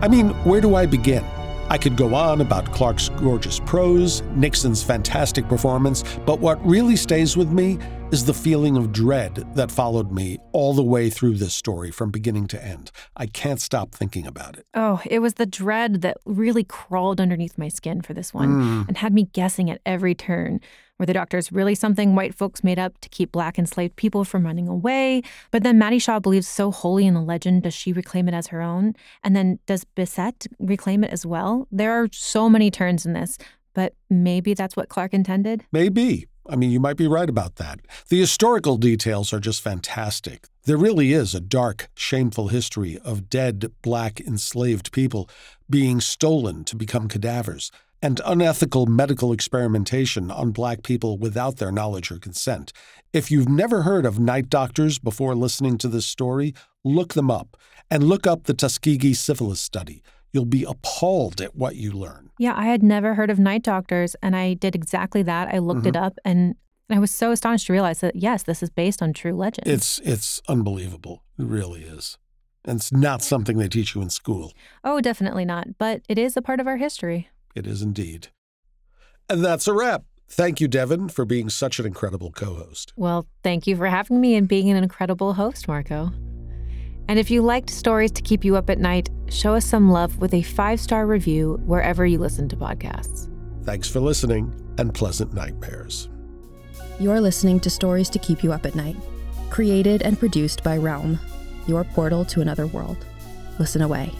I 0.00 0.06
mean, 0.08 0.30
where 0.44 0.60
do 0.60 0.76
I 0.76 0.86
begin? 0.86 1.24
I 1.70 1.76
could 1.76 1.96
go 1.96 2.14
on 2.14 2.40
about 2.40 2.72
Clark's 2.72 3.08
gorgeous 3.10 3.60
prose, 3.60 4.22
Nixon's 4.34 4.82
fantastic 4.82 5.48
performance, 5.48 6.02
but 6.24 6.40
what 6.40 6.64
really 6.64 6.96
stays 6.96 7.36
with 7.36 7.50
me 7.50 7.78
is 8.10 8.24
the 8.24 8.32
feeling 8.32 8.74
of 8.78 8.90
dread 8.90 9.44
that 9.54 9.70
followed 9.70 10.10
me 10.10 10.38
all 10.52 10.72
the 10.72 10.82
way 10.82 11.10
through 11.10 11.34
this 11.34 11.52
story 11.52 11.90
from 11.90 12.10
beginning 12.10 12.46
to 12.46 12.64
end. 12.64 12.90
I 13.16 13.26
can't 13.26 13.60
stop 13.60 13.92
thinking 13.92 14.26
about 14.26 14.56
it. 14.56 14.64
Oh, 14.72 15.02
it 15.04 15.18
was 15.18 15.34
the 15.34 15.44
dread 15.44 16.00
that 16.00 16.16
really 16.24 16.64
crawled 16.64 17.20
underneath 17.20 17.58
my 17.58 17.68
skin 17.68 18.00
for 18.00 18.14
this 18.14 18.32
one 18.32 18.48
Mm. 18.48 18.88
and 18.88 18.96
had 18.96 19.12
me 19.12 19.24
guessing 19.24 19.68
at 19.68 19.82
every 19.84 20.14
turn. 20.14 20.60
Were 20.98 21.04
the 21.04 21.12
doctors 21.12 21.52
really 21.52 21.74
something 21.74 22.14
white 22.14 22.34
folks 22.34 22.64
made 22.64 22.78
up 22.78 22.98
to 23.02 23.10
keep 23.10 23.30
black 23.30 23.58
enslaved 23.58 23.96
people 23.96 24.24
from 24.24 24.44
running 24.46 24.68
away? 24.68 25.20
But 25.50 25.62
then 25.62 25.78
Maddie 25.78 25.98
Shaw 25.98 26.18
believes 26.18 26.48
so 26.48 26.70
wholly 26.72 27.06
in 27.06 27.12
the 27.12 27.20
legend, 27.20 27.64
does 27.64 27.74
she 27.74 27.92
reclaim 27.92 28.26
it 28.26 28.34
as 28.34 28.46
her 28.48 28.62
own? 28.62 28.94
And 29.22 29.36
then 29.36 29.58
does 29.66 29.84
Bissett 29.84 30.46
reclaim 30.58 31.04
it 31.04 31.12
as 31.12 31.26
well? 31.26 31.68
There 31.70 31.92
are 31.92 32.08
so 32.10 32.48
many 32.48 32.70
turns 32.70 33.04
in 33.04 33.12
this, 33.12 33.36
but 33.74 33.92
maybe 34.08 34.54
that's 34.54 34.76
what 34.76 34.88
Clark 34.88 35.12
intended? 35.12 35.64
Maybe. 35.70 36.26
I 36.48 36.56
mean, 36.56 36.70
you 36.70 36.80
might 36.80 36.96
be 36.96 37.06
right 37.06 37.28
about 37.28 37.56
that. 37.56 37.80
The 38.08 38.20
historical 38.20 38.78
details 38.78 39.32
are 39.32 39.40
just 39.40 39.60
fantastic. 39.60 40.46
There 40.64 40.78
really 40.78 41.12
is 41.12 41.34
a 41.34 41.40
dark, 41.40 41.88
shameful 41.94 42.48
history 42.48 42.98
of 43.04 43.28
dead 43.28 43.70
black 43.82 44.20
enslaved 44.20 44.90
people 44.92 45.28
being 45.68 46.00
stolen 46.00 46.64
to 46.64 46.76
become 46.76 47.08
cadavers, 47.08 47.70
and 48.00 48.20
unethical 48.24 48.86
medical 48.86 49.32
experimentation 49.32 50.30
on 50.30 50.52
black 50.52 50.82
people 50.82 51.18
without 51.18 51.56
their 51.56 51.72
knowledge 51.72 52.10
or 52.10 52.18
consent. 52.18 52.72
If 53.12 53.30
you've 53.30 53.48
never 53.48 53.82
heard 53.82 54.06
of 54.06 54.20
night 54.20 54.48
doctors 54.48 54.98
before 54.98 55.34
listening 55.34 55.78
to 55.78 55.88
this 55.88 56.06
story, 56.06 56.54
look 56.84 57.14
them 57.14 57.30
up 57.30 57.56
and 57.90 58.04
look 58.04 58.26
up 58.26 58.44
the 58.44 58.54
Tuskegee 58.54 59.14
syphilis 59.14 59.60
study. 59.60 60.02
You'll 60.38 60.44
be 60.44 60.62
appalled 60.62 61.40
at 61.40 61.56
what 61.56 61.74
you 61.74 61.90
learn. 61.90 62.30
Yeah, 62.38 62.54
I 62.56 62.66
had 62.66 62.80
never 62.80 63.14
heard 63.14 63.28
of 63.28 63.40
night 63.40 63.64
doctors, 63.64 64.14
and 64.22 64.36
I 64.36 64.54
did 64.54 64.76
exactly 64.76 65.20
that. 65.24 65.48
I 65.52 65.58
looked 65.58 65.84
it 65.84 65.94
Mm-hmm. 65.94 66.04
up, 66.04 66.14
and 66.24 66.54
I 66.88 67.00
was 67.00 67.10
so 67.10 67.32
astonished 67.32 67.66
to 67.66 67.72
realize 67.72 67.98
that, 68.02 68.14
yes, 68.14 68.44
this 68.44 68.62
is 68.62 68.70
based 68.70 69.02
on 69.02 69.12
true 69.12 69.32
legend. 69.34 69.66
It's 69.66 69.98
it's 70.04 70.40
unbelievable. 70.46 71.24
It 71.40 71.46
really 71.46 71.82
is. 71.82 72.18
And 72.64 72.76
it's 72.78 72.92
not 72.92 73.20
something 73.20 73.58
they 73.58 73.66
teach 73.66 73.96
you 73.96 74.00
in 74.00 74.10
school. 74.10 74.52
Oh, 74.84 75.00
definitely 75.00 75.44
not. 75.44 75.76
But 75.76 76.02
it 76.08 76.18
is 76.18 76.36
a 76.36 76.40
part 76.42 76.60
of 76.60 76.68
our 76.68 76.76
history. 76.76 77.28
It 77.56 77.66
is 77.66 77.82
indeed. 77.82 78.28
And 79.28 79.44
that's 79.44 79.66
a 79.66 79.72
wrap. 79.72 80.04
Thank 80.28 80.60
you, 80.60 80.68
Devin, 80.68 81.08
for 81.08 81.24
being 81.24 81.50
such 81.50 81.80
an 81.80 81.86
incredible 81.86 82.30
co-host. 82.30 82.92
Well, 82.94 83.26
thank 83.42 83.66
you 83.66 83.74
for 83.74 83.86
having 83.88 84.20
me 84.20 84.36
and 84.36 84.46
being 84.46 84.70
an 84.70 84.76
incredible 84.76 85.32
host, 85.34 85.66
Marco. 85.66 86.12
And 87.08 87.18
if 87.18 87.30
you 87.30 87.40
liked 87.40 87.70
stories 87.70 88.10
to 88.12 88.22
keep 88.22 88.44
you 88.44 88.54
up 88.56 88.68
at 88.68 88.78
night, 88.78 89.08
show 89.30 89.54
us 89.54 89.64
some 89.64 89.90
love 89.90 90.18
with 90.18 90.34
a 90.34 90.42
five 90.42 90.78
star 90.78 91.06
review 91.06 91.58
wherever 91.64 92.04
you 92.06 92.18
listen 92.18 92.48
to 92.50 92.56
podcasts. 92.56 93.30
Thanks 93.64 93.88
for 93.88 94.00
listening 94.00 94.54
and 94.76 94.94
pleasant 94.94 95.32
nightmares. 95.32 96.08
You're 97.00 97.20
listening 97.20 97.60
to 97.60 97.70
Stories 97.70 98.10
to 98.10 98.18
Keep 98.18 98.42
You 98.42 98.52
Up 98.52 98.66
at 98.66 98.74
Night, 98.74 98.96
created 99.50 100.02
and 100.02 100.18
produced 100.18 100.62
by 100.62 100.76
Realm, 100.76 101.18
your 101.66 101.84
portal 101.84 102.24
to 102.26 102.40
another 102.40 102.66
world. 102.66 103.06
Listen 103.58 103.82
away. 103.82 104.12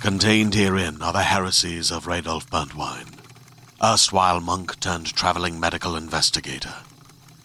Contained 0.00 0.54
herein 0.54 1.00
are 1.00 1.12
the 1.12 1.22
heresies 1.22 1.90
of 1.90 2.06
Radolf 2.06 2.48
Burntwine, 2.50 3.08
erstwhile 3.82 4.40
monk 4.40 4.78
turned 4.80 5.06
traveling 5.14 5.58
medical 5.58 5.96
investigator. 5.96 6.74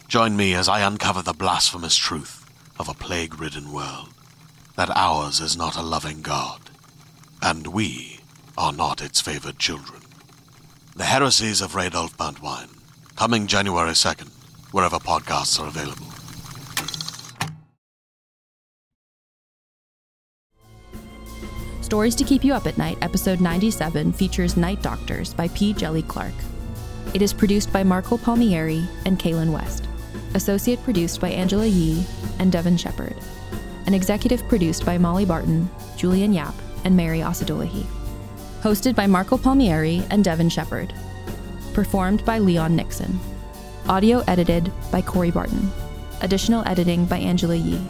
Join 0.10 0.36
me 0.36 0.55
as 0.55 0.68
I 0.68 0.80
uncover 0.80 1.22
the 1.22 1.34
blasphemous 1.34 1.95
truth 1.95 2.43
of 2.80 2.89
a 2.89 2.95
plague 2.95 3.39
ridden 3.39 3.72
world 3.72 4.10
that 4.76 4.89
ours 4.95 5.39
is 5.39 5.55
not 5.55 5.78
a 5.78 5.84
loving 5.84 6.24
God, 6.24 6.72
and 7.43 7.68
we 7.68 8.20
are 8.57 8.74
not 8.74 9.03
its 9.03 9.22
favored 9.22 9.60
children. 9.60 10.01
The 10.95 11.03
heresies 11.03 11.62
of 11.62 11.74
Radolf 11.74 12.18
Burntwine, 12.18 12.76
coming 13.18 13.45
January 13.45 13.91
2nd, 13.91 14.32
wherever 14.72 14.97
podcasts 14.97 15.60
are 15.60 15.68
available. 15.68 16.07
Stories 21.84 22.16
to 22.16 22.24
Keep 22.24 22.43
You 22.43 22.55
Up 22.55 22.66
at 22.66 22.80
Night, 22.80 22.97
episode 23.03 23.41
97, 23.41 24.14
features 24.14 24.57
Night 24.57 24.82
Doctors 24.82 25.36
by 25.36 25.49
P. 25.49 25.72
Djèlí 25.72 26.07
Clark. 26.07 26.34
It 27.14 27.22
is 27.22 27.32
produced 27.32 27.72
by 27.72 27.84
Marco 27.84 28.18
Palmieri 28.18 28.88
and 29.05 29.20
Kaylin 29.20 29.53
West. 29.53 29.89
Associate 30.36 30.82
produced 30.84 31.19
by 31.19 31.30
Angela 31.30 31.65
Yee 31.65 32.05
and 32.38 32.51
Devin 32.51 32.77
Shepard. 32.77 33.15
And 33.88 33.95
executive 33.95 34.47
produced 34.47 34.86
by 34.86 34.97
Molly 34.97 35.25
Barton, 35.25 35.69
Julian 35.97 36.34
Yap, 36.34 36.53
and 36.84 36.95
Mary 36.95 37.19
Osadolahi. 37.19 37.86
Hosted 38.61 38.95
by 38.95 39.07
Marco 39.07 39.38
Palmieri 39.38 40.03
and 40.11 40.23
Devin 40.23 40.49
Shepard. 40.49 40.93
Performed 41.73 42.23
by 42.25 42.38
Leon 42.38 42.75
Nixon. 42.75 43.19
Audio 43.88 44.23
edited 44.27 44.71
by 44.91 45.01
Corey 45.01 45.32
Barton. 45.32 45.71
Additional 46.21 46.67
editing 46.67 47.05
by 47.05 47.17
Angela 47.17 47.55
Yee. 47.55 47.82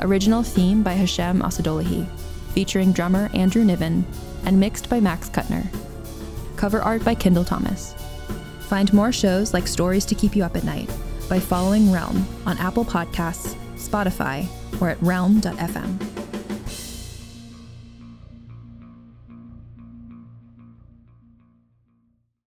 Original 0.00 0.42
theme 0.42 0.82
by 0.82 0.94
Hashem 0.94 1.42
Assadullahi, 1.42 2.06
featuring 2.52 2.92
drummer 2.92 3.30
Andrew 3.34 3.64
Niven, 3.64 4.06
and 4.46 4.58
mixed 4.58 4.88
by 4.88 5.00
Max 5.00 5.28
Kuttner. 5.28 5.66
Cover 6.56 6.80
art 6.80 7.04
by 7.04 7.14
Kendall 7.14 7.44
Thomas. 7.44 7.94
Find 8.60 8.92
more 8.92 9.12
shows 9.12 9.52
like 9.52 9.68
Stories 9.68 10.06
to 10.06 10.14
Keep 10.14 10.34
You 10.34 10.44
Up 10.44 10.56
at 10.56 10.64
Night 10.64 10.90
by 11.28 11.40
following 11.40 11.90
Realm 11.92 12.26
on 12.46 12.58
Apple 12.58 12.84
Podcasts, 12.84 13.54
Spotify, 13.76 14.46
or 14.80 14.88
at 14.88 15.00
realm.fm. 15.02 16.23